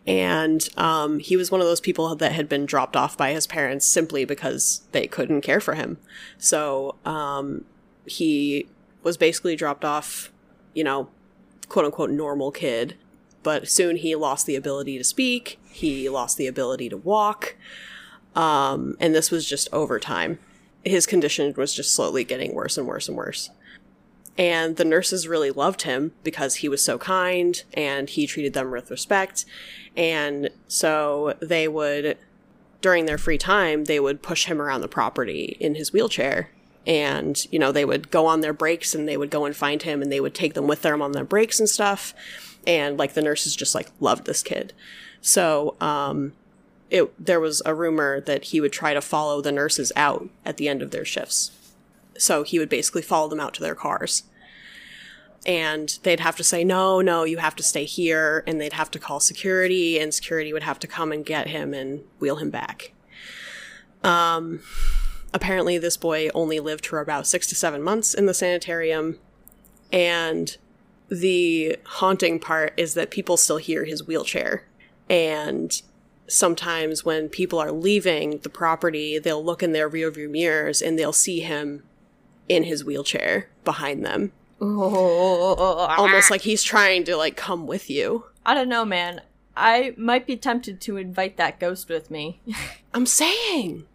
and 0.08 0.68
um, 0.78 1.20
he 1.20 1.36
was 1.36 1.51
one 1.51 1.62
of 1.62 1.68
those 1.68 1.82
people 1.82 2.16
that 2.16 2.32
had 2.32 2.47
been 2.47 2.66
dropped 2.66 2.95
off 2.95 3.18
by 3.18 3.32
his 3.32 3.47
parents 3.47 3.86
simply 3.86 4.24
because 4.26 4.82
they 4.91 5.08
couldn't 5.08 5.41
care 5.41 5.60
for 5.60 5.74
him. 5.76 5.97
So 6.38 6.95
um, 7.06 7.66
he 8.06 8.68
was 9.03 9.18
basically 9.18 9.56
dropped 9.56 9.84
off, 9.84 10.32
you 10.74 10.84
know, 10.84 11.10
quote 11.70 11.86
unquote 11.86 12.12
normal 12.12 12.51
kid. 12.51 12.95
But 13.43 13.68
soon 13.68 13.97
he 13.97 14.16
lost 14.16 14.47
the 14.47 14.56
ability 14.56 14.97
to 14.97 15.03
speak, 15.03 15.60
he 15.70 16.10
lost 16.10 16.38
the 16.38 16.47
ability 16.47 16.89
to 16.89 16.97
walk, 16.97 17.56
um, 18.36 18.97
and 18.99 19.14
this 19.14 19.30
was 19.30 19.47
just 19.47 19.70
over 19.72 19.99
time. 19.99 20.39
His 20.84 21.06
condition 21.06 21.53
was 21.56 21.74
just 21.74 21.93
slowly 21.95 22.24
getting 22.24 22.56
worse 22.56 22.78
and 22.78 22.88
worse 22.88 23.08
and 23.08 23.16
worse. 23.16 23.51
And 24.38 24.75
the 24.75 24.86
nurses 24.86 25.27
really 25.27 25.51
loved 25.51 25.83
him 25.83 26.11
because 26.23 26.55
he 26.55 26.67
was 26.67 26.83
so 26.83 26.97
kind 26.97 27.63
and 27.73 28.09
he 28.09 28.27
treated 28.27 28.53
them 28.53 28.69
with 28.69 28.91
respect. 28.91 29.45
And 29.95 30.49
so 30.67 31.38
they 31.41 31.67
would, 31.67 32.17
during 32.81 33.05
their 33.05 33.17
free 33.17 33.38
time, 33.38 33.86
they 33.86 33.99
would 33.99 34.21
push 34.21 34.45
him 34.45 34.61
around 34.61 34.81
the 34.81 34.89
property 34.89 35.55
in 35.59 35.75
his 35.75 35.93
wheelchair. 35.93 36.49
And, 36.86 37.45
you 37.51 37.57
know, 37.57 37.71
they 37.71 37.86
would 37.86 38.11
go 38.11 38.25
on 38.25 38.41
their 38.41 38.53
breaks 38.53 38.93
and 38.93 39.07
they 39.07 39.17
would 39.17 39.31
go 39.31 39.45
and 39.45 39.55
find 39.55 39.81
him 39.81 40.01
and 40.01 40.11
they 40.11 40.19
would 40.19 40.36
take 40.36 40.53
them 40.53 40.67
with 40.67 40.81
them 40.81 41.01
on 41.01 41.13
their 41.13 41.23
breaks 41.23 41.59
and 41.59 41.69
stuff. 41.69 42.13
And 42.67 42.97
like 42.97 43.13
the 43.13 43.21
nurses 43.21 43.55
just 43.55 43.73
like 43.73 43.89
loved 43.99 44.25
this 44.25 44.43
kid. 44.43 44.73
So, 45.21 45.75
um, 45.79 46.33
it, 46.91 47.11
there 47.23 47.39
was 47.39 47.61
a 47.65 47.73
rumor 47.73 48.21
that 48.21 48.45
he 48.45 48.61
would 48.61 48.71
try 48.71 48.93
to 48.93 49.01
follow 49.01 49.41
the 49.41 49.51
nurses 49.51 49.91
out 49.95 50.29
at 50.45 50.57
the 50.57 50.69
end 50.69 50.81
of 50.81 50.91
their 50.91 51.05
shifts. 51.05 51.51
So 52.18 52.43
he 52.43 52.59
would 52.59 52.70
basically 52.70 53.01
follow 53.01 53.28
them 53.28 53.39
out 53.39 53.53
to 53.55 53.61
their 53.61 53.76
cars. 53.76 54.24
And 55.45 55.99
they'd 56.03 56.22
have 56.22 56.36
to 56.38 56.43
say, 56.43 56.63
no, 56.63 57.01
no, 57.01 57.24
you 57.24 57.38
have 57.38 57.55
to 57.57 57.63
stay 57.63 57.86
here. 57.86 58.43
And 58.47 58.59
they'd 58.59 58.74
have 58.74 58.89
to 58.91 58.99
call 58.99 59.20
security, 59.20 59.99
and 59.99 60.13
security 60.13 60.51
would 60.53 60.63
have 60.63 60.80
to 60.80 60.88
come 60.88 61.11
and 61.11 61.26
get 61.26 61.47
him 61.47 61.74
and 61.74 62.03
wheel 62.20 62.38
him 62.38 62.49
back. 62.49 62.93
Um, 64.03 64.61
apparently, 65.34 65.78
this 65.78 65.97
boy 65.97 66.30
only 66.34 66.59
lived 66.59 66.86
for 66.88 66.99
about 66.99 67.28
six 67.28 67.47
to 67.47 67.55
seven 67.55 67.82
months 67.84 68.13
in 68.13 68.26
the 68.26 68.34
sanitarium. 68.34 69.20
And 69.91 70.57
the 71.09 71.78
haunting 71.86 72.39
part 72.39 72.74
is 72.78 72.95
that 72.95 73.11
people 73.11 73.38
still 73.38 73.57
hear 73.57 73.86
his 73.86 74.07
wheelchair. 74.07 74.68
And 75.09 75.80
sometimes 76.28 77.05
when 77.05 77.30
people 77.30 77.59
are 77.59 77.72
leaving 77.72 78.39
the 78.39 78.49
property, 78.49 79.20
they'll 79.20 79.43
look 79.43 79.61
in 79.61 79.72
their 79.72 79.89
rearview 79.89 80.30
mirrors 80.30 80.82
and 80.82 80.97
they'll 80.97 81.13
see 81.13 81.41
him 81.41 81.84
in 82.49 82.63
his 82.63 82.83
wheelchair 82.85 83.49
behind 83.63 84.05
them. 84.05 84.31
Oh, 84.61 85.55
Almost 85.97 86.31
like 86.31 86.41
he's 86.41 86.63
trying 86.63 87.03
to 87.05 87.15
like 87.17 87.35
come 87.35 87.67
with 87.67 87.89
you. 87.89 88.25
I 88.45 88.53
don't 88.53 88.69
know, 88.69 88.85
man. 88.85 89.21
I 89.57 89.93
might 89.97 90.27
be 90.27 90.35
tempted 90.37 90.81
to 90.81 90.97
invite 90.97 91.37
that 91.37 91.59
ghost 91.59 91.89
with 91.89 92.11
me. 92.11 92.41
I'm 92.93 93.05
saying. 93.05 93.85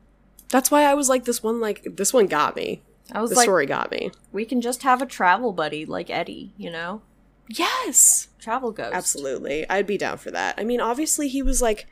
That's 0.48 0.70
why 0.70 0.82
I 0.84 0.94
was 0.94 1.08
like 1.08 1.24
this 1.24 1.42
one 1.42 1.60
like 1.60 1.86
this 1.96 2.12
one 2.12 2.26
got 2.26 2.56
me. 2.56 2.82
I 3.12 3.20
was 3.20 3.30
The 3.30 3.36
like, 3.36 3.44
story 3.44 3.66
got 3.66 3.90
me. 3.90 4.10
we 4.32 4.44
can 4.44 4.60
just 4.60 4.82
have 4.82 5.02
a 5.02 5.06
travel 5.06 5.52
buddy 5.52 5.84
like 5.84 6.10
Eddie, 6.10 6.52
you 6.56 6.70
know? 6.70 7.02
Yes. 7.48 8.28
Travel 8.38 8.70
ghost. 8.70 8.94
Absolutely. 8.94 9.68
I'd 9.68 9.86
be 9.86 9.98
down 9.98 10.18
for 10.18 10.30
that. 10.30 10.54
I 10.58 10.64
mean, 10.64 10.80
obviously 10.80 11.28
he 11.28 11.42
was 11.42 11.60
like 11.60 11.86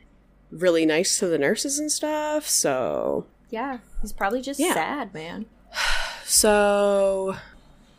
really 0.51 0.87
nice 0.87 1.19
to 1.19 1.27
the 1.27 1.39
nurses 1.39 1.79
and 1.79 1.91
stuff, 1.91 2.49
so 2.49 3.27
Yeah, 3.51 3.79
he's 4.01 4.13
probably 4.13 4.41
just 4.43 4.61
Yeah. 4.61 4.75
sad, 4.75 5.13
man. 5.15 5.47
So 6.29 7.37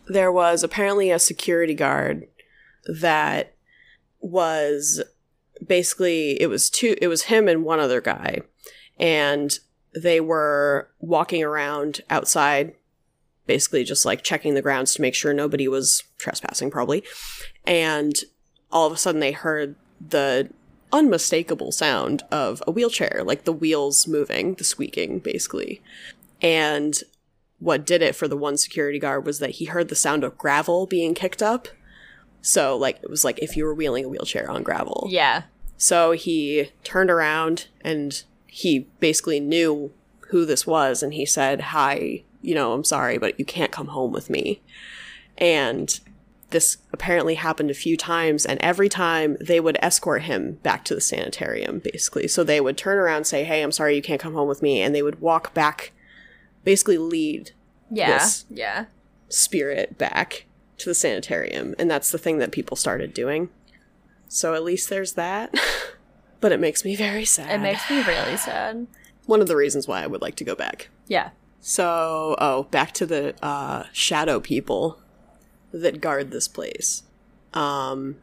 there 0.06 0.32
was 0.32 0.64
apparently 0.64 1.10
a 1.10 1.18
security 1.18 1.74
guard 1.74 2.28
that 2.86 3.56
was 4.20 5.02
basically 5.66 6.40
it 6.40 6.46
was 6.46 6.70
two 6.70 6.96
it 7.02 7.08
was 7.08 7.24
him 7.24 7.48
and 7.48 7.64
one 7.64 7.80
other 7.80 8.02
guy. 8.02 8.42
And 9.00 9.58
they 10.00 10.22
were 10.22 10.92
walking 11.00 11.44
around 11.44 12.02
outside 12.12 12.76
basically 13.48 13.84
just 13.84 14.06
like 14.06 14.22
checking 14.22 14.54
the 14.54 14.62
grounds 14.62 14.94
to 14.94 15.02
make 15.02 15.16
sure 15.16 15.34
nobody 15.34 15.68
was 15.68 16.04
trespassing 16.20 16.70
probably. 16.70 17.04
And 17.66 18.14
all 18.72 18.86
of 18.86 18.94
a 18.94 18.98
sudden 18.98 19.22
they 19.22 19.32
heard 19.32 19.76
the 20.00 20.52
unmistakable 20.94 21.72
sound 21.72 22.22
of 22.32 22.62
a 22.68 22.72
wheelchair 22.72 23.24
like 23.26 23.46
the 23.46 23.54
wheels 23.54 24.08
moving 24.08 24.54
the 24.54 24.64
squeaking 24.64 25.18
basically. 25.18 25.82
And 26.44 26.94
what 27.60 27.86
did 27.86 28.02
it 28.02 28.16
for 28.16 28.28
the 28.28 28.38
one 28.38 28.58
security 28.58 29.00
guard 29.00 29.26
was 29.26 29.40
that 29.40 29.52
he 29.52 29.66
heard 29.66 29.90
the 29.90 29.96
sound 29.96 30.24
of 30.24 30.38
gravel 30.38 30.86
being 30.86 31.14
kicked 31.14 31.42
up. 31.44 31.68
So, 32.42 32.78
like, 32.78 33.00
it 33.04 33.10
was 33.10 33.26
like 33.26 33.40
if 33.40 33.58
you 33.58 33.66
were 33.66 33.74
wheeling 33.74 34.06
a 34.06 34.10
wheelchair 34.10 34.50
on 34.50 34.64
gravel. 34.64 35.08
Yeah. 35.10 35.44
So 35.78 36.12
he 36.12 36.72
turned 36.84 37.10
around 37.10 37.68
and 37.82 38.24
he 38.48 38.88
basically 39.00 39.40
knew 39.40 39.92
who 40.30 40.46
this 40.46 40.66
was 40.66 41.04
and 41.04 41.14
he 41.14 41.26
said, 41.26 41.62
Hi, 41.62 42.24
you 42.42 42.56
know, 42.56 42.74
I'm 42.74 42.84
sorry, 42.84 43.18
but 43.18 43.38
you 43.40 43.46
can't 43.46 43.72
come 43.72 43.88
home 43.88 44.12
with 44.12 44.30
me. 44.30 44.62
And 45.38 46.00
this 46.50 46.78
apparently 46.92 47.36
happened 47.36 47.70
a 47.70 47.76
few 47.76 47.96
times, 47.96 48.46
and 48.46 48.60
every 48.62 48.90
time 48.90 49.38
they 49.40 49.60
would 49.60 49.78
escort 49.82 50.24
him 50.24 50.54
back 50.64 50.84
to 50.86 50.96
the 50.96 51.02
sanitarium, 51.02 51.80
basically. 51.80 52.28
So 52.28 52.44
they 52.44 52.60
would 52.60 52.78
turn 52.78 52.98
around, 52.98 53.26
say, 53.26 53.44
Hey, 53.44 53.62
I'm 53.62 53.72
sorry, 53.72 53.96
you 53.96 54.02
can't 54.02 54.22
come 54.22 54.34
home 54.34 54.48
with 54.48 54.62
me. 54.62 54.82
And 54.82 54.94
they 54.94 55.04
would 55.04 55.22
walk 55.22 55.54
back, 55.54 55.92
basically 56.64 56.98
lead 56.98 57.52
Yeah. 57.90 58.26
Yeah. 58.50 58.86
spirit 59.30 59.98
back 59.98 60.46
to 60.78 60.90
the 60.90 60.96
sanitarium. 60.96 61.76
And 61.78 61.90
that's 61.90 62.12
the 62.12 62.18
thing 62.18 62.38
that 62.40 62.52
people 62.52 62.78
started 62.78 63.14
doing. 63.14 63.50
So 64.28 64.54
at 64.54 64.64
least 64.64 64.90
there's 64.90 65.14
that. 65.14 65.54
but 66.40 66.52
it 66.52 66.60
makes 66.60 66.86
me 66.86 66.96
very 66.96 67.26
sad. 67.26 67.52
It 67.52 67.62
makes 67.62 67.90
me 67.90 68.02
really 68.04 68.38
sad. 68.38 68.88
one 69.26 69.42
of 69.42 69.48
the 69.48 69.56
reasons 69.56 69.88
why 69.88 70.04
I 70.04 70.08
would 70.08 70.22
like 70.22 70.36
to 70.38 70.44
go 70.44 70.56
back. 70.56 70.90
Yeah. 71.08 71.30
So, 71.62 72.36
oh, 72.40 72.64
back 72.72 72.94
to 72.94 73.06
the 73.06 73.36
uh, 73.44 73.84
shadow 73.92 74.40
people 74.40 75.00
that 75.74 76.00
guard 76.00 76.32
this 76.32 76.48
place. 76.48 77.04
Um, 77.54 78.16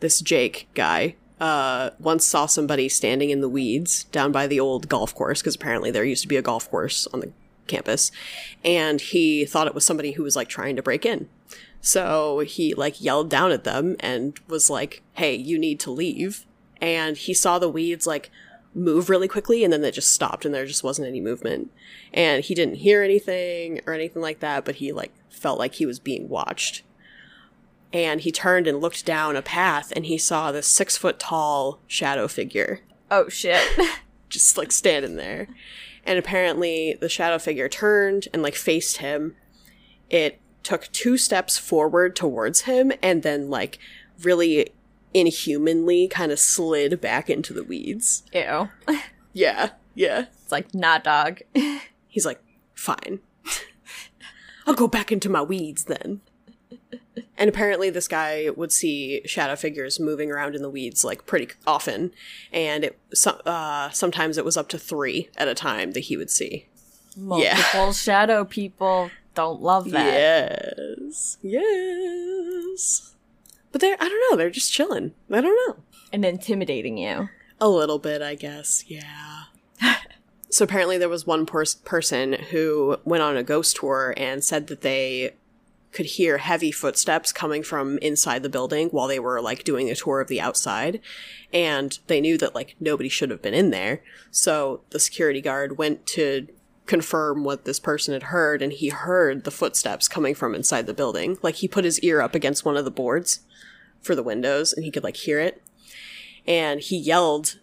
this 0.00 0.20
Jake 0.20 0.68
guy 0.74 1.14
uh, 1.40 1.90
once 1.98 2.26
saw 2.26 2.46
somebody 2.46 2.88
standing 2.88 3.30
in 3.30 3.40
the 3.40 3.48
weeds 3.48 4.04
down 4.04 4.32
by 4.32 4.46
the 4.46 4.60
old 4.60 4.88
golf 4.88 5.14
course 5.14 5.40
because 5.40 5.54
apparently 5.54 5.90
there 5.90 6.04
used 6.04 6.22
to 6.22 6.28
be 6.28 6.36
a 6.36 6.42
golf 6.42 6.68
course 6.70 7.06
on 7.14 7.20
the 7.20 7.32
campus, 7.68 8.10
and 8.64 9.00
he 9.00 9.44
thought 9.44 9.66
it 9.66 9.74
was 9.74 9.86
somebody 9.86 10.12
who 10.12 10.22
was 10.22 10.36
like 10.36 10.48
trying 10.48 10.76
to 10.76 10.82
break 10.82 11.06
in. 11.06 11.28
So 11.80 12.40
he 12.40 12.74
like 12.74 13.00
yelled 13.00 13.30
down 13.30 13.52
at 13.52 13.64
them 13.64 13.96
and 14.00 14.38
was 14.48 14.68
like, 14.68 15.02
"Hey, 15.14 15.34
you 15.34 15.58
need 15.58 15.80
to 15.80 15.90
leave." 15.90 16.46
And 16.80 17.16
he 17.16 17.34
saw 17.34 17.58
the 17.58 17.68
weeds 17.68 18.06
like 18.06 18.30
move 18.74 19.08
really 19.08 19.26
quickly 19.26 19.64
and 19.64 19.72
then 19.72 19.82
it 19.82 19.94
just 19.94 20.12
stopped 20.12 20.44
and 20.44 20.54
there 20.54 20.66
just 20.66 20.84
wasn't 20.84 21.08
any 21.08 21.20
movement. 21.20 21.70
And 22.12 22.44
he 22.44 22.54
didn't 22.54 22.76
hear 22.76 23.02
anything 23.02 23.80
or 23.86 23.92
anything 23.92 24.22
like 24.22 24.40
that, 24.40 24.64
but 24.64 24.76
he 24.76 24.92
like 24.92 25.12
felt 25.28 25.58
like 25.58 25.74
he 25.74 25.86
was 25.86 25.98
being 25.98 26.28
watched. 26.28 26.82
And 27.92 28.20
he 28.20 28.30
turned 28.30 28.66
and 28.66 28.80
looked 28.80 29.04
down 29.06 29.34
a 29.34 29.42
path 29.42 29.92
and 29.96 30.06
he 30.06 30.18
saw 30.18 30.52
this 30.52 30.68
six 30.68 30.96
foot 30.96 31.18
tall 31.18 31.80
shadow 31.86 32.28
figure 32.28 32.82
Oh 33.10 33.28
shit. 33.28 33.62
just 34.28 34.58
like 34.58 34.72
standing 34.72 35.16
there. 35.16 35.48
And 36.08 36.18
apparently 36.18 36.96
the 36.98 37.08
shadow 37.08 37.38
figure 37.38 37.68
turned 37.68 38.26
and 38.32 38.42
like 38.42 38.54
faced 38.56 38.96
him. 38.96 39.36
It 40.08 40.40
took 40.62 40.90
two 40.90 41.18
steps 41.18 41.58
forward 41.58 42.16
towards 42.16 42.62
him 42.62 42.92
and 43.02 43.22
then 43.22 43.50
like 43.50 43.78
really 44.22 44.70
inhumanly 45.14 46.08
kind 46.08 46.32
of 46.32 46.38
slid 46.38 47.00
back 47.00 47.30
into 47.30 47.52
the 47.52 47.62
weeds. 47.62 48.24
Ew. 48.32 48.68
Yeah, 49.34 49.70
yeah. 49.94 50.24
It's 50.42 50.50
like, 50.50 50.74
nah, 50.74 50.98
dog. 50.98 51.42
He's 52.08 52.26
like, 52.26 52.42
fine. 52.74 53.20
I'll 54.66 54.74
go 54.74 54.88
back 54.88 55.12
into 55.12 55.28
my 55.28 55.42
weeds 55.42 55.84
then. 55.84 56.22
And 57.38 57.48
apparently, 57.48 57.88
this 57.88 58.08
guy 58.08 58.50
would 58.56 58.72
see 58.72 59.22
shadow 59.24 59.54
figures 59.54 60.00
moving 60.00 60.30
around 60.30 60.56
in 60.56 60.62
the 60.62 60.68
weeds 60.68 61.04
like 61.04 61.24
pretty 61.24 61.48
often, 61.68 62.10
and 62.52 62.84
it 62.84 62.98
uh, 63.46 63.90
sometimes 63.90 64.36
it 64.36 64.44
was 64.44 64.56
up 64.56 64.68
to 64.70 64.78
three 64.78 65.30
at 65.36 65.46
a 65.46 65.54
time 65.54 65.92
that 65.92 66.00
he 66.00 66.16
would 66.16 66.30
see. 66.30 66.66
Multiple 67.16 67.92
shadow 67.92 68.44
people 68.44 69.12
don't 69.36 69.62
love 69.62 69.90
that. 69.92 70.74
Yes, 71.06 71.38
yes. 71.40 73.14
But 73.70 73.80
they're 73.80 73.96
I 74.00 74.08
don't 74.08 74.30
know. 74.30 74.36
They're 74.36 74.50
just 74.50 74.72
chilling. 74.72 75.14
I 75.30 75.40
don't 75.40 75.68
know. 75.68 75.76
And 76.12 76.24
intimidating 76.24 76.98
you. 76.98 77.28
A 77.60 77.68
little 77.68 78.00
bit, 78.00 78.20
I 78.20 78.34
guess. 78.34 78.84
Yeah. 78.88 79.44
so 80.50 80.64
apparently, 80.64 80.98
there 80.98 81.08
was 81.08 81.24
one 81.24 81.46
pers- 81.46 81.76
person 81.76 82.32
who 82.50 82.98
went 83.04 83.22
on 83.22 83.36
a 83.36 83.44
ghost 83.44 83.76
tour 83.76 84.12
and 84.16 84.42
said 84.42 84.66
that 84.66 84.80
they 84.80 85.34
could 85.92 86.06
hear 86.06 86.38
heavy 86.38 86.70
footsteps 86.70 87.32
coming 87.32 87.62
from 87.62 87.98
inside 87.98 88.42
the 88.42 88.48
building 88.48 88.88
while 88.90 89.08
they 89.08 89.18
were 89.18 89.40
like 89.40 89.64
doing 89.64 89.90
a 89.90 89.94
tour 89.94 90.20
of 90.20 90.28
the 90.28 90.40
outside 90.40 91.00
and 91.52 91.98
they 92.06 92.20
knew 92.20 92.36
that 92.38 92.54
like 92.54 92.76
nobody 92.78 93.08
should 93.08 93.30
have 93.30 93.42
been 93.42 93.54
in 93.54 93.70
there. 93.70 94.02
So 94.30 94.82
the 94.90 95.00
security 95.00 95.40
guard 95.40 95.78
went 95.78 96.06
to 96.08 96.48
confirm 96.86 97.44
what 97.44 97.64
this 97.64 97.80
person 97.80 98.14
had 98.14 98.24
heard 98.24 98.62
and 98.62 98.72
he 98.72 98.88
heard 98.88 99.44
the 99.44 99.50
footsteps 99.50 100.08
coming 100.08 100.34
from 100.34 100.54
inside 100.54 100.86
the 100.86 100.94
building. 100.94 101.38
Like 101.42 101.56
he 101.56 101.68
put 101.68 101.84
his 101.84 102.00
ear 102.00 102.20
up 102.20 102.34
against 102.34 102.64
one 102.64 102.76
of 102.76 102.84
the 102.84 102.90
boards 102.90 103.40
for 104.00 104.14
the 104.14 104.22
windows 104.22 104.72
and 104.72 104.84
he 104.84 104.90
could 104.90 105.04
like 105.04 105.16
hear 105.16 105.40
it. 105.40 105.62
And 106.46 106.80
he 106.80 106.96
yelled 106.96 107.58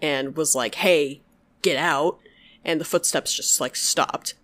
and 0.00 0.36
was 0.36 0.54
like 0.54 0.76
hey 0.76 1.22
get 1.62 1.76
out. 1.76 2.18
And 2.64 2.80
the 2.80 2.84
footsteps 2.84 3.34
just 3.34 3.60
like 3.60 3.76
stopped 3.76 4.34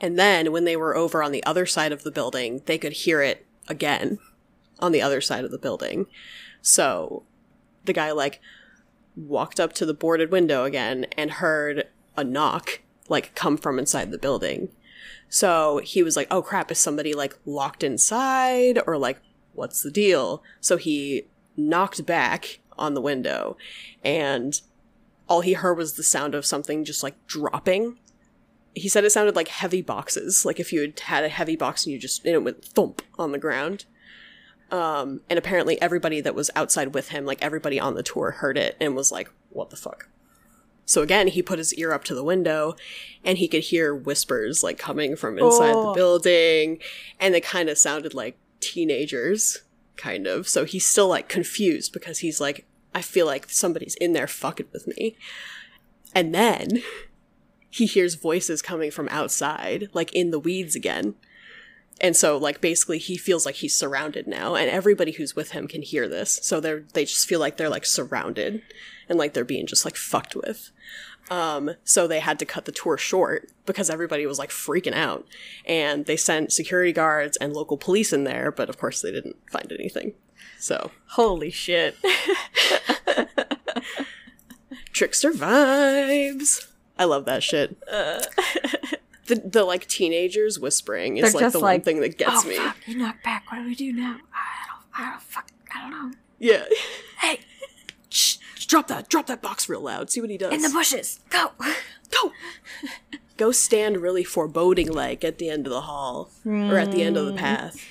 and 0.00 0.18
then 0.18 0.52
when 0.52 0.64
they 0.64 0.76
were 0.76 0.96
over 0.96 1.22
on 1.22 1.32
the 1.32 1.44
other 1.44 1.66
side 1.66 1.92
of 1.92 2.02
the 2.02 2.10
building, 2.10 2.62
they 2.66 2.78
could 2.78 2.92
hear 2.92 3.20
it 3.20 3.46
again 3.68 4.18
on 4.78 4.92
the 4.92 5.02
other 5.02 5.20
side 5.20 5.44
of 5.44 5.50
the 5.50 5.58
building. 5.58 6.06
So 6.62 7.24
the 7.84 7.92
guy 7.92 8.10
like 8.12 8.40
walked 9.14 9.60
up 9.60 9.72
to 9.74 9.86
the 9.86 9.94
boarded 9.94 10.30
window 10.30 10.64
again 10.64 11.06
and 11.16 11.32
heard 11.32 11.88
a 12.16 12.24
knock 12.24 12.80
like 13.08 13.34
come 13.34 13.56
from 13.56 13.78
inside 13.78 14.10
the 14.10 14.18
building. 14.18 14.70
So 15.28 15.80
he 15.84 16.02
was 16.02 16.16
like, 16.16 16.28
"Oh 16.30 16.42
crap, 16.42 16.70
is 16.70 16.78
somebody 16.78 17.12
like 17.12 17.36
locked 17.44 17.82
inside 17.82 18.80
or 18.86 18.96
like 18.96 19.20
what's 19.52 19.82
the 19.82 19.90
deal?" 19.90 20.42
So 20.60 20.76
he 20.76 21.26
knocked 21.56 22.06
back 22.06 22.60
on 22.78 22.94
the 22.94 23.00
window 23.00 23.56
and 24.02 24.60
all 25.28 25.42
he 25.42 25.52
heard 25.52 25.76
was 25.76 25.94
the 25.94 26.02
sound 26.02 26.34
of 26.34 26.46
something 26.46 26.84
just 26.84 27.02
like 27.02 27.14
dropping 27.26 27.98
he 28.74 28.88
said 28.88 29.04
it 29.04 29.10
sounded 29.10 29.34
like 29.36 29.48
heavy 29.48 29.82
boxes, 29.82 30.44
like 30.44 30.60
if 30.60 30.72
you 30.72 30.80
had 30.80 31.00
had 31.00 31.24
a 31.24 31.28
heavy 31.28 31.56
box 31.56 31.84
and 31.84 31.92
you 31.92 31.98
just 31.98 32.24
and 32.24 32.34
it 32.34 32.44
went 32.44 32.64
thump 32.64 33.02
on 33.18 33.32
the 33.32 33.38
ground. 33.38 33.84
Um, 34.70 35.22
and 35.28 35.36
apparently 35.38 35.80
everybody 35.82 36.20
that 36.20 36.34
was 36.36 36.50
outside 36.54 36.94
with 36.94 37.08
him, 37.08 37.24
like 37.24 37.42
everybody 37.42 37.80
on 37.80 37.94
the 37.94 38.04
tour, 38.04 38.30
heard 38.30 38.56
it 38.56 38.76
and 38.80 38.94
was 38.94 39.10
like, 39.10 39.28
"What 39.50 39.70
the 39.70 39.76
fuck." 39.76 40.08
So 40.86 41.02
again, 41.02 41.26
he 41.28 41.42
put 41.42 41.58
his 41.58 41.74
ear 41.74 41.92
up 41.92 42.04
to 42.04 42.14
the 42.14 42.22
window, 42.24 42.76
and 43.24 43.38
he 43.38 43.48
could 43.48 43.64
hear 43.64 43.92
whispers 43.94 44.62
like 44.62 44.78
coming 44.78 45.16
from 45.16 45.38
inside 45.38 45.74
Oh. 45.74 45.86
the 45.88 45.92
building, 45.96 46.78
and 47.18 47.34
they 47.34 47.40
kind 47.40 47.68
of 47.68 47.78
sounded 47.78 48.14
like 48.14 48.36
teenagers, 48.60 49.62
kind 49.96 50.26
of. 50.28 50.48
So 50.48 50.64
he's 50.64 50.86
still 50.86 51.08
like 51.08 51.28
confused 51.28 51.92
because 51.92 52.18
he's 52.20 52.40
like, 52.40 52.64
"I 52.94 53.02
feel 53.02 53.26
like 53.26 53.50
somebody's 53.50 53.96
in 53.96 54.12
there 54.12 54.28
fucking 54.28 54.68
with 54.72 54.86
me." 54.86 55.16
And 56.14 56.32
then 56.32 56.82
he 57.70 57.86
hears 57.86 58.16
voices 58.16 58.60
coming 58.60 58.90
from 58.90 59.08
outside, 59.10 59.88
like 59.92 60.12
in 60.12 60.30
the 60.30 60.38
weeds 60.40 60.74
again. 60.74 61.14
And 62.00 62.16
so, 62.16 62.36
like, 62.38 62.60
basically, 62.60 62.98
he 62.98 63.16
feels 63.16 63.44
like 63.44 63.56
he's 63.56 63.76
surrounded 63.76 64.26
now, 64.26 64.54
and 64.54 64.70
everybody 64.70 65.12
who's 65.12 65.36
with 65.36 65.50
him 65.50 65.68
can 65.68 65.82
hear 65.82 66.08
this. 66.08 66.40
So 66.42 66.58
they're 66.58 66.84
they 66.94 67.04
just 67.04 67.28
feel 67.28 67.40
like 67.40 67.56
they're 67.56 67.68
like 67.68 67.84
surrounded, 67.84 68.62
and 69.08 69.18
like 69.18 69.34
they're 69.34 69.44
being 69.44 69.66
just 69.66 69.84
like 69.84 69.96
fucked 69.96 70.34
with. 70.34 70.72
Um, 71.30 71.72
so 71.84 72.06
they 72.06 72.20
had 72.20 72.38
to 72.40 72.44
cut 72.44 72.64
the 72.64 72.72
tour 72.72 72.96
short 72.96 73.50
because 73.66 73.88
everybody 73.90 74.26
was 74.26 74.38
like 74.38 74.50
freaking 74.50 74.94
out, 74.94 75.26
and 75.66 76.06
they 76.06 76.16
sent 76.16 76.52
security 76.52 76.92
guards 76.92 77.36
and 77.36 77.52
local 77.52 77.76
police 77.76 78.12
in 78.12 78.24
there, 78.24 78.50
but 78.50 78.68
of 78.68 78.78
course 78.78 79.02
they 79.02 79.12
didn't 79.12 79.36
find 79.50 79.70
anything. 79.70 80.14
So 80.58 80.90
Holy 81.08 81.50
shit. 81.50 81.96
trickster 84.92 85.32
vibes. 85.32 86.69
I 87.00 87.04
love 87.04 87.24
that 87.24 87.42
shit. 87.42 87.78
Uh. 87.90 88.20
the 89.26 89.36
the 89.36 89.64
like 89.64 89.88
teenagers 89.88 90.60
whispering 90.60 91.16
is 91.16 91.32
They're 91.32 91.42
like 91.42 91.52
the 91.52 91.60
one 91.60 91.80
thing 91.80 92.02
that 92.02 92.18
gets 92.18 92.44
oh, 92.44 92.48
me. 92.48 92.56
fuck, 92.56 92.76
you 92.86 92.98
knocked 92.98 93.24
back. 93.24 93.50
What 93.50 93.60
do 93.60 93.64
we 93.64 93.74
do 93.74 93.90
now? 93.90 94.18
I 94.34 94.66
don't, 94.66 95.06
I 95.06 95.10
don't, 95.12 95.22
fuck, 95.22 95.50
I 95.74 95.80
don't 95.80 95.90
know. 95.90 96.10
Yeah. 96.38 96.64
Hey, 97.20 97.40
Shh, 98.10 98.36
drop 98.66 98.88
that, 98.88 99.08
drop 99.08 99.28
that 99.28 99.40
box 99.40 99.66
real 99.66 99.80
loud. 99.80 100.10
See 100.10 100.20
what 100.20 100.28
he 100.28 100.36
does. 100.36 100.52
in 100.52 100.60
the 100.60 100.68
bushes, 100.68 101.20
go. 101.30 101.52
Go. 102.10 102.32
Go 103.38 103.50
stand 103.50 104.02
really 104.02 104.24
foreboding 104.24 104.92
like 104.92 105.24
at 105.24 105.38
the 105.38 105.48
end 105.48 105.66
of 105.66 105.72
the 105.72 105.80
hall 105.80 106.30
or 106.44 106.76
at 106.76 106.92
the 106.92 107.02
end 107.02 107.16
of 107.16 107.24
the 107.24 107.32
hmm. 107.32 107.38
path. 107.38 107.82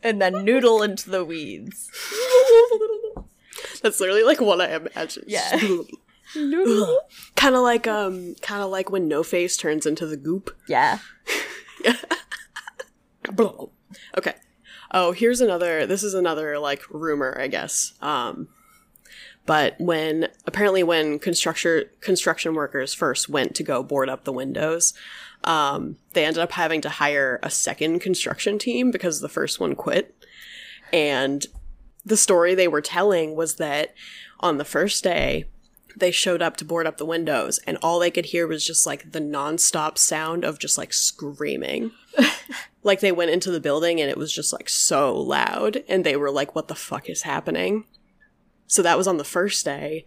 And 0.00 0.22
then 0.22 0.44
noodle 0.44 0.80
into 0.82 1.10
the 1.10 1.24
weeds. 1.24 1.90
That's 3.82 3.98
literally 3.98 4.22
like 4.22 4.40
what 4.40 4.60
I 4.60 4.76
imagine. 4.76 5.24
Yeah. 5.26 5.58
Kind 7.36 7.54
of 7.54 7.62
like 7.62 7.86
um, 7.86 8.34
kind 8.42 8.62
of 8.62 8.70
like 8.70 8.90
when 8.90 9.08
No 9.08 9.22
Face 9.22 9.56
turns 9.56 9.86
into 9.86 10.06
the 10.06 10.16
goop. 10.16 10.56
Yeah. 10.68 10.98
Okay. 14.18 14.34
Oh, 14.92 15.12
here's 15.12 15.40
another. 15.40 15.86
This 15.86 16.02
is 16.02 16.14
another 16.14 16.58
like 16.58 16.82
rumor, 16.90 17.36
I 17.40 17.46
guess. 17.46 17.94
Um, 18.00 18.48
but 19.46 19.74
when 19.78 20.28
apparently 20.46 20.82
when 20.82 21.18
construction 21.18 21.84
construction 22.00 22.54
workers 22.54 22.94
first 22.94 23.28
went 23.28 23.54
to 23.56 23.62
go 23.62 23.82
board 23.82 24.08
up 24.08 24.24
the 24.24 24.32
windows, 24.32 24.92
um, 25.44 25.96
they 26.12 26.24
ended 26.24 26.42
up 26.42 26.52
having 26.52 26.80
to 26.82 26.88
hire 26.88 27.40
a 27.42 27.50
second 27.50 28.00
construction 28.00 28.58
team 28.58 28.90
because 28.90 29.20
the 29.20 29.28
first 29.28 29.58
one 29.60 29.74
quit. 29.74 30.14
And 30.92 31.46
the 32.04 32.16
story 32.16 32.54
they 32.54 32.68
were 32.68 32.80
telling 32.80 33.34
was 33.34 33.56
that 33.56 33.94
on 34.40 34.58
the 34.58 34.64
first 34.64 35.04
day, 35.04 35.46
they 35.96 36.10
showed 36.10 36.42
up 36.42 36.56
to 36.58 36.64
board 36.64 36.86
up 36.86 36.98
the 36.98 37.04
windows, 37.04 37.58
and 37.66 37.78
all 37.82 37.98
they 37.98 38.10
could 38.10 38.26
hear 38.26 38.46
was 38.46 38.64
just 38.64 38.86
like 38.86 39.12
the 39.12 39.20
nonstop 39.20 39.98
sound 39.98 40.44
of 40.44 40.58
just 40.58 40.78
like 40.78 40.92
screaming. 40.92 41.92
like 42.82 43.00
they 43.00 43.12
went 43.12 43.30
into 43.30 43.50
the 43.50 43.60
building 43.60 44.00
and 44.00 44.10
it 44.10 44.16
was 44.16 44.32
just 44.32 44.52
like 44.52 44.68
so 44.68 45.14
loud, 45.16 45.82
and 45.88 46.04
they 46.04 46.16
were 46.16 46.30
like, 46.30 46.54
"What 46.54 46.68
the 46.68 46.74
fuck 46.74 47.08
is 47.08 47.22
happening?" 47.22 47.84
So 48.66 48.82
that 48.82 48.98
was 48.98 49.08
on 49.08 49.16
the 49.16 49.24
first 49.24 49.64
day, 49.64 50.04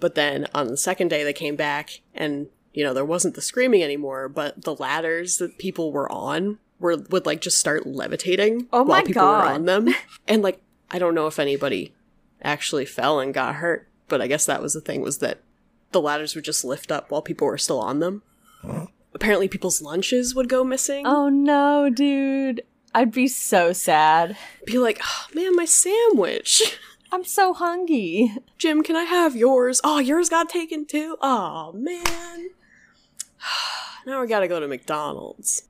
but 0.00 0.14
then 0.14 0.46
on 0.54 0.68
the 0.68 0.76
second 0.76 1.08
day 1.08 1.24
they 1.24 1.32
came 1.32 1.56
back, 1.56 2.00
and 2.14 2.48
you 2.72 2.84
know 2.84 2.94
there 2.94 3.04
wasn't 3.04 3.34
the 3.34 3.42
screaming 3.42 3.82
anymore, 3.82 4.28
but 4.28 4.64
the 4.64 4.74
ladders 4.74 5.38
that 5.38 5.58
people 5.58 5.92
were 5.92 6.10
on 6.10 6.58
were 6.78 6.96
would 7.10 7.26
like 7.26 7.40
just 7.40 7.58
start 7.58 7.86
levitating 7.86 8.68
Oh 8.72 8.82
while 8.82 9.02
people 9.02 9.26
were 9.26 9.46
on 9.46 9.64
them, 9.64 9.88
and 10.28 10.42
like 10.42 10.60
I 10.90 10.98
don't 10.98 11.14
know 11.14 11.26
if 11.26 11.38
anybody 11.38 11.92
actually 12.42 12.84
fell 12.84 13.20
and 13.20 13.34
got 13.34 13.56
hurt, 13.56 13.87
but 14.08 14.20
I 14.20 14.26
guess 14.26 14.46
that 14.46 14.62
was 14.62 14.74
the 14.74 14.80
thing 14.80 15.00
was 15.00 15.18
that 15.18 15.40
the 15.92 16.00
ladders 16.00 16.34
would 16.34 16.44
just 16.44 16.64
lift 16.64 16.90
up 16.90 17.10
while 17.10 17.22
people 17.22 17.46
were 17.46 17.58
still 17.58 17.80
on 17.80 18.00
them. 18.00 18.22
Apparently, 19.14 19.48
people's 19.48 19.80
lunches 19.80 20.34
would 20.34 20.48
go 20.48 20.64
missing. 20.64 21.06
Oh 21.06 21.28
no, 21.28 21.90
dude. 21.90 22.62
I'd 22.94 23.12
be 23.12 23.28
so 23.28 23.72
sad. 23.72 24.36
Be 24.64 24.78
like, 24.78 25.00
oh, 25.02 25.26
man, 25.34 25.54
my 25.54 25.66
sandwich. 25.66 26.78
I'm 27.12 27.24
so 27.24 27.54
hungry. 27.54 28.34
Jim, 28.58 28.82
can 28.82 28.96
I 28.96 29.04
have 29.04 29.34
yours? 29.36 29.80
Oh, 29.84 29.98
yours 29.98 30.28
got 30.28 30.48
taken 30.48 30.84
too? 30.84 31.16
Oh, 31.20 31.72
man. 31.72 32.50
now 34.06 34.20
we 34.20 34.26
gotta 34.26 34.48
go 34.48 34.60
to 34.60 34.68
McDonald's. 34.68 35.68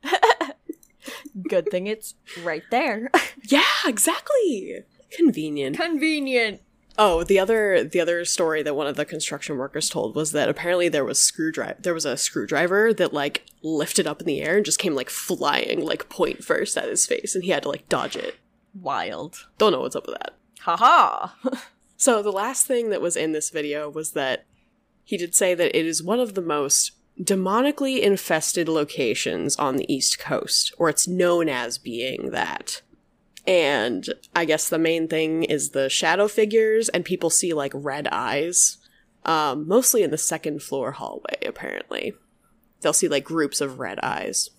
Good 1.49 1.70
thing 1.70 1.86
it's 1.86 2.14
right 2.43 2.64
there. 2.70 3.11
Yeah, 3.51 3.62
exactly. 3.86 4.84
Convenient. 5.11 5.78
Convenient. 5.78 6.61
Oh, 7.01 7.22
the 7.22 7.38
other 7.38 7.84
the 7.84 8.01
other 8.01 8.24
story 8.24 8.62
that 8.64 8.74
one 8.74 8.88
of 8.88 8.96
the 8.96 9.05
construction 9.05 9.57
workers 9.57 9.88
told 9.88 10.16
was 10.16 10.32
that 10.32 10.49
apparently 10.49 10.88
there 10.88 11.05
was 11.05 11.20
screwdriver 11.20 11.76
there 11.80 11.94
was 11.94 12.05
a 12.05 12.16
screwdriver 12.16 12.92
that 12.92 13.14
like 13.14 13.46
lifted 13.62 14.07
up 14.07 14.20
in 14.20 14.26
the 14.26 14.42
air 14.42 14.57
and 14.57 14.64
just 14.64 14.80
came 14.80 14.96
like 14.96 15.09
flying 15.09 15.80
like 15.80 16.09
point 16.09 16.42
first 16.42 16.76
at 16.76 16.88
his 16.88 17.07
face 17.07 17.36
and 17.36 17.44
he 17.44 17.51
had 17.51 17.62
to 17.62 17.68
like 17.68 17.88
dodge 17.88 18.16
it. 18.16 18.36
Wild. 18.74 19.46
Don't 19.59 19.72
know 19.72 19.80
what's 19.80 19.96
up 19.96 20.07
with 20.07 20.18
that. 20.18 20.34
Haha. 20.61 21.28
So 22.01 22.22
the 22.22 22.30
last 22.30 22.64
thing 22.64 22.90
that 22.90 23.01
was 23.01 23.16
in 23.16 23.32
this 23.32 23.51
video 23.51 23.90
was 23.90 24.12
that 24.12 24.46
he 25.03 25.16
did 25.16 25.34
say 25.34 25.53
that 25.55 25.76
it 25.76 25.84
is 25.84 26.01
one 26.01 26.20
of 26.20 26.34
the 26.34 26.40
most 26.40 26.92
demonically 27.20 27.99
infested 28.01 28.68
locations 28.68 29.57
on 29.57 29.76
the 29.76 29.92
East 29.92 30.16
Coast, 30.16 30.72
or 30.78 30.88
it's 30.88 31.09
known 31.09 31.49
as 31.49 31.76
being 31.76 32.30
that. 32.30 32.82
And 33.49 34.12
I 34.36 34.44
guess 34.44 34.68
the 34.68 34.78
main 34.78 35.09
thing 35.09 35.42
is 35.42 35.70
the 35.70 35.88
shadow 35.88 36.28
figures, 36.28 36.90
and 36.90 37.03
people 37.03 37.30
see 37.30 37.55
like 37.55 37.72
red 37.74 38.07
eyes, 38.12 38.76
um, 39.24 39.66
mostly 39.66 40.03
in 40.03 40.11
the 40.11 40.18
second 40.18 40.62
floor 40.62 40.92
hallway, 40.92 41.38
apparently. 41.46 42.12
They'll 42.82 42.92
see 42.92 43.09
like 43.09 43.24
groups 43.24 43.62
of 43.62 43.78
red 43.78 44.01
eyes. 44.01 44.51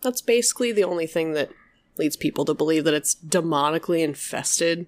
That's 0.00 0.22
basically 0.22 0.72
the 0.72 0.82
only 0.82 1.06
thing 1.06 1.32
that 1.34 1.50
leads 1.98 2.16
people 2.16 2.46
to 2.46 2.54
believe 2.54 2.84
that 2.84 2.94
it's 2.94 3.14
demonically 3.14 4.02
infested. 4.02 4.86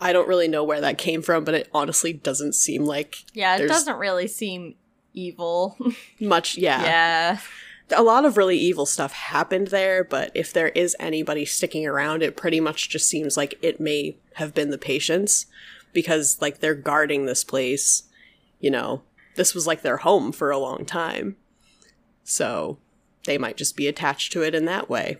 I 0.00 0.12
don't 0.12 0.28
really 0.28 0.48
know 0.48 0.62
where 0.62 0.80
that 0.80 0.96
came 0.96 1.22
from, 1.22 1.42
but 1.42 1.54
it 1.54 1.68
honestly 1.74 2.12
doesn't 2.12 2.54
seem 2.54 2.84
like 2.84 3.24
Yeah, 3.34 3.56
it 3.56 3.66
doesn't 3.66 3.98
really 3.98 4.28
seem 4.28 4.76
evil. 5.12 5.76
much. 6.20 6.56
Yeah. 6.56 6.84
yeah. 6.84 7.38
A 7.92 8.02
lot 8.02 8.24
of 8.24 8.36
really 8.36 8.58
evil 8.58 8.86
stuff 8.86 9.12
happened 9.12 9.68
there, 9.68 10.04
but 10.04 10.30
if 10.34 10.52
there 10.52 10.68
is 10.68 10.96
anybody 10.98 11.44
sticking 11.44 11.86
around, 11.86 12.22
it 12.22 12.36
pretty 12.36 12.60
much 12.60 12.88
just 12.88 13.08
seems 13.08 13.36
like 13.36 13.58
it 13.62 13.80
may 13.80 14.16
have 14.34 14.54
been 14.54 14.70
the 14.70 14.78
patients 14.78 15.46
because, 15.92 16.40
like, 16.40 16.60
they're 16.60 16.74
guarding 16.74 17.26
this 17.26 17.44
place. 17.44 18.04
You 18.60 18.70
know, 18.70 19.02
this 19.36 19.54
was 19.54 19.66
like 19.66 19.82
their 19.82 19.98
home 19.98 20.32
for 20.32 20.50
a 20.50 20.58
long 20.58 20.84
time. 20.84 21.36
So 22.24 22.78
they 23.24 23.38
might 23.38 23.56
just 23.56 23.76
be 23.76 23.88
attached 23.88 24.32
to 24.32 24.42
it 24.42 24.54
in 24.54 24.64
that 24.66 24.88
way. 24.88 25.18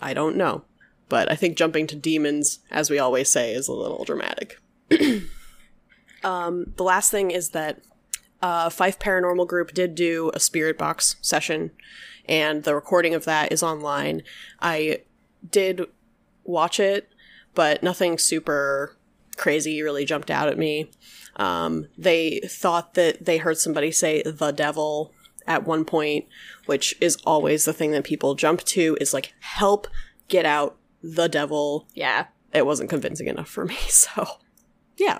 I 0.00 0.14
don't 0.14 0.36
know. 0.36 0.64
But 1.08 1.30
I 1.30 1.36
think 1.36 1.56
jumping 1.56 1.86
to 1.88 1.96
demons, 1.96 2.60
as 2.70 2.90
we 2.90 2.98
always 2.98 3.30
say, 3.30 3.52
is 3.52 3.68
a 3.68 3.72
little 3.72 4.04
dramatic. 4.04 4.58
um, 6.24 6.72
the 6.76 6.82
last 6.82 7.10
thing 7.10 7.30
is 7.30 7.50
that 7.50 7.80
uh, 8.44 8.68
Fife 8.68 8.98
Paranormal 8.98 9.48
Group 9.48 9.72
did 9.72 9.94
do 9.94 10.30
a 10.34 10.40
spirit 10.40 10.76
box 10.76 11.16
session, 11.22 11.70
and 12.28 12.62
the 12.64 12.74
recording 12.74 13.14
of 13.14 13.24
that 13.24 13.50
is 13.50 13.62
online. 13.62 14.22
I 14.60 15.00
did 15.50 15.86
watch 16.44 16.78
it, 16.78 17.08
but 17.54 17.82
nothing 17.82 18.18
super 18.18 18.96
crazy 19.38 19.80
really 19.82 20.04
jumped 20.04 20.30
out 20.30 20.48
at 20.48 20.58
me. 20.58 20.90
Um, 21.36 21.88
they 21.96 22.40
thought 22.46 22.92
that 22.94 23.24
they 23.24 23.38
heard 23.38 23.56
somebody 23.56 23.90
say 23.90 24.22
the 24.22 24.52
devil 24.52 25.12
at 25.46 25.66
one 25.66 25.86
point, 25.86 26.26
which 26.66 26.94
is 27.00 27.16
always 27.24 27.64
the 27.64 27.72
thing 27.72 27.92
that 27.92 28.04
people 28.04 28.34
jump 28.34 28.62
to 28.64 28.96
is 29.00 29.14
like, 29.14 29.32
help 29.40 29.86
get 30.28 30.44
out 30.44 30.76
the 31.02 31.28
devil 31.28 31.86
Yeah. 31.94 32.26
it 32.52 32.64
wasn't 32.66 32.90
convincing 32.90 33.26
enough 33.26 33.48
for 33.48 33.64
me. 33.64 33.76
So, 33.88 34.26
yeah. 34.98 35.18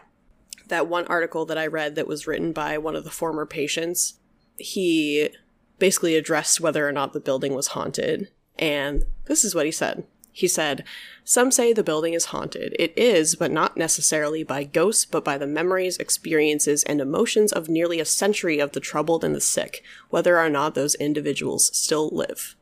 That 0.68 0.88
one 0.88 1.06
article 1.06 1.44
that 1.46 1.58
I 1.58 1.66
read 1.66 1.94
that 1.94 2.06
was 2.06 2.26
written 2.26 2.52
by 2.52 2.78
one 2.78 2.96
of 2.96 3.04
the 3.04 3.10
former 3.10 3.46
patients, 3.46 4.14
he 4.56 5.30
basically 5.78 6.16
addressed 6.16 6.60
whether 6.60 6.88
or 6.88 6.92
not 6.92 7.12
the 7.12 7.20
building 7.20 7.54
was 7.54 7.68
haunted. 7.68 8.30
And 8.58 9.04
this 9.26 9.44
is 9.44 9.54
what 9.54 9.66
he 9.66 9.72
said. 9.72 10.04
He 10.32 10.48
said, 10.48 10.84
Some 11.22 11.52
say 11.52 11.72
the 11.72 11.84
building 11.84 12.12
is 12.12 12.26
haunted. 12.26 12.74
It 12.76 12.92
is, 12.96 13.36
but 13.36 13.52
not 13.52 13.76
necessarily 13.76 14.42
by 14.42 14.64
ghosts, 14.64 15.04
but 15.04 15.24
by 15.24 15.38
the 15.38 15.46
memories, 15.46 15.96
experiences, 15.98 16.82
and 16.84 17.00
emotions 17.00 17.52
of 17.52 17.68
nearly 17.68 18.00
a 18.00 18.04
century 18.04 18.58
of 18.58 18.72
the 18.72 18.80
troubled 18.80 19.22
and 19.22 19.32
the 19.32 19.40
sick, 19.40 19.84
whether 20.10 20.38
or 20.38 20.50
not 20.50 20.74
those 20.74 20.96
individuals 20.96 21.70
still 21.76 22.08
live. 22.08 22.56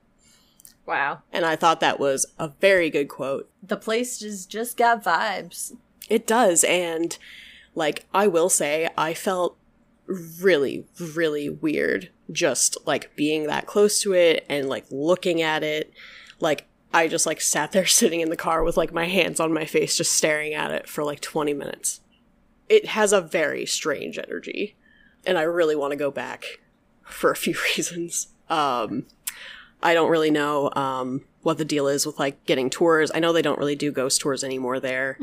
Wow. 0.85 1.23
And 1.33 1.47
I 1.47 1.57
thought 1.57 1.81
that 1.81 1.99
was 1.99 2.27
a 2.39 2.49
very 2.49 2.91
good 2.91 3.09
quote. 3.09 3.51
The 3.63 3.79
place 3.79 4.19
just 4.19 4.51
just 4.51 4.77
got 4.77 5.03
vibes. 5.03 5.75
It 6.11 6.27
does. 6.27 6.65
And 6.65 7.17
like, 7.75 8.07
I 8.13 8.27
will 8.27 8.49
say, 8.49 8.89
I 8.97 9.15
felt 9.15 9.57
really, 10.07 10.87
really 11.01 11.49
weird 11.49 12.11
just 12.31 12.77
like 12.87 13.15
being 13.17 13.47
that 13.47 13.67
close 13.67 14.01
to 14.03 14.13
it 14.13 14.45
and 14.49 14.69
like 14.69 14.85
looking 14.91 15.43
at 15.43 15.63
it. 15.63 15.93
Like, 16.41 16.67
I 16.95 17.09
just 17.09 17.27
like 17.27 17.41
sat 17.41 17.73
there 17.73 17.87
sitting 17.87 18.21
in 18.21 18.31
the 18.31 18.37
car 18.37 18.63
with 18.63 18.77
like 18.77 18.93
my 18.93 19.07
hands 19.07 19.41
on 19.41 19.53
my 19.53 19.65
face, 19.65 19.97
just 19.97 20.13
staring 20.13 20.55
at 20.55 20.71
it 20.71 20.89
for 20.89 21.05
like 21.05 21.21
20 21.21 21.55
minutes. 21.55 22.01
It 22.69 22.87
has 22.87 23.13
a 23.13 23.21
very 23.21 23.67
strange 23.67 24.19
energy. 24.19 24.77
And 25.25 25.39
I 25.39 25.43
really 25.43 25.77
want 25.77 25.93
to 25.93 25.97
go 25.97 26.11
back 26.11 26.61
for 27.05 27.31
a 27.31 27.37
few 27.37 27.55
reasons. 27.77 28.29
Um, 28.49 29.07
I 29.83 29.95
don't 29.95 30.11
really 30.11 30.31
know 30.31 30.71
um, 30.75 31.23
what 31.43 31.59
the 31.59 31.65
deal 31.65 31.89
is 31.89 32.07
with 32.07 32.19
like 32.19 32.45
getting 32.47 32.71
tours. 32.71 33.11
I 33.15 33.21
know 33.21 33.33
they 33.33 33.43
don't 33.43 33.59
really 33.59 33.75
do 33.77 33.91
ghost 33.91 34.21
tours 34.21 34.45
anymore 34.45 34.81
there. 34.81 35.17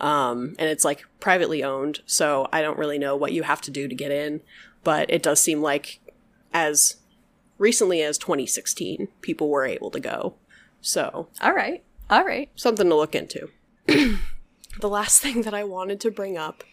Um, 0.00 0.54
and 0.58 0.68
it's 0.68 0.84
like 0.84 1.04
privately 1.20 1.62
owned, 1.62 2.00
so 2.06 2.48
I 2.52 2.62
don't 2.62 2.78
really 2.78 2.98
know 2.98 3.16
what 3.16 3.32
you 3.32 3.42
have 3.42 3.60
to 3.62 3.70
do 3.70 3.88
to 3.88 3.94
get 3.94 4.10
in. 4.10 4.40
But 4.84 5.10
it 5.10 5.22
does 5.22 5.40
seem 5.40 5.60
like 5.60 6.00
as 6.52 6.96
recently 7.58 8.02
as 8.02 8.16
2016, 8.18 9.08
people 9.20 9.50
were 9.50 9.66
able 9.66 9.90
to 9.90 10.00
go. 10.00 10.34
So 10.80 11.28
All 11.42 11.52
right. 11.52 11.82
All 12.08 12.24
right. 12.24 12.50
something 12.54 12.88
to 12.88 12.94
look 12.94 13.14
into. 13.14 13.50
the 13.86 14.18
last 14.88 15.20
thing 15.20 15.42
that 15.42 15.54
I 15.54 15.64
wanted 15.64 16.00
to 16.00 16.10
bring 16.10 16.38
up 16.38 16.64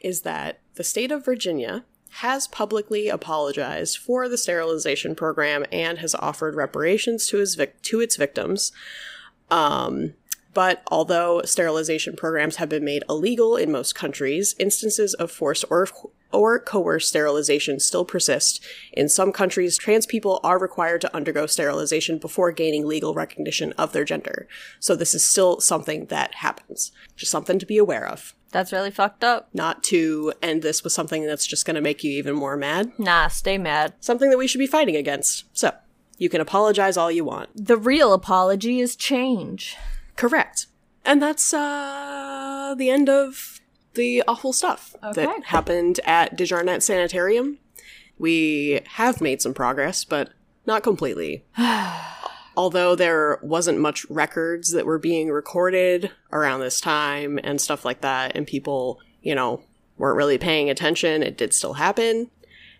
is 0.00 0.22
that 0.22 0.60
the 0.76 0.84
state 0.84 1.12
of 1.12 1.24
Virginia 1.24 1.84
has 2.14 2.48
publicly 2.48 3.08
apologized 3.08 3.98
for 3.98 4.28
the 4.28 4.38
sterilization 4.38 5.14
program 5.14 5.64
and 5.70 5.98
has 5.98 6.14
offered 6.14 6.54
reparations 6.54 7.26
to 7.28 7.38
his 7.38 7.54
vic- 7.54 7.80
to 7.82 8.00
its 8.00 8.16
victims. 8.16 8.72
Um, 9.50 10.14
but 10.52 10.82
although 10.90 11.42
sterilization 11.44 12.16
programs 12.16 12.56
have 12.56 12.68
been 12.68 12.84
made 12.84 13.04
illegal 13.08 13.56
in 13.56 13.70
most 13.70 13.94
countries, 13.94 14.54
instances 14.58 15.14
of 15.14 15.30
forced 15.30 15.64
or 15.70 15.88
or 16.32 16.60
coerced 16.60 17.08
sterilization 17.08 17.80
still 17.80 18.04
persist. 18.04 18.64
In 18.92 19.08
some 19.08 19.32
countries, 19.32 19.76
trans 19.76 20.06
people 20.06 20.38
are 20.44 20.60
required 20.60 21.00
to 21.00 21.14
undergo 21.14 21.46
sterilization 21.46 22.18
before 22.18 22.52
gaining 22.52 22.86
legal 22.86 23.14
recognition 23.14 23.72
of 23.72 23.92
their 23.92 24.04
gender. 24.04 24.46
So 24.78 24.94
this 24.94 25.12
is 25.12 25.26
still 25.26 25.60
something 25.60 26.06
that 26.06 26.36
happens. 26.36 26.92
Just 27.16 27.32
something 27.32 27.58
to 27.58 27.66
be 27.66 27.78
aware 27.78 28.06
of. 28.06 28.34
That's 28.52 28.72
really 28.72 28.90
fucked 28.90 29.22
up. 29.24 29.48
Not 29.54 29.82
to 29.84 30.32
end 30.42 30.62
this 30.62 30.82
with 30.82 30.92
something 30.92 31.24
that's 31.26 31.46
just 31.46 31.64
going 31.64 31.76
to 31.76 31.80
make 31.80 32.02
you 32.02 32.10
even 32.12 32.34
more 32.34 32.56
mad. 32.56 32.92
Nah, 32.98 33.28
stay 33.28 33.58
mad. 33.58 33.94
Something 34.00 34.30
that 34.30 34.38
we 34.38 34.46
should 34.48 34.58
be 34.58 34.66
fighting 34.66 34.96
against. 34.96 35.44
So, 35.52 35.72
you 36.18 36.28
can 36.28 36.40
apologize 36.40 36.96
all 36.96 37.10
you 37.10 37.24
want. 37.24 37.50
The 37.54 37.76
real 37.76 38.12
apology 38.12 38.80
is 38.80 38.96
change. 38.96 39.76
Correct. 40.16 40.66
And 41.04 41.22
that's 41.22 41.54
uh 41.54 42.74
the 42.76 42.90
end 42.90 43.08
of 43.08 43.60
the 43.94 44.22
awful 44.28 44.52
stuff 44.52 44.94
Okay. 45.02 45.24
that 45.24 45.44
happened 45.46 45.98
at 46.04 46.36
DeJarnette 46.36 46.82
Sanitarium. 46.82 47.58
We 48.18 48.80
have 48.86 49.20
made 49.20 49.40
some 49.40 49.54
progress, 49.54 50.04
but 50.04 50.30
not 50.66 50.82
completely. 50.82 51.44
Although 52.60 52.94
there 52.94 53.38
wasn't 53.42 53.78
much 53.78 54.04
records 54.10 54.72
that 54.72 54.84
were 54.84 54.98
being 54.98 55.30
recorded 55.30 56.10
around 56.30 56.60
this 56.60 56.78
time 56.78 57.40
and 57.42 57.58
stuff 57.58 57.86
like 57.86 58.02
that, 58.02 58.36
and 58.36 58.46
people, 58.46 59.00
you 59.22 59.34
know, 59.34 59.62
weren't 59.96 60.18
really 60.18 60.36
paying 60.36 60.68
attention, 60.68 61.22
it 61.22 61.38
did 61.38 61.54
still 61.54 61.72
happen. 61.72 62.30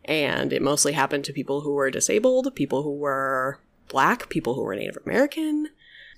And 0.05 0.53
it 0.53 0.61
mostly 0.61 0.93
happened 0.93 1.25
to 1.25 1.33
people 1.33 1.63
who 1.63 1.73
were 1.73 1.91
disabled, 1.91 2.55
people 2.55 2.83
who 2.83 2.95
were 2.95 3.59
black, 3.89 4.29
people 4.29 4.53
who 4.55 4.61
were 4.65 4.77
Native 4.77 4.99
American. 5.07 5.69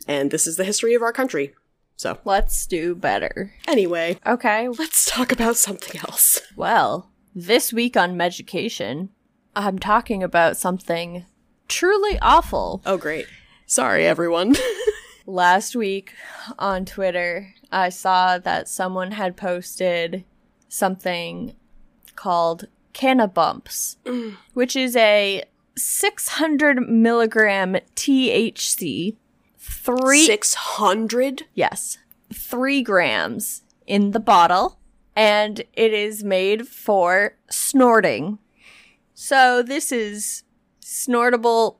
And 0.08 0.32
this 0.32 0.48
is 0.48 0.56
the 0.56 0.64
history 0.64 0.94
of 0.94 1.02
our 1.02 1.12
country. 1.12 1.54
So, 1.94 2.18
Let's 2.24 2.66
do 2.66 2.96
better. 2.96 3.54
anyway, 3.68 4.18
Okay. 4.26 4.66
let's 4.70 5.08
talk 5.08 5.30
about 5.30 5.56
something 5.56 6.00
else. 6.00 6.40
Well, 6.56 7.12
this 7.32 7.72
week 7.72 7.96
on 7.96 8.16
Meducation, 8.16 9.10
I'm 9.54 9.78
talking 9.78 10.20
about 10.24 10.56
something 10.56 11.26
truly 11.68 12.18
awful. 12.20 12.82
Oh, 12.84 12.96
great. 12.96 13.26
Sorry, 13.72 14.06
everyone. 14.06 14.54
Last 15.26 15.74
week 15.74 16.12
on 16.58 16.84
Twitter, 16.84 17.54
I 17.72 17.88
saw 17.88 18.36
that 18.36 18.68
someone 18.68 19.12
had 19.12 19.34
posted 19.34 20.24
something 20.68 21.54
called 22.14 22.66
Cannabumps, 22.92 23.96
mm. 24.04 24.36
which 24.52 24.76
is 24.76 24.94
a 24.94 25.44
600 25.74 26.86
milligram 26.86 27.78
THC, 27.96 29.16
three 29.56 30.26
600? 30.26 31.44
Yes. 31.54 31.96
Three 32.30 32.82
grams 32.82 33.62
in 33.86 34.10
the 34.10 34.20
bottle, 34.20 34.78
and 35.16 35.60
it 35.72 35.94
is 35.94 36.22
made 36.22 36.68
for 36.68 37.36
snorting. 37.48 38.38
So 39.14 39.62
this 39.62 39.90
is 39.90 40.42
snortable 40.80 41.78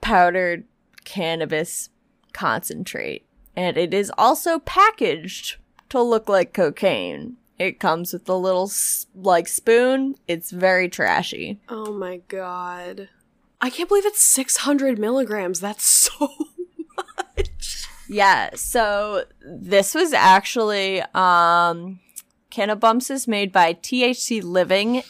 powdered 0.00 0.64
cannabis 1.04 1.90
concentrate. 2.32 3.26
And 3.56 3.76
it 3.76 3.94
is 3.94 4.12
also 4.18 4.58
packaged 4.58 5.56
to 5.90 6.02
look 6.02 6.28
like 6.28 6.52
cocaine. 6.52 7.36
It 7.58 7.78
comes 7.78 8.12
with 8.12 8.28
a 8.28 8.34
little, 8.34 8.70
like, 9.14 9.46
spoon. 9.46 10.16
It's 10.26 10.50
very 10.50 10.88
trashy. 10.88 11.60
Oh 11.68 11.92
my 11.92 12.16
god. 12.28 13.08
I 13.60 13.70
can't 13.70 13.88
believe 13.88 14.04
it's 14.04 14.22
600 14.22 14.98
milligrams. 14.98 15.60
That's 15.60 15.84
so 16.18 16.30
much. 16.96 17.86
Yeah, 18.08 18.50
so 18.54 19.24
this 19.40 19.94
was 19.94 20.12
actually 20.12 21.02
um 21.14 22.00
Cannabumps 22.50 23.10
is 23.10 23.26
made 23.26 23.50
by 23.50 23.74
THC 23.74 24.42
Living 24.42 25.02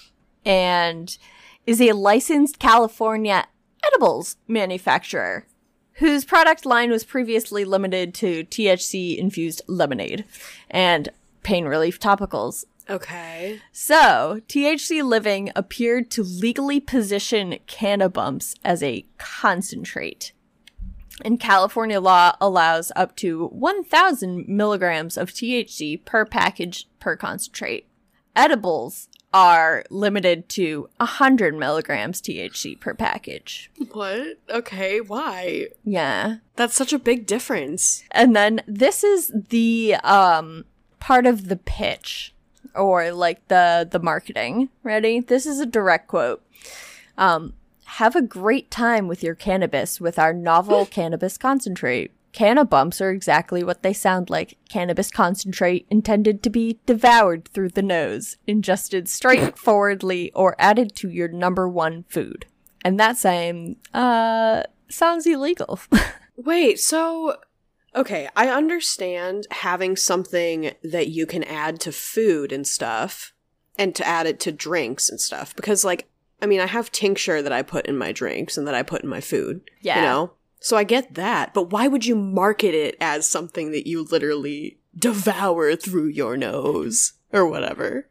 and 0.46 1.18
is 1.66 1.80
a 1.80 1.92
licensed 1.92 2.58
California 2.58 3.46
edibles 3.86 4.36
manufacturer 4.48 5.46
whose 5.94 6.24
product 6.24 6.66
line 6.66 6.90
was 6.90 7.04
previously 7.04 7.64
limited 7.64 8.14
to 8.14 8.44
THC 8.44 9.16
infused 9.16 9.62
lemonade 9.66 10.24
and 10.70 11.08
pain 11.42 11.66
relief 11.66 12.00
topicals. 12.00 12.64
Okay. 12.88 13.60
So, 13.72 14.40
THC 14.48 15.02
Living 15.02 15.50
appeared 15.56 16.10
to 16.12 16.22
legally 16.22 16.80
position 16.80 17.58
Cannabumps 17.66 18.56
as 18.64 18.82
a 18.82 19.06
concentrate. 19.16 20.32
And 21.24 21.40
California 21.40 22.00
law 22.00 22.34
allows 22.40 22.90
up 22.96 23.16
to 23.16 23.46
1,000 23.48 24.48
milligrams 24.48 25.16
of 25.16 25.30
THC 25.30 26.04
per 26.04 26.26
package 26.26 26.88
per 26.98 27.16
concentrate. 27.16 27.86
Edibles 28.36 29.08
are 29.34 29.84
limited 29.90 30.48
to 30.48 30.88
100 30.98 31.56
milligrams 31.56 32.22
THC 32.22 32.78
per 32.78 32.94
package. 32.94 33.68
What? 33.92 34.38
Okay, 34.48 35.00
why? 35.00 35.66
Yeah. 35.82 36.36
That's 36.54 36.76
such 36.76 36.92
a 36.92 37.00
big 37.00 37.26
difference. 37.26 38.04
And 38.12 38.36
then 38.36 38.62
this 38.68 39.02
is 39.02 39.32
the 39.34 39.96
um 40.04 40.64
part 41.00 41.26
of 41.26 41.48
the 41.48 41.56
pitch 41.56 42.32
or 42.76 43.10
like 43.10 43.46
the 43.48 43.86
the 43.90 43.98
marketing. 43.98 44.70
Ready? 44.84 45.18
This 45.18 45.46
is 45.46 45.58
a 45.58 45.66
direct 45.66 46.06
quote. 46.06 46.42
Um 47.18 47.54
have 47.86 48.14
a 48.16 48.22
great 48.22 48.70
time 48.70 49.08
with 49.08 49.22
your 49.22 49.34
cannabis 49.34 50.00
with 50.00 50.16
our 50.18 50.32
novel 50.32 50.86
cannabis 50.90 51.36
concentrate. 51.36 52.12
Canna 52.34 52.64
bumps 52.64 53.00
are 53.00 53.10
exactly 53.10 53.62
what 53.62 53.82
they 53.84 53.92
sound 53.92 54.28
like. 54.28 54.58
Cannabis 54.68 55.08
concentrate 55.10 55.86
intended 55.88 56.42
to 56.42 56.50
be 56.50 56.80
devoured 56.84 57.46
through 57.48 57.68
the 57.70 57.82
nose, 57.82 58.36
ingested 58.46 59.08
straightforwardly, 59.08 60.32
or 60.32 60.56
added 60.58 60.96
to 60.96 61.08
your 61.08 61.28
number 61.28 61.68
one 61.68 62.04
food. 62.08 62.44
And 62.84 62.98
that 62.98 63.16
same, 63.16 63.76
uh, 63.94 64.64
sounds 64.90 65.26
illegal. 65.28 65.78
Wait, 66.36 66.80
so 66.80 67.36
okay, 67.94 68.28
I 68.34 68.48
understand 68.48 69.46
having 69.52 69.94
something 69.96 70.72
that 70.82 71.06
you 71.08 71.26
can 71.26 71.44
add 71.44 71.78
to 71.80 71.92
food 71.92 72.50
and 72.50 72.66
stuff 72.66 73.32
and 73.78 73.94
to 73.94 74.04
add 74.06 74.26
it 74.26 74.40
to 74.40 74.50
drinks 74.52 75.08
and 75.08 75.20
stuff 75.20 75.54
because 75.54 75.84
like 75.84 76.08
I 76.42 76.46
mean, 76.46 76.60
I 76.60 76.66
have 76.66 76.90
tincture 76.90 77.40
that 77.40 77.52
I 77.52 77.62
put 77.62 77.86
in 77.86 77.96
my 77.96 78.10
drinks 78.10 78.58
and 78.58 78.66
that 78.66 78.74
I 78.74 78.82
put 78.82 79.02
in 79.04 79.08
my 79.08 79.20
food, 79.20 79.62
Yeah. 79.80 79.96
you 79.96 80.02
know? 80.02 80.32
So 80.64 80.78
I 80.78 80.84
get 80.84 81.12
that, 81.14 81.52
but 81.52 81.70
why 81.70 81.88
would 81.88 82.06
you 82.06 82.16
market 82.16 82.74
it 82.74 82.96
as 82.98 83.26
something 83.28 83.70
that 83.72 83.86
you 83.86 84.02
literally 84.04 84.78
devour 84.98 85.76
through 85.76 86.06
your 86.06 86.38
nose 86.38 87.12
or 87.32 87.46
whatever? 87.46 88.08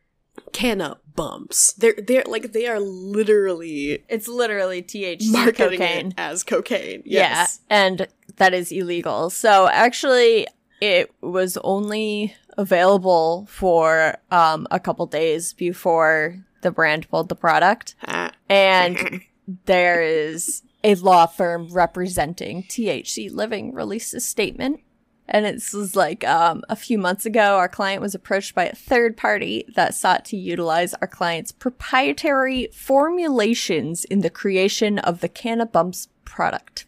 Canna 0.51 0.97
bumps. 1.16 1.74
They're 1.74 1.95
they're 1.97 2.24
like 2.28 2.51
they 2.54 2.68
are 2.68 2.80
literally 2.80 4.04
it's 4.08 4.28
literally 4.28 4.84
THC 4.84 5.32
marketing 5.32 5.80
cocaine. 5.80 6.08
it 6.10 6.14
as 6.18 6.43
cocaine. 6.43 7.01
Yes. 7.06 7.60
Yeah, 7.70 7.76
and 7.76 8.08
that 8.38 8.54
is 8.54 8.72
illegal. 8.72 9.32
So 9.32 9.68
actually, 9.68 10.45
it 10.80 11.12
was 11.22 11.58
only 11.64 12.36
available 12.56 13.47
for 13.49 14.18
um, 14.30 14.68
a 14.70 14.80
couple 14.80 15.08
days 15.08 15.54
before 15.54 16.38
the 16.62 16.70
brand 16.72 17.10
pulled 17.10 17.30
the 17.30 17.36
product, 17.36 17.95
Ah. 18.08 18.32
and 18.47 19.22
there 19.66 20.04
is 20.04 20.62
a 20.84 20.95
law 20.95 21.25
firm 21.25 21.67
representing 21.71 22.63
THC 22.63 23.31
Living 23.31 23.73
released 23.73 24.13
a 24.13 24.19
statement. 24.19 24.81
And 25.27 25.45
it 25.45 25.63
was 25.73 25.95
like 25.95 26.27
um, 26.27 26.63
a 26.67 26.75
few 26.75 26.97
months 26.97 27.25
ago, 27.25 27.55
our 27.55 27.69
client 27.69 28.01
was 28.01 28.13
approached 28.13 28.53
by 28.53 28.65
a 28.65 28.75
third 28.75 29.15
party 29.15 29.65
that 29.75 29.95
sought 29.95 30.25
to 30.25 30.38
utilize 30.38 30.93
our 30.95 31.07
client's 31.07 31.53
proprietary 31.53 32.67
formulations 32.73 34.03
in 34.05 34.19
the 34.19 34.29
creation 34.29 34.99
of 34.99 35.21
the 35.21 35.29
Cannabumps 35.29 36.09
product. 36.25 36.86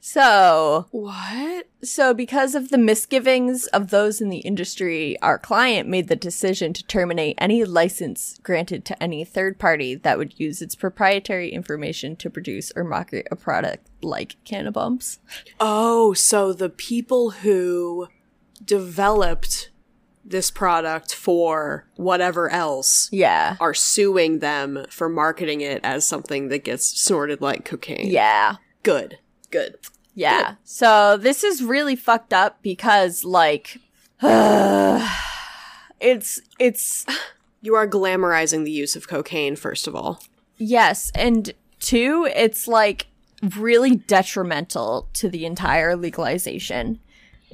So, 0.00 0.86
What? 0.90 1.66
so 1.82 2.14
because 2.14 2.54
of 2.54 2.70
the 2.70 2.78
misgivings 2.78 3.66
of 3.68 3.90
those 3.90 4.20
in 4.20 4.28
the 4.28 4.38
industry, 4.38 5.18
our 5.20 5.38
client 5.38 5.88
made 5.88 6.08
the 6.08 6.16
decision 6.16 6.72
to 6.74 6.84
terminate 6.86 7.34
any 7.38 7.64
license 7.64 8.38
granted 8.42 8.84
to 8.86 9.02
any 9.02 9.24
third 9.24 9.58
party 9.58 9.94
that 9.96 10.16
would 10.18 10.38
use 10.38 10.62
its 10.62 10.74
proprietary 10.74 11.50
information 11.50 12.16
to 12.16 12.30
produce 12.30 12.72
or 12.76 12.84
market 12.84 13.26
a 13.30 13.36
product 13.36 13.88
like 14.02 14.36
Cannabumps. 14.44 15.18
Oh, 15.60 16.12
so 16.14 16.52
the 16.52 16.70
people 16.70 17.30
who 17.30 18.08
developed 18.64 19.70
this 20.24 20.50
product 20.50 21.14
for 21.14 21.86
whatever 21.96 22.50
else 22.50 23.08
Yeah. 23.10 23.56
are 23.60 23.72
suing 23.74 24.40
them 24.40 24.84
for 24.90 25.08
marketing 25.08 25.60
it 25.62 25.80
as 25.82 26.06
something 26.06 26.48
that 26.48 26.64
gets 26.64 26.84
snorted 26.86 27.40
like 27.40 27.64
cocaine. 27.64 28.10
Yeah. 28.10 28.56
Good. 28.82 29.18
Good. 29.50 29.76
Yeah. 30.14 30.54
So 30.64 31.16
this 31.16 31.44
is 31.44 31.62
really 31.62 31.96
fucked 31.96 32.32
up 32.32 32.60
because 32.62 33.24
like 33.24 33.78
it's 36.00 36.40
it's 36.58 37.06
You 37.60 37.74
are 37.74 37.88
glamorizing 37.88 38.64
the 38.64 38.70
use 38.70 38.94
of 38.94 39.08
cocaine, 39.08 39.56
first 39.56 39.86
of 39.86 39.94
all. 39.94 40.20
yes, 40.58 41.10
and 41.14 41.52
two, 41.80 42.28
it's 42.34 42.68
like 42.68 43.06
really 43.56 43.96
detrimental 43.96 45.08
to 45.14 45.28
the 45.28 45.44
entire 45.44 45.96
legalization. 45.96 47.00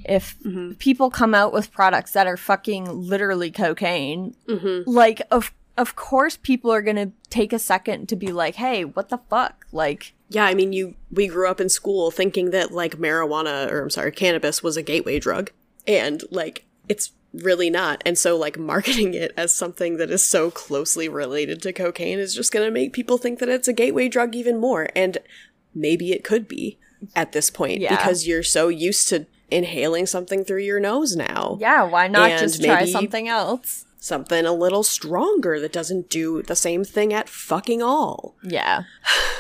If 0.05 0.39
mm-hmm. 0.41 0.73
people 0.73 1.11
come 1.11 1.35
out 1.35 1.53
with 1.53 1.73
products 1.73 2.13
that 2.13 2.27
are 2.27 2.37
fucking 2.37 2.85
literally 2.85 3.51
cocaine, 3.51 4.35
mm-hmm. 4.47 4.89
like 4.91 5.23
of 5.31 5.53
of 5.77 5.97
course 5.97 6.37
people 6.41 6.71
are 6.73 6.83
gonna 6.83 7.13
take 7.31 7.53
a 7.53 7.59
second 7.59 8.09
to 8.09 8.17
be 8.17 8.29
like, 8.33 8.57
"Hey, 8.57 8.85
what 8.85 9.09
the 9.09 9.19
fuck?" 9.31 9.67
Like, 9.73 10.13
Yeah, 10.31 10.45
I 10.45 10.55
mean, 10.55 10.73
you 10.73 10.95
we 11.13 11.27
grew 11.29 11.49
up 11.49 11.61
in 11.61 11.69
school 11.69 12.11
thinking 12.11 12.51
that 12.51 12.73
like 12.73 12.97
marijuana 12.99 13.71
or 13.71 13.83
I'm 13.83 13.91
sorry, 13.91 14.13
cannabis 14.13 14.63
was 14.63 14.77
a 14.77 14.83
gateway 14.83 15.19
drug, 15.19 15.51
and 15.87 16.23
like 16.31 16.65
it's 16.89 17.13
really 17.33 17.71
not. 17.71 18.03
And 18.07 18.17
so 18.17 18.37
like 18.37 18.59
marketing 18.73 19.15
it 19.15 19.33
as 19.37 19.53
something 19.53 19.97
that 19.97 20.11
is 20.11 20.25
so 20.27 20.51
closely 20.51 21.09
related 21.09 21.61
to 21.63 21.73
cocaine 21.73 22.19
is 22.19 22.35
just 22.35 22.53
going 22.53 22.65
to 22.65 22.71
make 22.71 22.93
people 22.93 23.19
think 23.19 23.39
that 23.41 23.49
it's 23.49 23.67
a 23.69 23.73
gateway 23.73 24.09
drug 24.09 24.37
even 24.37 24.59
more. 24.59 24.89
And 24.95 25.19
maybe 25.75 26.13
it 26.13 26.23
could 26.23 26.47
be 26.47 26.79
at 27.17 27.33
this 27.33 27.51
point 27.51 27.81
Yeah. 27.81 27.97
because 27.97 28.27
you're 28.27 28.45
so 28.45 28.69
used 28.69 29.09
to 29.09 29.27
inhaling 29.51 30.07
something 30.07 30.45
through 30.45 30.63
your 30.63 30.79
nose 30.81 31.17
now. 31.17 31.59
yeah, 31.61 31.83
why 31.83 32.07
not 32.09 32.31
And 32.31 32.41
just 32.41 32.63
try 32.63 32.85
something 32.87 33.29
else? 33.29 33.85
Something 34.05 34.45
a 34.45 34.53
little 34.53 34.83
stronger 34.83 35.59
that 35.61 35.73
doesn't 35.73 36.11
do 36.11 36.43
the 36.43 36.55
same 36.55 36.85
thing 36.85 37.15
at 37.15 37.27
fucking 37.27 37.83
all. 37.83 38.37
Yeah. 38.43 38.83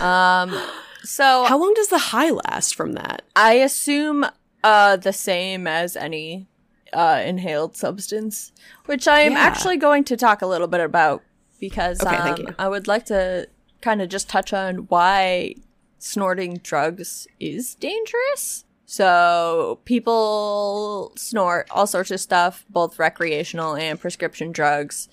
Um 0.01 0.59
so 1.03 1.45
How 1.49 1.59
long 1.59 1.75
does 1.75 1.89
the 1.89 1.99
high 1.99 2.31
last 2.31 2.75
from 2.75 2.93
that? 2.95 3.21
I 3.37 3.55
assume 3.55 4.25
uh 4.63 4.97
the 4.97 5.13
same 5.13 5.67
as 5.67 5.97
any 5.97 6.47
uh 6.95 7.21
inhaled 7.27 7.77
substance, 7.77 8.53
which 8.87 9.07
I 9.07 9.21
am 9.21 9.33
Yeah. 9.33 9.41
actually 9.41 9.77
going 9.77 10.03
to 10.05 10.17
talk 10.17 10.41
a 10.41 10.47
little 10.47 10.69
bit 10.69 10.81
about 10.81 11.23
because 11.61 12.01
Okay, 12.03 12.15
um. 12.17 12.55
I 12.59 12.69
would 12.71 12.89
like 12.89 13.05
to 13.07 13.49
kind 13.83 14.01
of 14.01 14.09
just 14.09 14.31
touch 14.31 14.55
on 14.55 14.87
why 14.89 15.57
snorting 15.99 16.57
drugs 16.63 17.27
is 17.39 17.75
dangerous. 17.75 18.64
So 18.87 19.81
people 19.85 21.13
snort 21.17 21.69
all 21.71 21.87
sorts 21.87 22.11
of 22.11 22.21
stuff, 22.21 22.65
both 22.69 22.99
recreational 22.99 23.77
and 23.77 23.99
prescription 23.99 24.53
drugs, 24.53 25.09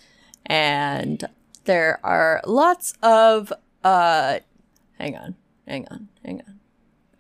and 0.45 1.23
there 1.65 1.99
are 2.03 2.41
lots 2.45 2.93
of 3.01 3.53
uh 3.83 4.39
hang 4.99 5.15
on, 5.15 5.35
hang 5.67 5.87
on, 5.89 6.09
hang 6.23 6.41
on. 6.47 6.59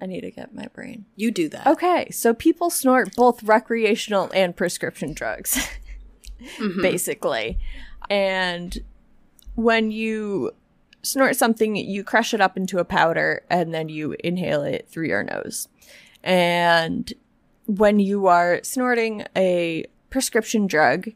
I 0.01 0.07
need 0.07 0.21
to 0.21 0.31
get 0.31 0.53
my 0.53 0.65
brain. 0.73 1.05
You 1.15 1.31
do 1.31 1.47
that. 1.49 1.67
Okay, 1.67 2.09
so 2.09 2.33
people 2.33 2.71
snort 2.71 3.15
both 3.15 3.43
recreational 3.43 4.31
and 4.33 4.55
prescription 4.55 5.13
drugs, 5.13 5.69
basically. 6.81 7.59
And 8.09 8.79
when 9.55 9.91
you 9.91 10.51
snort 11.03 11.35
something, 11.35 11.75
you 11.75 12.03
crush 12.03 12.33
it 12.33 12.41
up 12.41 12.57
into 12.57 12.79
a 12.79 12.85
powder 12.85 13.43
and 13.49 13.73
then 13.73 13.89
you 13.89 14.15
inhale 14.23 14.63
it 14.63 14.87
through 14.89 15.07
your 15.07 15.23
nose. 15.23 15.67
And 16.23 17.11
when 17.65 17.99
you 17.99 18.27
are 18.27 18.59
snorting 18.63 19.25
a 19.35 19.85
prescription 20.09 20.67
drug, 20.67 21.09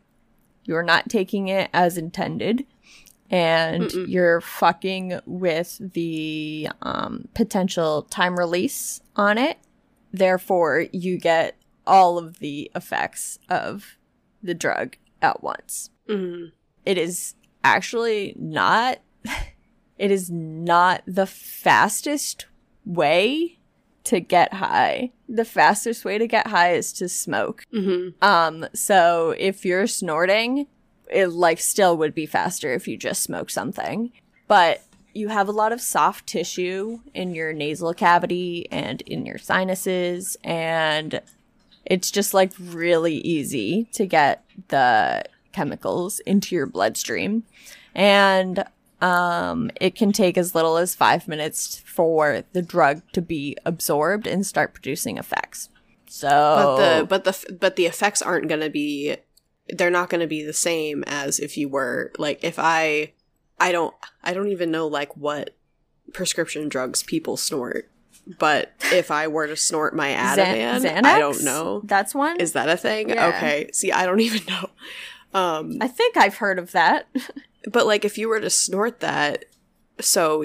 you're 0.63 0.83
not 0.83 1.09
taking 1.09 1.47
it 1.47 1.69
as 1.73 1.97
intended 1.97 2.65
and 3.29 3.91
you're 4.07 4.39
fucking 4.41 5.19
with 5.25 5.79
the 5.93 6.69
um, 6.81 7.27
potential 7.33 8.03
time 8.03 8.37
release 8.37 9.01
on 9.15 9.37
it. 9.37 9.57
Therefore, 10.11 10.85
you 10.91 11.17
get 11.19 11.55
all 11.87 12.17
of 12.17 12.39
the 12.39 12.71
effects 12.75 13.39
of 13.49 13.97
the 14.41 14.53
drug 14.53 14.95
at 15.21 15.43
once. 15.43 15.89
Mhm. 16.07 16.51
It 16.85 16.97
is 16.97 17.35
actually 17.63 18.35
not. 18.37 18.99
It 19.97 20.11
is 20.11 20.29
not 20.29 21.03
the 21.07 21.25
fastest 21.25 22.47
way 22.85 23.59
to 24.05 24.19
get 24.19 24.53
high. 24.53 25.11
The 25.27 25.45
fastest 25.45 26.05
way 26.05 26.17
to 26.17 26.27
get 26.27 26.47
high 26.47 26.73
is 26.73 26.93
to 26.93 27.09
smoke. 27.09 27.63
Mhm. 27.73 28.13
Um, 28.23 28.67
so 28.73 29.35
if 29.37 29.65
you're 29.65 29.87
snorting, 29.87 30.67
it 31.11 31.27
like 31.27 31.59
still 31.59 31.97
would 31.97 32.15
be 32.15 32.25
faster 32.25 32.73
if 32.73 32.87
you 32.87 32.97
just 32.97 33.23
smoke 33.23 33.49
something. 33.49 34.11
But 34.47 34.81
you 35.13 35.29
have 35.29 35.47
a 35.47 35.53
lot 35.53 35.71
of 35.71 35.81
soft 35.81 36.27
tissue 36.27 36.99
in 37.13 37.33
your 37.33 37.53
nasal 37.53 37.93
cavity 37.93 38.67
and 38.71 39.01
in 39.01 39.25
your 39.25 39.37
sinuses, 39.37 40.35
and 40.43 41.21
it's 41.85 42.11
just 42.11 42.33
like 42.33 42.51
really 42.59 43.15
easy 43.17 43.85
to 43.93 44.05
get 44.05 44.43
the 44.67 45.23
chemicals 45.53 46.19
into 46.21 46.53
your 46.53 46.65
bloodstream. 46.65 47.43
And 47.93 48.65
um, 49.05 49.69
it 49.79 49.93
can 49.95 50.11
take 50.11 50.35
as 50.35 50.55
little 50.55 50.77
as 50.77 50.95
five 50.95 51.27
minutes 51.27 51.77
for 51.85 52.43
the 52.53 52.61
drug 52.63 53.03
to 53.13 53.21
be 53.21 53.55
absorbed 53.63 54.25
and 54.25 54.45
start 54.47 54.73
producing 54.73 55.19
effects. 55.19 55.69
So, 56.07 56.27
But 56.27 56.77
the 56.77 57.05
but 57.05 57.23
the 57.23 57.57
but 57.59 57.75
the 57.75 57.85
effects 57.85 58.23
aren't 58.23 58.47
going 58.47 58.61
to 58.61 58.69
be 58.71 59.17
they're 59.69 59.91
not 59.91 60.09
going 60.09 60.21
to 60.21 60.27
be 60.27 60.43
the 60.43 60.53
same 60.53 61.03
as 61.05 61.39
if 61.39 61.55
you 61.55 61.69
were 61.69 62.11
like 62.17 62.43
if 62.43 62.55
I 62.57 63.13
I 63.59 63.71
don't 63.71 63.93
I 64.23 64.33
don't 64.33 64.47
even 64.47 64.71
know 64.71 64.87
like 64.87 65.15
what 65.15 65.51
prescription 66.11 66.67
drugs 66.67 67.03
people 67.03 67.37
snort. 67.37 67.89
But 68.39 68.71
if 68.91 69.11
I 69.11 69.27
were 69.27 69.45
to 69.45 69.55
snort 69.55 69.95
my 69.95 70.09
Ativan, 70.09 70.81
Xan- 70.81 71.05
I 71.05 71.19
don't 71.19 71.43
know. 71.43 71.81
That's 71.83 72.15
one. 72.15 72.37
Is 72.39 72.53
that 72.53 72.69
a 72.69 72.77
thing? 72.77 73.09
Yeah. 73.09 73.27
Okay. 73.27 73.69
See, 73.71 73.91
I 73.91 74.07
don't 74.07 74.19
even 74.29 74.41
know. 74.47 74.69
Um 75.39 75.77
I 75.79 75.87
think 75.87 76.17
I've 76.17 76.37
heard 76.37 76.57
of 76.57 76.71
that. 76.71 77.07
but 77.71 77.85
like 77.85 78.05
if 78.05 78.17
you 78.17 78.29
were 78.29 78.39
to 78.39 78.49
snort 78.49 78.99
that 78.99 79.45
so 79.99 80.43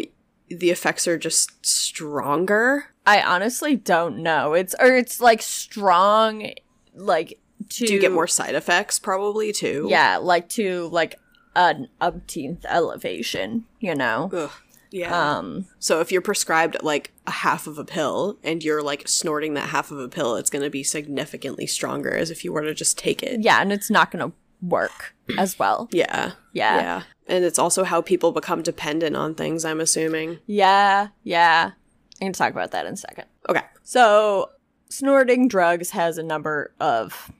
the 0.48 0.70
effects 0.70 1.06
are 1.06 1.18
just 1.18 1.64
stronger. 1.64 2.86
I 3.06 3.22
honestly 3.22 3.76
don't 3.76 4.18
know. 4.18 4.54
It's 4.54 4.74
or 4.78 4.96
it's 4.96 5.20
like 5.20 5.42
strong, 5.42 6.50
like 6.94 7.38
to 7.70 7.86
Do 7.86 7.94
you 7.94 8.00
get 8.00 8.12
more 8.12 8.26
side 8.26 8.54
effects 8.54 8.98
probably 8.98 9.52
too? 9.52 9.86
Yeah, 9.88 10.16
like 10.16 10.48
to 10.50 10.88
like 10.88 11.18
an 11.54 11.88
umpteenth 12.00 12.64
elevation. 12.68 13.64
You 13.78 13.94
know. 13.94 14.30
Ugh. 14.32 14.50
Yeah. 14.90 15.36
Um. 15.36 15.66
So 15.78 16.00
if 16.00 16.10
you're 16.10 16.20
prescribed 16.20 16.82
like 16.82 17.12
a 17.26 17.30
half 17.30 17.68
of 17.68 17.78
a 17.78 17.84
pill 17.84 18.38
and 18.42 18.62
you're 18.62 18.82
like 18.82 19.06
snorting 19.06 19.54
that 19.54 19.68
half 19.68 19.92
of 19.92 19.98
a 19.98 20.08
pill, 20.08 20.34
it's 20.34 20.50
going 20.50 20.64
to 20.64 20.70
be 20.70 20.82
significantly 20.82 21.66
stronger 21.66 22.12
as 22.12 22.30
if 22.30 22.44
you 22.44 22.52
were 22.52 22.62
to 22.62 22.74
just 22.74 22.98
take 22.98 23.22
it. 23.22 23.40
Yeah, 23.40 23.60
and 23.60 23.72
it's 23.72 23.88
not 23.88 24.10
gonna 24.10 24.32
work 24.62 25.14
as 25.38 25.58
well. 25.58 25.88
Yeah. 25.92 26.32
Yeah. 26.52 26.76
Yeah. 26.76 27.02
And 27.26 27.44
it's 27.44 27.58
also 27.58 27.84
how 27.84 28.00
people 28.02 28.32
become 28.32 28.62
dependent 28.62 29.16
on 29.16 29.34
things, 29.34 29.64
I'm 29.64 29.80
assuming. 29.80 30.38
Yeah. 30.46 31.08
Yeah. 31.22 31.72
I 32.20 32.24
can 32.24 32.32
talk 32.32 32.52
about 32.52 32.72
that 32.72 32.86
in 32.86 32.94
a 32.94 32.96
second. 32.96 33.24
Okay. 33.48 33.62
So, 33.82 34.50
snorting 34.88 35.48
drugs 35.48 35.90
has 35.90 36.18
a 36.18 36.22
number 36.22 36.74
of 36.80 37.30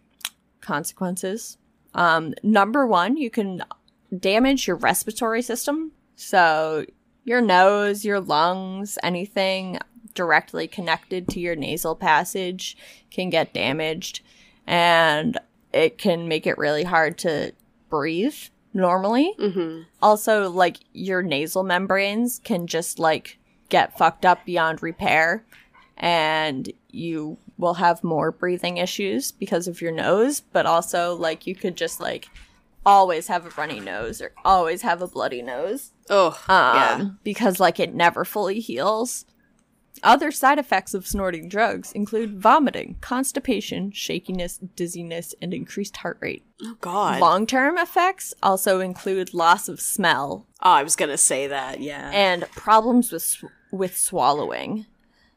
consequences. 0.61 1.59
Um, 1.95 2.35
number 2.43 2.87
one, 2.87 3.17
you 3.17 3.31
can 3.31 3.63
damage 4.17 4.67
your 4.67 4.77
respiratory 4.77 5.43
system. 5.43 5.93
So, 6.17 6.87
your 7.25 7.41
nose, 7.41 8.05
your 8.05 8.21
lungs, 8.21 8.99
anything 9.03 9.79
directly 10.15 10.67
connected 10.67 11.29
to 11.29 11.41
your 11.41 11.57
nasal 11.57 11.95
passage 11.95 12.77
can 13.11 13.31
get 13.31 13.53
damaged. 13.53 14.21
And 14.67 15.39
it 15.73 15.99
can 15.99 16.29
make 16.29 16.47
it 16.47 16.59
really 16.59 16.85
hard 16.85 17.19
to 17.19 17.53
breathe 17.89 18.37
normally. 18.75 19.35
Mhm. 19.39 19.87
Also, 20.03 20.49
like 20.51 20.79
your 20.93 21.23
nasal 21.23 21.63
membranes 21.63 22.41
can 22.45 22.67
just 22.67 22.99
like 22.99 23.39
get 23.69 23.97
fucked 23.99 24.25
up 24.27 24.45
beyond 24.45 24.83
repair, 24.83 25.45
and 25.97 26.73
you 26.91 27.37
will 27.59 27.75
have 27.75 28.03
more 28.03 28.31
breathing 28.33 28.79
issues 28.79 29.33
because 29.33 29.69
of 29.69 29.81
your 29.81 29.93
nose. 29.93 30.41
But 30.41 30.67
also, 30.67 31.15
like 31.15 31.47
you 31.47 31.55
could 31.55 31.77
just 31.77 32.01
like 32.01 32.29
always 32.87 33.27
have 33.27 33.45
a 33.47 33.51
runny 33.61 33.79
nose 33.81 34.23
or 34.23 34.33
always 34.45 34.83
have 34.83 35.03
a 35.03 35.07
bloody 35.07 35.43
nose, 35.43 35.93
Oh, 36.09 36.29
um, 36.49 36.77
yeah. 36.77 37.05
because 37.23 37.61
like 37.61 37.79
it 37.79 37.95
never 37.95 38.25
fully 38.25 38.59
heals. 38.61 39.27
Other 40.03 40.31
side 40.31 40.59
effects 40.59 40.95
of 40.95 41.07
snorting 41.07 41.49
drugs 41.49 41.93
include 41.93 42.41
vomiting, 42.41 42.97
constipation, 43.01 43.93
shakiness, 43.93 44.59
dizziness, 44.77 45.35
and 45.41 45.53
increased 45.53 45.99
heart 45.99 46.19
rate. 46.21 46.45
Oh 46.63 46.77
god. 46.81 47.21
Long 47.21 47.47
term 47.47 47.79
effects 47.79 48.35
also 48.43 48.81
include 48.81 49.35
loss 49.35 49.69
of 49.69 49.81
smell 49.81 50.47
oh, 50.63 50.71
I 50.71 50.83
was 50.83 50.97
going 50.97 51.11
to 51.11 51.17
say 51.17 51.47
that. 51.47 51.81
Yeah. 51.81 52.11
and 52.13 52.43
problems 52.53 53.13
with 53.13 53.23
sw- 53.23 53.45
with 53.71 53.97
swallowing. 53.97 54.87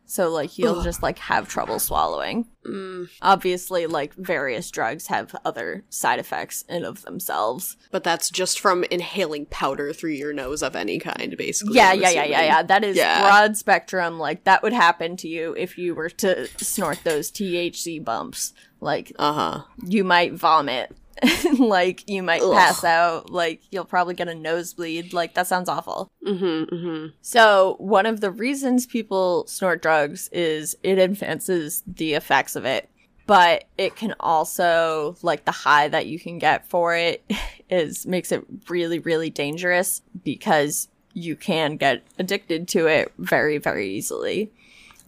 So 0.06 0.30
like 0.30 0.58
you'll 0.58 0.80
Ugh. 0.80 0.84
just 0.84 1.01
like 1.01 1.18
have 1.20 1.47
trouble 1.47 1.80
swallowing. 1.80 2.45
Mm, 2.66 3.10
Obviously, 3.22 3.88
like 3.88 4.14
various 4.14 4.70
drugs 4.70 5.08
have 5.08 5.36
other 5.43 5.84
side 5.89 6.20
effects 6.20 6.64
in 6.70 6.84
of 6.86 7.01
themselves. 7.04 7.78
but 7.91 8.04
that's 8.04 8.30
just 8.30 8.60
from 8.60 8.84
inhaling 8.86 9.45
powder 9.47 9.91
through 9.93 10.12
your 10.12 10.34
nose 10.34 10.62
of 10.62 10.76
any 10.76 10.99
kind 10.99 11.36
basically. 11.38 11.76
Yeah, 11.76 11.91
I'm 11.91 12.01
yeah, 12.01 12.10
yeah, 12.12 12.24
yeah, 12.26 12.41
yeah. 12.43 12.64
That 12.64 12.84
is 12.84 12.95
Yeah. 12.97 13.22
broad 13.22 13.58
spectrum. 13.58 14.20
Like 14.20 14.43
that 14.43 14.62
would 14.62 14.74
happen 14.74 15.18
to 15.18 15.28
you 15.28 15.56
if 15.58 15.78
you 15.78 15.95
were 15.95 16.10
to 16.10 16.47
snort 16.64 16.99
those 17.04 17.32
THC 17.32 18.04
bumps. 18.04 18.54
Like 18.82 19.14
Uh-huh. 19.18 19.64
you 19.86 20.04
might 20.04 20.34
vomit. 20.34 20.95
like 21.59 22.09
you 22.09 22.24
might 22.24 22.41
Ugh. 22.41 22.53
pass 22.53 22.84
out. 22.84 23.30
Like 23.30 23.61
you'll 23.72 23.86
probably 23.86 24.14
get 24.14 24.28
a 24.28 24.36
nosebleed. 24.36 25.14
Like 25.14 25.34
that 25.36 25.47
sounds 25.47 25.70
awful. 25.70 26.09
Mhm. 26.26 26.70
Mhm. 26.70 27.14
So, 27.22 27.76
one 27.80 28.05
of 28.05 28.22
the 28.22 28.32
reasons 28.32 28.86
people 28.86 29.45
snort 29.47 29.82
drugs 29.82 30.30
is 30.32 30.76
it 30.84 30.97
advances 30.97 31.84
the 31.88 32.14
effects 32.14 32.55
of 32.55 32.66
it, 32.66 32.89
but 33.28 33.66
it 33.78 33.95
can 33.95 34.16
also 34.20 35.16
like 35.22 35.45
the 35.45 35.51
high 35.51 35.88
that 35.88 36.07
you 36.07 36.20
can 36.20 36.39
get 36.39 36.68
for 36.68 36.95
it 36.95 37.24
is 37.70 38.05
makes 38.05 38.32
it 38.32 38.43
really 38.70 38.99
really 38.99 39.30
dangerous 39.30 40.01
because 40.24 40.88
you 41.14 41.36
can 41.36 41.78
get 41.78 42.03
addicted 42.20 42.68
to 42.68 42.88
it 42.88 43.11
very 43.18 43.57
very 43.57 43.89
easily. 43.89 44.51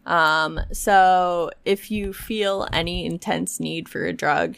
Um 0.06 0.60
so 0.72 1.50
if 1.66 1.90
you 1.90 2.14
feel 2.14 2.68
any 2.72 3.06
intense 3.06 3.60
need 3.60 3.90
for 3.90 4.06
a 4.06 4.14
drug, 4.14 4.56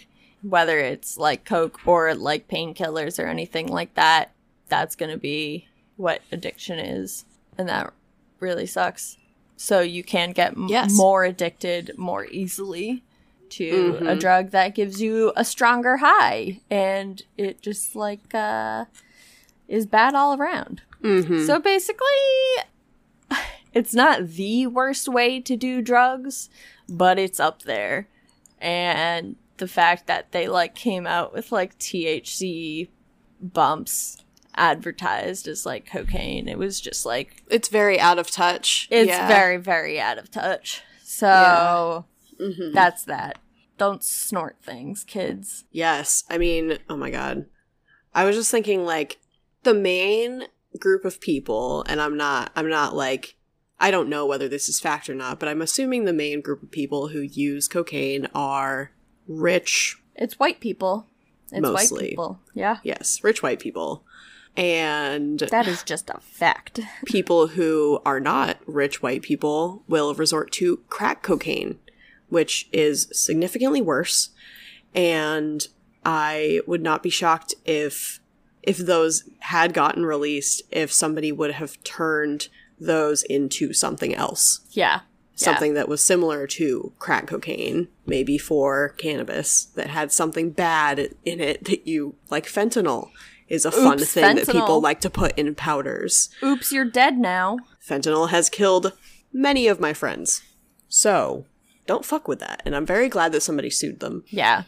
whether 0.50 0.78
it's 0.80 1.18
like 1.18 1.46
coke 1.46 1.80
or 1.86 2.14
like 2.16 2.48
painkillers 2.48 3.22
or 3.22 3.28
anything 3.28 3.68
like 3.68 3.94
that, 3.96 4.32
that's 4.68 4.96
going 4.96 5.12
to 5.12 5.18
be 5.18 5.68
what 5.96 6.22
addiction 6.32 6.78
is 6.80 7.26
and 7.58 7.68
that 7.70 7.92
really 8.40 8.66
sucks 8.68 9.18
so 9.56 9.80
you 9.80 10.04
can 10.04 10.32
get 10.32 10.52
m- 10.52 10.68
Yes. 10.70 10.96
more 10.96 11.24
addicted 11.24 11.92
more 11.98 12.26
easily 12.28 13.04
to 13.50 13.98
a 14.02 14.16
Mhm. 14.16 14.20
drug 14.20 14.50
that 14.52 14.76
gives 14.76 15.02
you 15.02 15.34
a 15.36 15.44
stronger 15.44 15.98
high 15.98 16.60
and 16.70 17.24
it 17.38 17.62
just 17.62 17.96
like 17.96 18.36
uh 18.36 18.86
is 19.68 19.86
bad 19.88 20.14
all 20.14 20.38
around 20.40 20.82
Mhm. 21.02 21.46
so 21.48 21.58
basically 21.58 21.98
it's 23.74 23.94
not 23.96 24.28
the 24.28 24.68
worst 24.68 25.08
way 25.08 25.40
to 25.40 25.56
do 25.56 25.82
drugs 25.82 26.50
but 26.88 27.18
it's 27.18 27.40
up 27.40 27.64
there 27.64 28.08
and 28.60 29.36
the 29.58 29.68
fact 29.68 30.08
that 30.08 30.32
they 30.32 30.48
like 30.48 30.76
came 30.76 31.06
out 31.08 31.34
with 31.34 31.52
like 31.52 31.78
THC 31.80 32.90
bumps 33.42 34.24
advertised 34.56 35.48
as 35.48 35.66
like 35.68 35.86
cocaine 35.86 36.48
it 36.48 36.58
was 36.58 36.82
just 36.82 37.06
like 37.06 37.44
it's 37.50 37.70
very 37.70 38.00
out 38.00 38.18
of 38.18 38.32
touch. 38.32 38.88
it's 38.90 39.08
Yeah. 39.10 39.28
very 39.28 39.58
very 39.58 40.00
out 40.00 40.18
of 40.18 40.32
touch 40.32 40.82
so 41.04 42.06
Yeah. 42.40 42.48
Mhm. 42.48 42.74
that's 42.74 43.04
that 43.04 43.38
don't 43.78 44.04
snort 44.04 44.58
things 44.64 45.04
kids 45.04 45.66
Yes. 45.72 46.24
I 46.30 46.40
mean, 46.40 46.80
oh 46.90 46.98
my 46.98 47.12
god. 47.12 47.46
I 48.16 48.26
was 48.26 48.36
just 48.36 48.50
thinking 48.50 48.84
like 48.84 49.20
the 49.62 49.76
main 49.76 50.46
group 50.80 51.06
of 51.06 51.22
people 51.22 51.84
and 51.88 52.02
I'm 52.02 52.18
not 52.18 52.52
I'm 52.56 52.70
not 52.70 52.96
like 52.96 53.36
I 53.80 53.92
don't 53.92 54.10
know 54.10 54.26
whether 54.26 54.48
this 54.48 54.68
is 54.70 54.80
fact 54.80 55.08
or 55.08 55.14
not, 55.14 55.40
but 55.40 55.48
I'm 55.48 55.62
assuming 55.62 56.06
the 56.06 56.14
main 56.14 56.42
group 56.42 56.64
of 56.64 56.72
people 56.72 57.10
who 57.10 57.22
use 57.22 57.68
cocaine 57.68 58.28
are 58.34 58.90
rich, 59.28 59.98
it's 60.16 60.40
white 60.40 60.60
people 60.60 61.08
it's 61.52 61.62
Mostly. 61.62 61.98
white 61.98 62.10
people 62.10 62.40
yeah 62.54 62.78
yes, 62.84 63.24
rich 63.24 63.42
white 63.42 63.60
people. 63.60 64.04
And 64.56 65.40
that 65.40 65.68
is 65.68 65.84
just 65.84 66.10
a 66.10 66.20
fact 66.20 66.80
people 67.06 67.48
who 67.48 68.02
are 68.06 68.20
not 68.20 68.58
rich 68.66 69.04
white 69.04 69.22
people 69.22 69.84
will 69.88 70.16
resort 70.16 70.52
to 70.54 70.78
crack 70.90 71.22
cocaine, 71.22 71.78
which 72.30 72.68
is 72.72 73.08
significantly 73.12 73.82
worse. 73.82 74.30
And 74.96 75.68
I 76.04 76.62
would 76.66 76.82
not 76.82 77.04
be 77.04 77.10
shocked 77.10 77.54
if 77.66 78.20
if 78.64 78.78
those 78.78 79.30
had 79.40 79.74
gotten 79.74 80.06
released, 80.06 80.64
if 80.72 80.92
somebody 80.92 81.32
would 81.32 81.52
have 81.52 81.82
turned 81.84 82.50
those 82.80 83.24
into 83.24 83.74
something 83.74 84.14
else. 84.14 84.62
yeah 84.72 85.02
Something 85.46 85.76
that 85.76 85.88
was 85.88 86.02
similar 86.02 86.48
to 86.48 86.92
crack 87.00 87.28
cocaine, 87.28 87.88
maybe 88.06 88.38
for 88.38 88.90
cannabis, 88.98 89.66
that 89.76 89.88
had 89.88 90.12
something 90.12 90.50
bad 90.50 91.14
in 91.26 91.40
it 91.40 91.64
that 91.66 91.88
you 91.88 92.16
like 92.30 92.48
fentanyl 92.48 93.12
is 93.48 93.64
a 93.64 93.72
fun 93.72 94.00
Oops, 94.02 94.12
thing 94.14 94.36
that 94.36 94.48
people 94.50 94.82
like 94.82 95.00
to 95.02 95.10
put 95.10 95.38
in 95.38 95.56
powders. 95.56 96.30
oops 96.44 96.72
you're 96.74 96.84
dead 96.84 97.18
now 97.18 97.58
Fentanyl 97.88 98.30
has 98.30 98.50
killed 98.50 98.92
many 99.32 99.68
of 99.68 99.80
my 99.80 99.94
friends. 99.94 100.42
So, 100.90 101.46
don't 101.86 102.04
fuck 102.06 102.28
with 102.28 102.40
that. 102.40 102.62
And 102.66 102.76
I'm 102.76 102.86
very 102.86 103.08
glad 103.08 103.32
that 103.32 103.42
somebody 103.42 103.70
sued 103.70 104.00
them. 104.02 104.24
Yeah. 104.28 104.64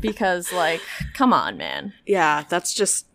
because, 0.00 0.52
like, 0.52 0.80
come 1.14 1.32
on, 1.32 1.56
man. 1.58 1.92
Yeah, 2.06 2.44
that's 2.48 2.72
just. 2.72 3.06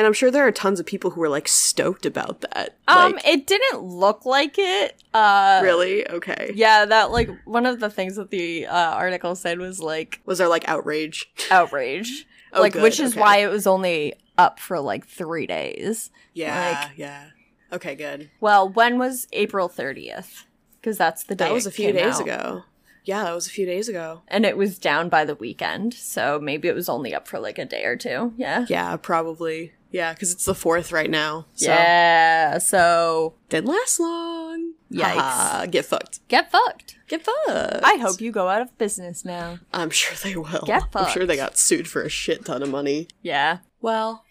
And 0.00 0.06
I'm 0.06 0.14
sure 0.14 0.30
there 0.30 0.46
are 0.46 0.50
tons 0.50 0.80
of 0.80 0.86
people 0.86 1.10
who 1.10 1.20
were 1.20 1.28
like 1.28 1.46
stoked 1.46 2.06
about 2.06 2.40
that. 2.40 2.78
Um, 2.88 3.12
Like, 3.12 3.26
it 3.26 3.46
didn't 3.46 3.82
look 3.82 4.24
like 4.24 4.54
it. 4.56 5.02
Uh, 5.12 5.60
really? 5.62 6.08
Okay. 6.08 6.52
Yeah, 6.54 6.86
that, 6.86 7.10
like, 7.10 7.28
one 7.44 7.66
of 7.66 7.80
the 7.80 7.90
things 7.90 8.16
that 8.16 8.30
the 8.30 8.66
uh, 8.66 8.74
article 8.92 9.34
said 9.34 9.58
was, 9.58 9.78
like, 9.78 10.22
Was 10.24 10.38
there 10.38 10.48
like 10.48 10.66
outrage? 10.66 11.30
outrage. 11.50 12.26
Oh, 12.54 12.62
like, 12.62 12.72
good, 12.72 12.82
which 12.82 12.98
is 12.98 13.12
okay. 13.12 13.20
why 13.20 13.36
it 13.42 13.48
was 13.48 13.66
only 13.66 14.14
up 14.38 14.58
for 14.58 14.80
like 14.80 15.06
three 15.06 15.46
days. 15.46 16.10
Yeah, 16.32 16.80
Like- 16.88 16.98
yeah. 16.98 17.26
Okay, 17.72 17.94
good. 17.94 18.30
Well, 18.40 18.68
when 18.70 18.98
was 18.98 19.28
April 19.32 19.68
30th? 19.68 20.46
Because 20.80 20.96
that's 20.96 21.22
the 21.24 21.34
day. 21.34 21.44
That 21.44 21.52
was 21.52 21.66
a 21.66 21.70
few 21.70 21.92
days 21.92 22.14
out. 22.16 22.22
ago. 22.22 22.62
Yeah, 23.04 23.22
that 23.24 23.34
was 23.34 23.46
a 23.46 23.50
few 23.50 23.66
days 23.66 23.88
ago. 23.88 24.22
And 24.28 24.44
it 24.44 24.56
was 24.56 24.78
down 24.78 25.08
by 25.08 25.24
the 25.24 25.34
weekend, 25.36 25.94
so 25.94 26.40
maybe 26.40 26.68
it 26.68 26.74
was 26.74 26.88
only 26.88 27.14
up 27.14 27.28
for 27.28 27.38
like 27.38 27.58
a 27.58 27.64
day 27.64 27.84
or 27.84 27.96
two. 27.96 28.32
Yeah. 28.36 28.66
Yeah, 28.68 28.96
probably. 28.96 29.72
Yeah, 29.90 30.12
because 30.12 30.32
it's 30.32 30.44
the 30.44 30.54
fourth 30.54 30.92
right 30.92 31.10
now. 31.10 31.46
So 31.54 31.66
Yeah. 31.70 32.58
So 32.58 33.34
didn't 33.48 33.68
last 33.68 33.98
long. 33.98 34.74
Yikes. 34.92 35.02
Haha, 35.02 35.66
get 35.66 35.84
fucked. 35.84 36.26
get 36.28 36.50
fucked. 36.50 36.96
Get 37.08 37.24
fucked. 37.24 37.84
I 37.84 37.96
hope 38.00 38.20
you 38.20 38.30
go 38.32 38.48
out 38.48 38.62
of 38.62 38.76
business 38.78 39.24
now. 39.24 39.58
I'm 39.72 39.90
sure 39.90 40.16
they 40.22 40.36
will. 40.36 40.62
Get 40.66 40.90
fucked. 40.92 41.06
I'm 41.08 41.12
sure 41.12 41.26
they 41.26 41.36
got 41.36 41.58
sued 41.58 41.88
for 41.88 42.02
a 42.02 42.08
shit 42.08 42.44
ton 42.44 42.62
of 42.62 42.70
money. 42.70 43.08
Yeah. 43.22 43.58
Well, 43.80 44.24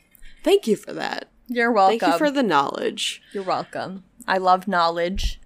thank 0.43 0.67
you 0.67 0.75
for 0.75 0.93
that. 0.93 1.29
You're 1.47 1.71
welcome. 1.71 1.99
Thank 1.99 2.13
you 2.13 2.17
for 2.17 2.31
the 2.31 2.43
knowledge. 2.43 3.21
You're 3.33 3.43
welcome. 3.43 4.03
I 4.27 4.37
love 4.37 4.67
knowledge. 4.67 5.41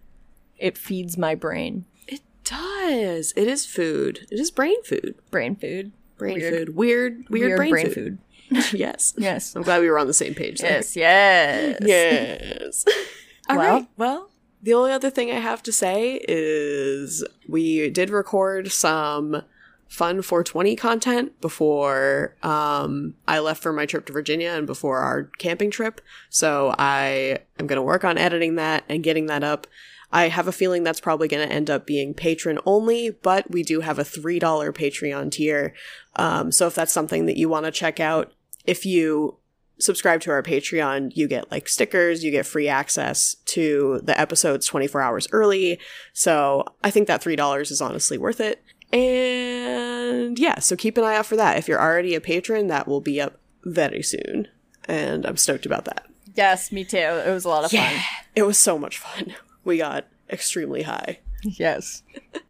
It 0.58 0.78
feeds 0.78 1.18
my 1.18 1.34
brain. 1.36 1.86
It 2.08 2.22
does. 2.44 3.34
It 3.36 3.48
is 3.48 3.66
food. 3.66 4.28
It 4.30 4.40
is 4.40 4.52
brain 4.52 4.84
food. 4.84 5.16
Brain 5.32 5.56
food. 5.56 5.94
Brain 6.18 6.36
Weird. 6.40 6.54
food. 6.68 6.76
Weird, 6.76 7.30
weird, 7.30 7.58
brain, 7.58 7.86
food. 7.86 7.94
food. 7.94 8.18
yes. 8.74 9.14
Yes. 9.18 9.56
I'm 9.56 9.64
glad 9.64 9.82
we 9.82 9.90
were 9.90 10.00
on 10.00 10.08
the 10.08 10.14
same 10.14 10.34
page 10.36 10.60
there. 10.60 10.72
Yes. 10.78 10.96
Yes. 10.96 11.78
Yes. 11.86 12.86
All 13.50 13.58
Well- 13.58 13.74
right. 13.76 13.88
Well, 13.98 14.30
the 14.62 14.74
only 14.74 14.92
other 14.94 15.10
thing 15.10 15.30
I 15.30 15.40
have 15.40 15.62
to 15.64 15.72
say 15.74 16.22
is 16.28 17.26
we 17.50 17.90
did 17.90 18.10
record 18.10 18.72
some 18.72 19.42
fun 19.90 20.22
420 20.22 20.76
content 20.78 21.40
before 21.42 22.36
um, 22.42 23.14
I 23.28 23.40
left 23.40 23.62
for 23.62 23.74
my 23.74 23.86
trip 23.86 24.06
to 24.08 24.14
Virginia 24.14 24.50
and 24.52 24.66
before 24.66 25.00
our 25.00 25.26
camping 25.38 25.70
trip. 25.70 26.00
So 26.30 26.74
I 26.80 27.40
am 27.60 27.68
going 27.68 27.76
to 27.78 27.84
work 27.84 28.04
on 28.06 28.18
editing 28.18 28.56
that 28.56 28.86
and 28.90 29.04
getting 29.04 29.26
that 29.28 29.44
up. 29.44 29.68
I 30.14 30.28
have 30.28 30.48
a 30.48 30.52
feeling 30.52 30.84
that's 30.84 31.00
probably 31.00 31.28
going 31.28 31.46
to 31.46 31.54
end 31.54 31.72
up 31.72 31.88
being 31.88 32.14
patron 32.14 32.60
only, 32.68 33.10
but 33.10 33.50
we 33.50 33.64
do 33.64 33.82
have 33.82 33.98
a 33.98 34.04
$3 34.04 34.40
Patreon 34.40 35.32
tier. 35.32 35.74
Um, 36.16 36.52
so 36.52 36.68
if 36.68 36.76
that's 36.76 36.94
something 36.94 37.26
that 37.26 37.36
you 37.36 37.50
want 37.50 37.66
to 37.66 37.72
check 37.72 38.00
out, 38.00 38.32
if 38.64 38.86
you 38.86 39.40
subscribe 39.80 40.22
to 40.22 40.32
our 40.32 40.44
Patreon, 40.44 41.16
you 41.16 41.28
get 41.28 41.50
like 41.50 41.68
stickers, 41.68 42.24
you 42.24 42.30
get 42.30 42.46
free 42.46 42.68
access 42.68 43.36
to 43.46 44.02
the 44.04 44.18
episodes 44.20 44.68
24 44.68 45.02
hours 45.02 45.28
early. 45.32 45.80
So 46.14 46.64
I 46.84 46.92
think 46.92 47.08
that 47.08 47.24
$3 47.24 47.72
is 47.72 47.82
honestly 47.82 48.20
worth 48.20 48.40
it. 48.40 48.64
And 48.94 50.38
yeah, 50.38 50.60
so 50.60 50.76
keep 50.76 50.96
an 51.00 51.04
eye 51.04 51.16
out 51.16 51.26
for 51.26 51.36
that. 51.38 51.58
If 51.58 51.68
you're 51.68 51.82
already 51.82 52.14
a 52.14 52.22
patron, 52.22 52.68
that 52.68 52.88
will 52.88 53.02
be 53.02 53.20
up 53.20 53.40
very 53.64 54.04
soon. 54.04 54.48
And 54.86 55.26
I'm 55.26 55.38
stoked 55.38 55.66
about 55.66 55.86
that. 55.86 56.06
Yes, 56.36 56.72
me 56.72 56.84
too. 56.84 56.98
It 56.98 57.32
was 57.32 57.46
a 57.46 57.50
lot 57.50 57.66
of 57.66 57.72
fun. 57.72 57.94
It 58.36 58.44
was 58.44 58.60
so 58.60 58.78
much 58.78 59.00
fun. 59.00 59.36
We 59.64 59.78
got 59.78 60.08
extremely 60.30 60.84
high. 60.84 61.20
Yes. 61.44 62.04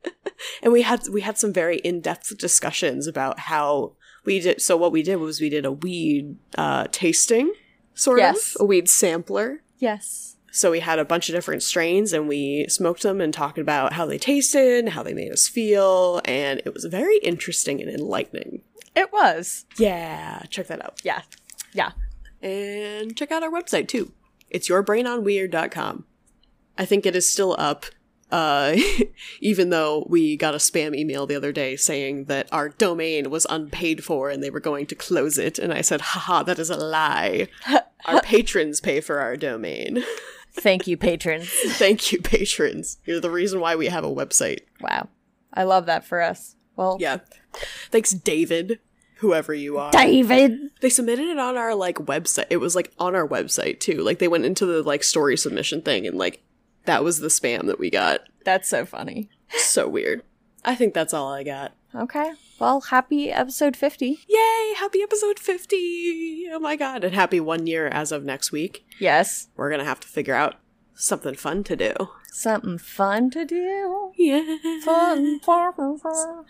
and 0.64 0.72
we 0.74 0.82
had 0.84 1.08
we 1.10 1.22
had 1.22 1.38
some 1.38 1.52
very 1.54 1.78
in-depth 1.78 2.38
discussions 2.38 3.08
about 3.08 3.40
how 3.40 3.94
we 4.26 4.40
did 4.40 4.62
so 4.62 4.78
what 4.78 4.92
we 4.92 5.02
did 5.04 5.16
was 5.18 5.42
we 5.42 5.50
did 5.50 5.66
a 5.66 5.72
weed 5.72 6.38
uh 6.58 6.86
tasting 6.92 7.54
sort 7.96 8.20
Yes. 8.20 8.56
of 8.56 8.62
a 8.62 8.66
weed 8.66 8.88
sampler 8.90 9.62
Yes. 9.80 10.38
so 10.52 10.72
we 10.72 10.80
had 10.82 11.00
a 11.00 11.06
bunch 11.06 11.28
of 11.30 11.36
different 11.36 11.64
strains 11.64 12.14
and 12.14 12.28
we 12.28 12.66
smoked 12.70 13.02
them 13.04 13.20
and 13.22 13.34
talked 13.34 13.58
about 13.58 13.94
how 13.94 14.06
they 14.06 14.18
tasted 14.20 14.90
how 14.90 15.02
they 15.04 15.14
made 15.14 15.32
us 15.32 15.48
feel 15.48 16.22
and 16.26 16.62
it 16.66 16.74
was 16.74 16.86
very 16.86 17.18
interesting 17.20 17.82
and 17.82 17.90
enlightening 17.90 18.62
It 18.96 19.12
was. 19.12 19.66
yeah 19.78 20.44
check 20.50 20.68
that 20.68 20.84
out 20.84 21.02
Yeah. 21.04 21.22
Yeah. 21.74 21.92
and 22.42 23.16
check 23.18 23.32
out 23.32 23.44
our 23.44 23.50
website 23.52 23.88
too 23.88 24.12
it's 24.50 24.70
yourbrainonweird.com 24.70 26.06
i 26.78 26.86
think 26.86 27.06
it 27.06 27.16
is 27.16 27.30
still 27.30 27.56
up 27.60 27.86
uh, 28.34 28.76
even 29.42 29.70
though 29.70 30.08
we 30.10 30.36
got 30.36 30.56
a 30.56 30.58
spam 30.58 30.96
email 30.96 31.28
the 31.28 31.36
other 31.36 31.52
day 31.52 31.76
saying 31.76 32.26
that 32.26 32.48
our 32.52 32.70
domain 32.70 33.30
was 33.30 33.46
unpaid 33.48 34.04
for 34.04 34.32
and 34.32 34.42
they 34.42 34.50
were 34.50 34.60
going 34.60 34.88
to 34.88 34.96
close 34.96 35.38
it, 35.38 35.60
and 35.60 35.72
I 35.72 35.82
said, 35.82 36.02
haha, 36.02 36.42
that 36.44 36.58
is 36.58 36.72
a 36.72 36.76
lie. 36.76 37.48
our 38.06 38.22
patrons 38.22 38.82
pay 38.82 39.02
for 39.02 39.20
our 39.20 39.38
domain. 39.38 40.04
Thank 40.54 40.88
you, 40.88 40.98
patrons. 40.98 41.48
Thank 41.78 42.12
you, 42.12 42.22
patrons. 42.22 42.98
You're 43.06 43.20
the 43.22 43.30
reason 43.30 43.60
why 43.60 43.76
we 43.76 43.88
have 43.88 44.04
a 44.04 44.14
website. 44.14 44.62
Wow. 44.82 45.10
I 45.54 45.64
love 45.64 45.86
that 45.86 46.04
for 46.04 46.20
us. 46.22 46.56
Well, 46.76 46.98
Yeah. 47.00 47.20
Thanks, 47.92 48.12
David, 48.12 48.80
whoever 49.18 49.54
you 49.54 49.78
are. 49.78 49.92
David. 49.92 50.72
They 50.82 50.90
submitted 50.90 51.28
it 51.28 51.38
on 51.38 51.56
our 51.56 51.76
like 51.76 51.98
website. 51.98 52.48
It 52.50 52.58
was 52.58 52.76
like 52.76 52.92
on 52.98 53.16
our 53.16 53.28
website 53.28 53.80
too. 53.80 54.02
Like 54.02 54.18
they 54.18 54.28
went 54.28 54.46
into 54.46 54.66
the 54.66 54.82
like 54.82 55.04
story 55.04 55.38
submission 55.38 55.84
thing 55.84 56.08
and 56.08 56.18
like 56.18 56.44
that 56.86 57.04
was 57.04 57.20
the 57.20 57.28
spam 57.28 57.66
that 57.68 57.80
we 57.80 57.90
got. 57.90 58.22
That's 58.46 58.70
so 58.70 58.86
funny. 58.86 59.30
So 59.50 59.88
weird. 59.88 60.24
I 60.66 60.76
think 60.76 60.94
that's 60.94 61.14
all 61.14 61.32
I 61.32 61.44
got. 61.44 61.74
Okay. 61.96 62.32
Well, 62.60 62.82
happy 62.82 63.32
episode 63.32 63.76
50. 63.76 64.20
Yay! 64.28 64.74
Happy 64.78 65.02
episode 65.02 65.38
50! 65.40 66.48
Oh 66.52 66.60
my 66.60 66.76
god. 66.76 67.04
And 67.04 67.14
happy 67.14 67.40
one 67.40 67.68
year 67.68 67.88
as 67.88 68.12
of 68.12 68.24
next 68.24 68.52
week. 68.52 68.86
Yes. 69.00 69.50
We're 69.56 69.70
gonna 69.70 69.84
have 69.86 70.00
to 70.00 70.08
figure 70.08 70.36
out 70.36 70.56
something 70.96 71.36
fun 71.36 71.64
to 71.66 71.76
do. 71.76 71.94
Something 72.32 72.78
fun 72.78 73.30
to 73.32 73.46
do. 73.46 74.12
Yeah. 74.18 74.58
Fun, 74.84 75.40
fun, 75.42 75.74
fun, 75.74 76.00
fun. 76.00 76.46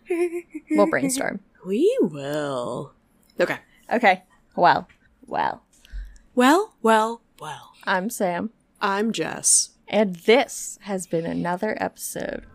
We'll 0.71 0.87
brainstorm. 0.89 1.39
We 1.65 1.97
will. 2.01 2.93
Okay. 3.39 3.57
Okay. 3.89 4.23
Well, 4.57 4.87
well. 5.25 5.63
Well, 6.35 6.73
well, 6.81 7.21
well. 7.39 7.71
I'm 7.85 8.09
Sam, 8.09 8.49
I'm 8.81 9.13
Jess. 9.13 9.69
And 9.93 10.15
this 10.15 10.79
has 10.81 11.05
been 11.05 11.25
another 11.25 11.77
episode 11.79 12.45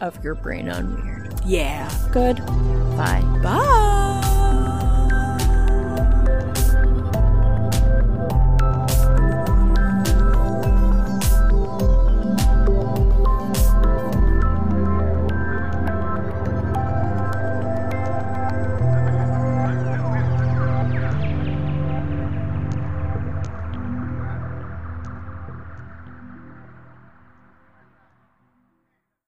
of 0.00 0.22
Your 0.22 0.36
Brain 0.36 0.70
on 0.70 1.02
Weird. 1.02 1.40
Yeah. 1.44 1.90
Good. 2.12 2.36
Bye. 2.96 3.22
Bye! 3.42 4.25